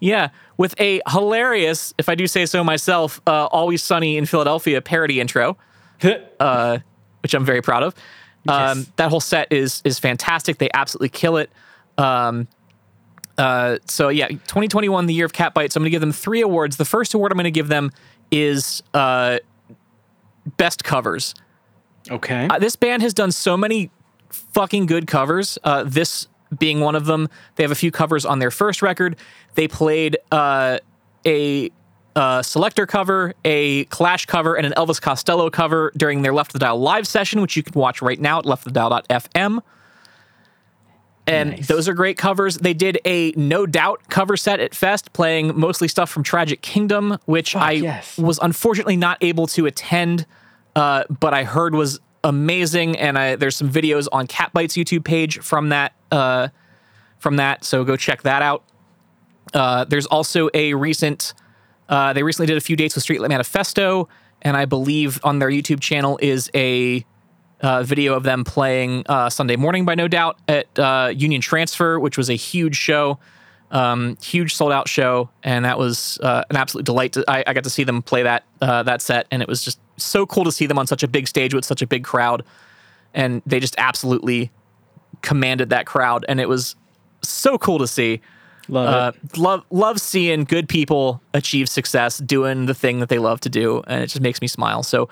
yeah, 0.00 0.28
with 0.56 0.74
a 0.80 1.00
hilarious, 1.08 1.94
if 1.98 2.08
I 2.08 2.14
do 2.14 2.26
say 2.26 2.46
so 2.46 2.62
myself, 2.62 3.20
uh, 3.26 3.46
"Always 3.46 3.82
Sunny 3.82 4.16
in 4.16 4.26
Philadelphia" 4.26 4.80
parody 4.80 5.20
intro 5.20 5.56
uh, 6.40 6.78
which 7.22 7.34
I'm 7.34 7.44
very 7.44 7.62
proud 7.62 7.82
of. 7.82 7.94
Um, 8.46 8.78
Yes. 8.78 8.90
That 8.96 9.10
whole 9.10 9.20
set 9.20 9.52
is 9.52 9.82
is 9.84 9.98
fantastic. 9.98 10.58
They 10.58 10.70
absolutely 10.72 11.08
kill 11.10 11.36
it. 11.36 11.50
Um, 11.98 12.48
uh, 13.36 13.78
so 13.86 14.08
yeah, 14.08 14.28
2021, 14.28 15.06
the 15.06 15.14
year 15.14 15.26
of 15.26 15.32
cat 15.32 15.54
bites. 15.54 15.76
I'm 15.76 15.82
going 15.82 15.86
to 15.86 15.90
give 15.90 16.00
them 16.00 16.12
three 16.12 16.40
awards. 16.40 16.76
The 16.76 16.84
first 16.84 17.14
award 17.14 17.30
I'm 17.32 17.36
going 17.36 17.44
to 17.44 17.50
give 17.50 17.68
them 17.68 17.92
is 18.30 18.82
uh, 18.94 19.38
best 20.56 20.84
covers. 20.84 21.34
okay. 22.10 22.46
Uh, 22.48 22.58
this 22.58 22.76
band 22.76 23.02
has 23.02 23.14
done 23.14 23.32
so 23.32 23.56
many 23.56 23.90
fucking 24.30 24.86
good 24.86 25.06
covers. 25.06 25.58
Uh, 25.62 25.84
this 25.84 26.26
being 26.56 26.80
one 26.80 26.94
of 26.94 27.06
them. 27.06 27.28
They 27.56 27.64
have 27.64 27.70
a 27.70 27.76
few 27.76 27.90
covers 27.90 28.24
on 28.24 28.38
their 28.38 28.50
first 28.50 28.82
record. 28.82 29.16
They 29.54 29.68
played 29.68 30.16
uh, 30.30 30.78
a 31.26 31.70
uh, 32.16 32.40
Selecter 32.40 32.86
cover, 32.86 33.34
a 33.44 33.84
Clash 33.86 34.26
cover, 34.26 34.54
and 34.54 34.66
an 34.66 34.72
Elvis 34.76 35.00
Costello 35.00 35.50
cover 35.50 35.92
during 35.96 36.22
their 36.22 36.34
Left 36.34 36.50
of 36.50 36.52
the 36.54 36.58
Dial 36.58 36.78
live 36.78 37.06
session, 37.06 37.40
which 37.40 37.56
you 37.56 37.62
can 37.62 37.78
watch 37.78 38.02
right 38.02 38.20
now 38.20 38.40
at 38.40 38.44
leftofthedial.fm. 38.44 39.60
And 41.28 41.50
Nice. 41.50 41.66
those 41.68 41.88
are 41.88 41.94
great 41.94 42.16
covers. 42.16 42.56
They 42.56 42.72
did 42.72 42.98
a 43.04 43.32
No 43.36 43.66
Doubt 43.66 44.00
cover 44.08 44.36
set 44.36 44.60
at 44.60 44.74
Fest, 44.74 45.12
playing 45.12 45.58
mostly 45.58 45.86
stuff 45.86 46.08
from 46.10 46.22
Tragic 46.22 46.62
Kingdom, 46.62 47.18
which 47.26 47.54
I 47.54 47.72
yes. 47.72 48.16
was 48.16 48.38
unfortunately 48.40 48.96
not 48.96 49.18
able 49.20 49.46
to 49.48 49.66
attend, 49.66 50.24
uh, 50.74 51.04
but 51.20 51.34
I 51.34 51.44
heard 51.44 51.74
was 51.74 52.00
amazing. 52.24 52.96
And 52.98 53.18
I, 53.18 53.36
there's 53.36 53.56
some 53.56 53.70
videos 53.70 54.08
on 54.12 54.26
Catbite's 54.26 54.74
YouTube 54.74 55.04
page 55.04 55.38
from 55.40 55.70
that. 55.70 55.92
Uh, 56.10 56.48
from 57.18 57.36
that, 57.36 57.64
so 57.64 57.84
go 57.84 57.96
check 57.96 58.22
that 58.22 58.42
out. 58.42 58.62
Uh, 59.54 59.84
there's 59.84 60.06
also 60.06 60.48
a 60.54 60.74
recent. 60.74 61.34
Uh, 61.88 62.12
they 62.12 62.22
recently 62.22 62.46
did 62.46 62.56
a 62.56 62.60
few 62.60 62.76
dates 62.76 62.94
with 62.94 63.04
Streetlight 63.04 63.28
Manifesto, 63.28 64.08
and 64.42 64.56
I 64.56 64.66
believe 64.66 65.18
on 65.24 65.38
their 65.38 65.50
YouTube 65.50 65.80
channel 65.80 66.18
is 66.20 66.50
a 66.54 67.04
uh, 67.60 67.82
video 67.82 68.14
of 68.14 68.22
them 68.22 68.44
playing 68.44 69.04
uh, 69.08 69.30
Sunday 69.30 69.56
Morning 69.56 69.84
by 69.84 69.94
No 69.94 70.06
Doubt 70.06 70.38
at 70.46 70.78
uh, 70.78 71.12
Union 71.14 71.40
Transfer, 71.40 71.98
which 71.98 72.16
was 72.16 72.30
a 72.30 72.34
huge 72.34 72.76
show, 72.76 73.18
um, 73.70 74.16
huge 74.22 74.54
sold 74.54 74.70
out 74.70 74.86
show, 74.86 75.30
and 75.42 75.64
that 75.64 75.78
was 75.78 76.18
uh, 76.22 76.44
an 76.50 76.56
absolute 76.56 76.84
delight. 76.84 77.14
To, 77.14 77.24
I, 77.26 77.42
I 77.46 77.52
got 77.52 77.64
to 77.64 77.70
see 77.70 77.84
them 77.84 78.02
play 78.02 78.22
that 78.22 78.44
uh, 78.60 78.82
that 78.84 79.02
set, 79.02 79.26
and 79.30 79.42
it 79.42 79.48
was 79.48 79.64
just 79.64 79.80
so 79.98 80.26
cool 80.26 80.44
to 80.44 80.52
see 80.52 80.66
them 80.66 80.78
on 80.78 80.86
such 80.86 81.02
a 81.02 81.08
big 81.08 81.28
stage 81.28 81.54
with 81.54 81.64
such 81.64 81.82
a 81.82 81.86
big 81.86 82.04
crowd, 82.04 82.44
and 83.14 83.42
they 83.46 83.60
just 83.60 83.74
absolutely 83.78 84.50
commanded 85.22 85.70
that 85.70 85.86
crowd, 85.86 86.24
and 86.28 86.40
it 86.40 86.48
was 86.48 86.76
so 87.22 87.58
cool 87.58 87.78
to 87.78 87.86
see. 87.86 88.20
Love 88.68 88.88
Uh, 88.88 89.12
love 89.36 89.64
love 89.70 89.98
seeing 89.98 90.44
good 90.44 90.68
people 90.68 91.22
achieve 91.32 91.68
success 91.68 92.18
doing 92.18 92.66
the 92.66 92.74
thing 92.74 93.00
that 93.00 93.08
they 93.08 93.18
love 93.18 93.40
to 93.40 93.48
do, 93.48 93.82
and 93.86 94.02
it 94.02 94.08
just 94.08 94.20
makes 94.20 94.42
me 94.42 94.46
smile. 94.46 94.82
So, 94.82 95.08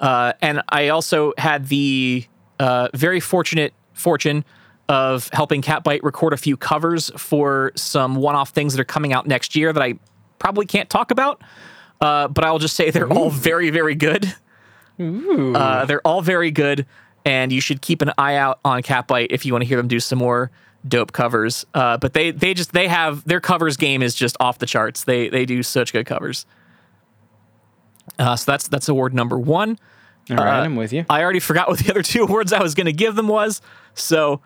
uh, 0.00 0.32
and 0.40 0.62
I 0.70 0.88
also 0.88 1.34
had 1.36 1.68
the 1.68 2.26
uh, 2.58 2.88
very 2.94 3.20
fortunate 3.20 3.74
fortune 3.92 4.44
of 4.88 5.28
helping 5.32 5.62
Catbite 5.62 6.02
record 6.02 6.32
a 6.32 6.36
few 6.36 6.56
covers 6.56 7.10
for 7.16 7.72
some 7.74 8.16
one-off 8.16 8.50
things 8.50 8.74
that 8.74 8.80
are 8.80 8.84
coming 8.84 9.12
out 9.12 9.26
next 9.26 9.54
year 9.54 9.72
that 9.72 9.82
I 9.82 9.94
probably 10.38 10.66
can't 10.66 10.90
talk 10.90 11.10
about, 11.10 11.42
uh, 12.00 12.28
but 12.28 12.44
I'll 12.44 12.58
just 12.58 12.76
say 12.76 12.90
they're 12.90 13.12
all 13.12 13.30
very 13.30 13.70
very 13.70 13.94
good. 13.94 14.34
Uh, 14.98 15.84
they're 15.86 16.06
all 16.06 16.22
very 16.22 16.50
good, 16.50 16.86
and 17.24 17.50
you 17.52 17.60
should 17.60 17.82
keep 17.82 18.02
an 18.02 18.12
eye 18.16 18.36
out 18.36 18.60
on 18.64 18.82
Catbite 18.82 19.28
if 19.30 19.44
you 19.44 19.52
want 19.52 19.62
to 19.62 19.68
hear 19.68 19.76
them 19.78 19.88
do 19.88 20.00
some 20.00 20.18
more 20.18 20.50
dope 20.86 21.12
covers. 21.12 21.64
Uh, 21.74 21.96
but 21.96 22.12
they 22.12 22.30
they 22.30 22.54
just 22.54 22.72
they 22.72 22.88
have 22.88 23.24
their 23.24 23.40
covers 23.40 23.76
game 23.76 24.02
is 24.02 24.14
just 24.14 24.36
off 24.40 24.58
the 24.58 24.66
charts. 24.66 25.04
They 25.04 25.28
they 25.28 25.44
do 25.44 25.62
such 25.62 25.92
good 25.92 26.06
covers. 26.06 26.46
Uh, 28.18 28.36
so 28.36 28.52
that's 28.52 28.68
that's 28.68 28.88
award 28.88 29.14
number 29.14 29.38
one. 29.38 29.78
All 30.30 30.36
right, 30.36 30.60
uh, 30.60 30.62
I'm 30.62 30.76
with 30.76 30.92
you. 30.92 31.04
I 31.10 31.22
already 31.22 31.40
forgot 31.40 31.68
what 31.68 31.78
the 31.80 31.90
other 31.90 32.02
two 32.04 32.22
awards 32.24 32.52
I 32.52 32.62
was 32.62 32.74
going 32.74 32.86
to 32.86 32.92
give 32.92 33.14
them 33.14 33.28
was. 33.28 33.60
So 33.94 34.40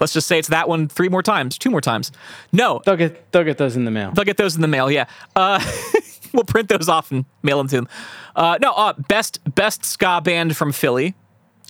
let's 0.00 0.12
just 0.12 0.26
say 0.26 0.38
it's 0.38 0.48
that 0.48 0.68
one 0.68 0.88
three 0.88 1.08
more 1.08 1.22
times, 1.22 1.56
two 1.58 1.70
more 1.70 1.80
times. 1.80 2.12
No, 2.52 2.80
They'll 2.84 2.96
get 2.96 3.30
they'll 3.32 3.44
get 3.44 3.58
those 3.58 3.76
in 3.76 3.84
the 3.84 3.90
mail. 3.90 4.12
They'll 4.12 4.24
get 4.24 4.36
those 4.36 4.54
in 4.56 4.62
the 4.62 4.68
mail. 4.68 4.90
Yeah, 4.90 5.06
uh, 5.36 5.58
we'll 6.32 6.44
print 6.44 6.68
those 6.68 6.88
off 6.88 7.10
and 7.10 7.24
mail 7.42 7.58
them 7.58 7.68
to 7.68 7.76
them. 7.76 7.88
Uh, 8.36 8.58
no, 8.60 8.72
uh, 8.72 8.92
best 9.08 9.38
best 9.54 9.84
ska 9.84 10.20
band 10.22 10.56
from 10.56 10.72
Philly. 10.72 11.14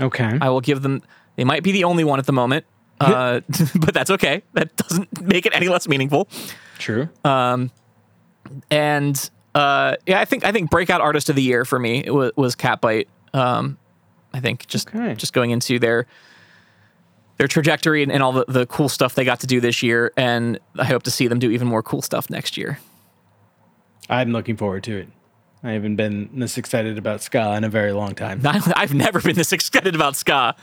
Okay. 0.00 0.38
I 0.40 0.48
will 0.50 0.60
give 0.60 0.82
them. 0.82 1.02
They 1.36 1.44
might 1.44 1.62
be 1.62 1.72
the 1.72 1.84
only 1.84 2.04
one 2.04 2.18
at 2.18 2.26
the 2.26 2.32
moment, 2.32 2.64
uh, 3.00 3.40
but 3.80 3.92
that's 3.94 4.10
okay. 4.10 4.42
That 4.54 4.74
doesn't 4.76 5.22
make 5.22 5.46
it 5.46 5.52
any 5.54 5.68
less 5.68 5.86
meaningful. 5.88 6.28
True. 6.78 7.08
Um, 7.24 7.70
And 8.70 9.30
uh, 9.54 9.96
yeah, 10.06 10.20
I 10.20 10.24
think 10.24 10.44
I 10.44 10.52
think 10.52 10.70
breakout 10.70 11.00
artist 11.00 11.28
of 11.30 11.36
the 11.36 11.42
year 11.42 11.64
for 11.64 11.78
me 11.78 12.04
was, 12.08 12.32
was 12.36 12.56
Catbite. 12.56 13.06
Um, 13.32 13.78
I 14.32 14.40
think 14.40 14.66
just 14.66 14.88
Okay. 14.88 15.14
just 15.14 15.32
going 15.32 15.50
into 15.50 15.78
their 15.78 16.06
their 17.36 17.48
trajectory 17.48 18.02
and, 18.02 18.12
and 18.12 18.22
all 18.22 18.32
the, 18.32 18.44
the 18.48 18.66
cool 18.66 18.88
stuff 18.88 19.14
they 19.14 19.24
got 19.24 19.40
to 19.40 19.46
do 19.46 19.60
this 19.60 19.82
year, 19.82 20.12
and 20.16 20.58
I 20.78 20.84
hope 20.84 21.02
to 21.04 21.10
see 21.10 21.26
them 21.26 21.38
do 21.38 21.50
even 21.50 21.66
more 21.68 21.82
cool 21.82 22.02
stuff 22.02 22.30
next 22.30 22.56
year. 22.56 22.78
I'm 24.08 24.32
looking 24.32 24.56
forward 24.56 24.84
to 24.84 24.96
it. 24.98 25.08
I 25.62 25.70
haven't 25.72 25.96
been 25.96 26.28
this 26.38 26.58
excited 26.58 26.98
about 26.98 27.22
ska 27.22 27.54
in 27.56 27.64
a 27.64 27.70
very 27.70 27.92
long 27.92 28.14
time. 28.14 28.42
I've 28.44 28.92
never 28.94 29.20
been 29.20 29.34
this 29.34 29.52
excited 29.52 29.94
about 29.94 30.14
ska. 30.14 30.54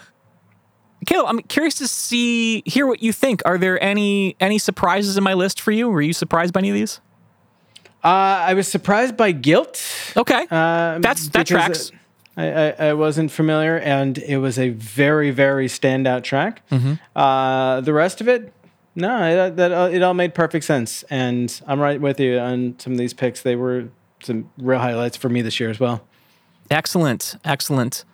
Caleb, 1.08 1.26
I'm 1.28 1.40
curious 1.42 1.74
to 1.76 1.88
see 1.88 2.62
hear 2.68 2.86
what 2.86 3.02
you 3.02 3.12
think. 3.12 3.42
Are 3.44 3.58
there 3.58 3.82
any 3.84 4.36
any 4.40 4.60
surprises 4.60 5.18
in 5.18 5.24
my 5.24 5.34
list 5.34 5.60
for 5.60 5.72
you? 5.72 5.90
Were 5.90 6.04
you 6.04 6.14
surprised 6.14 6.54
by 6.54 6.60
any 6.60 6.70
of 6.70 6.76
these? 6.76 7.02
Uh, 8.04 8.08
I 8.08 8.54
was 8.54 8.68
surprised 8.68 9.18
by 9.18 9.32
Guilt. 9.32 9.84
Okay, 10.16 10.42
Um, 10.42 11.02
That's- 11.02 11.28
that 11.30 11.48
tracks. 11.48 11.92
I, 12.38 12.48
I, 12.52 12.70
I 12.88 12.94
wasn't 12.94 13.32
familiar, 13.32 13.78
and 13.78 14.18
it 14.20 14.38
was 14.38 14.58
a 14.58 14.70
very, 14.70 15.32
very 15.32 15.68
standout 15.68 16.24
track. 16.24 16.68
Mm-hmm. 16.70 16.94
Uh, 17.16 17.82
the 17.82 17.94
rest 17.94 18.22
of 18.22 18.28
it, 18.30 18.54
no, 18.96 19.24
it, 19.48 19.56
that 19.58 19.72
uh, 19.72 19.90
it 19.92 20.02
all 20.02 20.14
made 20.14 20.34
perfect 20.34 20.66
sense, 20.66 21.04
and 21.10 21.62
I'm 21.68 21.80
right 21.80 22.00
with 22.00 22.20
you 22.20 22.40
on 22.40 22.76
some 22.80 22.94
of 22.94 23.00
these 23.00 23.14
picks. 23.14 23.42
They 23.42 23.56
were 23.56 23.90
some 24.24 24.50
real 24.58 24.80
highlights 24.80 25.18
for 25.18 25.30
me 25.30 25.42
this 25.42 25.60
year 25.60 25.70
as 25.70 25.80
well. 25.80 26.06
excellent, 26.70 27.36
excellent. 27.44 28.06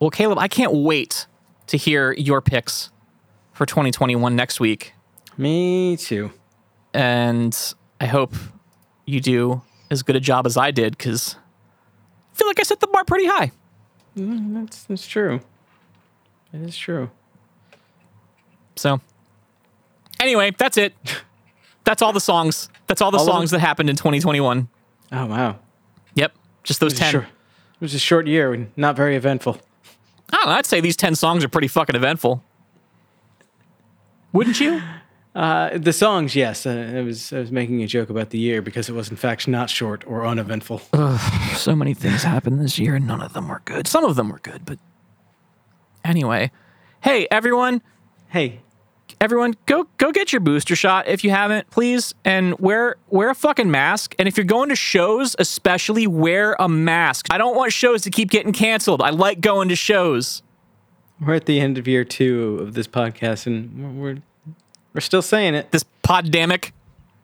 Well, 0.00 0.10
Caleb, 0.10 0.38
I 0.38 0.48
can't 0.48 0.72
wait 0.72 1.26
to 1.68 1.76
hear 1.76 2.12
your 2.12 2.40
picks 2.40 2.90
for 3.52 3.64
2021 3.66 4.34
next 4.34 4.58
week, 4.58 4.94
Me 5.38 5.96
too. 5.96 6.32
and 6.92 7.56
I 8.00 8.06
hope 8.06 8.34
you 9.06 9.20
do 9.20 9.62
as 9.90 10.02
good 10.02 10.16
a 10.16 10.20
job 10.20 10.46
as 10.46 10.56
I 10.56 10.70
did 10.72 10.96
because 10.96 11.36
I 12.32 12.36
feel 12.36 12.46
like 12.46 12.58
I 12.60 12.62
set 12.62 12.80
the 12.80 12.86
bar 12.86 13.04
pretty 13.04 13.26
high. 13.26 13.52
Mm, 14.16 14.54
that's 14.54 14.84
that's 14.84 15.06
true. 15.06 15.40
It 16.52 16.60
is 16.62 16.76
true. 16.76 17.10
So, 18.76 19.00
anyway, 20.20 20.52
that's 20.56 20.76
it. 20.76 20.94
That's 21.84 22.00
all 22.02 22.12
the 22.12 22.20
songs. 22.20 22.68
That's 22.86 23.00
all 23.02 23.10
the 23.10 23.18
All 23.18 23.26
songs 23.26 23.50
that 23.50 23.60
happened 23.60 23.90
in 23.90 23.96
2021. 23.96 24.68
Oh 25.12 25.26
wow, 25.26 25.58
Yep, 26.14 26.32
just 26.62 26.80
those 26.80 26.94
10. 26.94 27.12
short, 27.12 27.24
it 27.24 27.80
was 27.80 27.94
a 27.94 27.98
short 27.98 28.26
year, 28.26 28.52
and 28.54 28.70
not 28.76 28.96
very 28.96 29.16
eventful. 29.16 29.58
I 30.32 30.36
don't 30.36 30.46
know. 30.46 30.52
I'd 30.52 30.66
say 30.66 30.80
these 30.80 30.96
10 30.96 31.14
songs 31.16 31.44
are 31.44 31.48
pretty 31.48 31.68
fucking 31.68 31.94
eventful. 31.96 32.42
Wouldn't 34.32 34.58
you? 34.60 34.80
Uh, 35.34 35.78
the 35.78 35.92
songs, 35.92 36.36
yes. 36.36 36.66
Uh, 36.66 36.92
I 36.96 37.00
was 37.00 37.32
I 37.32 37.38
was 37.38 37.50
making 37.50 37.82
a 37.82 37.86
joke 37.86 38.10
about 38.10 38.30
the 38.30 38.38
year 38.38 38.60
because 38.60 38.88
it 38.88 38.92
was 38.92 39.10
in 39.10 39.16
fact 39.16 39.48
not 39.48 39.70
short 39.70 40.06
or 40.06 40.26
uneventful. 40.26 40.82
Ugh, 40.92 41.56
so 41.56 41.74
many 41.74 41.94
things 41.94 42.22
happened 42.22 42.60
this 42.60 42.78
year 42.78 42.96
and 42.96 43.06
none 43.06 43.22
of 43.22 43.32
them 43.32 43.48
were 43.48 43.62
good. 43.64 43.86
Some 43.86 44.04
of 44.04 44.16
them 44.16 44.28
were 44.28 44.40
good, 44.40 44.64
but 44.66 44.78
anyway. 46.04 46.50
Hey, 47.00 47.26
everyone. 47.30 47.80
Hey, 48.28 48.60
everyone 49.20 49.54
go 49.66 49.86
go 49.98 50.12
get 50.12 50.32
your 50.32 50.40
booster 50.40 50.74
shot 50.74 51.06
if 51.06 51.22
you 51.22 51.30
haven't 51.30 51.68
please 51.70 52.14
and 52.24 52.58
wear 52.58 52.96
wear 53.08 53.30
a 53.30 53.34
fucking 53.34 53.70
mask 53.70 54.14
and 54.18 54.26
if 54.26 54.36
you're 54.36 54.44
going 54.44 54.68
to 54.68 54.74
shows 54.74 55.36
especially 55.38 56.06
wear 56.06 56.56
a 56.58 56.68
mask 56.68 57.26
i 57.30 57.38
don't 57.38 57.54
want 57.54 57.72
shows 57.72 58.02
to 58.02 58.10
keep 58.10 58.30
getting 58.30 58.52
canceled 58.52 59.02
i 59.02 59.10
like 59.10 59.40
going 59.40 59.68
to 59.68 59.76
shows 59.76 60.42
we're 61.24 61.34
at 61.34 61.46
the 61.46 61.60
end 61.60 61.78
of 61.78 61.86
year 61.86 62.04
two 62.04 62.58
of 62.60 62.74
this 62.74 62.88
podcast, 62.88 63.46
and 63.46 64.00
we're 64.00 64.16
we're, 64.94 65.00
still 65.00 65.22
saying 65.22 65.54
it. 65.54 65.70
this 65.72 65.84
poddemic 66.04 66.72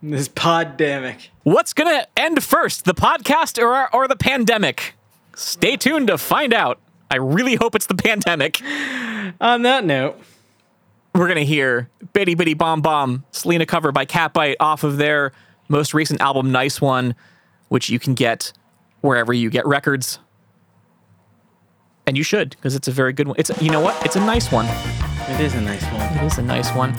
This 0.03 0.29
poddemic. 0.29 1.29
what's 1.43 1.73
gonna 1.73 2.07
end 2.17 2.43
first 2.43 2.85
the 2.85 2.95
podcast 2.95 3.63
or 3.63 3.95
or 3.95 4.07
the 4.09 4.17
pandemic 4.17 4.95
stay 5.35 5.77
tuned 5.77 6.07
to 6.09 6.19
find 6.19 6.53
out 6.55 6.79
i 7.11 7.17
really 7.17 7.55
hope 7.57 7.75
it's 7.75 7.87
the 7.87 7.95
pandemic 7.95 8.61
On 9.41 9.63
that 9.63 9.85
note, 9.85 10.19
we're 11.15 11.29
gonna 11.29 11.41
hear 11.43 11.91
Bidi 12.15 12.35
Bidi 12.35 12.57
Bom 12.57 12.81
Bom, 12.81 13.25
Selena 13.33 13.67
cover 13.67 13.93
by 13.93 14.07
Catbite 14.07 14.57
off 14.61 14.85
of 14.85 14.97
their 14.97 15.33
most 15.69 15.93
recent 15.93 16.21
album, 16.23 16.51
Nice 16.51 16.81
One, 16.81 17.15
which 17.69 17.91
you 17.91 17.99
can 17.99 18.15
get 18.15 18.53
wherever 19.03 19.33
you 19.35 19.51
get 19.51 19.67
records. 19.67 20.19
And 22.07 22.17
you 22.17 22.23
should, 22.23 22.51
because 22.51 22.75
it's 22.75 22.89
a 22.89 22.93
very 22.93 23.13
good 23.13 23.27
one. 23.29 23.37
It's 23.39 23.51
you 23.61 23.71
know 23.71 23.81
what? 23.81 24.03
It's 24.07 24.17
a 24.17 24.21
nice 24.21 24.51
one. 24.51 24.67
It 25.29 25.41
is 25.41 25.55
a 25.55 25.61
nice 25.61 25.85
one. 25.85 26.17
It 26.17 26.23
is 26.25 26.39
a 26.39 26.43
nice 26.43 26.71
one. 26.73 26.93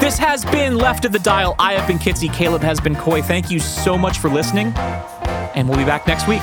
This 0.00 0.18
has 0.18 0.44
been 0.44 0.76
Left 0.76 1.04
of 1.04 1.12
the 1.12 1.18
Dial. 1.18 1.54
I 1.58 1.74
have 1.74 1.86
been 1.86 1.98
Kitsy. 1.98 2.32
Caleb 2.32 2.62
has 2.62 2.80
been 2.80 2.96
Coy. 2.96 3.22
Thank 3.22 3.50
you 3.50 3.60
so 3.60 3.96
much 3.96 4.18
for 4.18 4.28
listening. 4.28 4.72
And 5.54 5.68
we'll 5.68 5.78
be 5.78 5.84
back 5.84 6.06
next 6.06 6.28
week. 6.28 6.42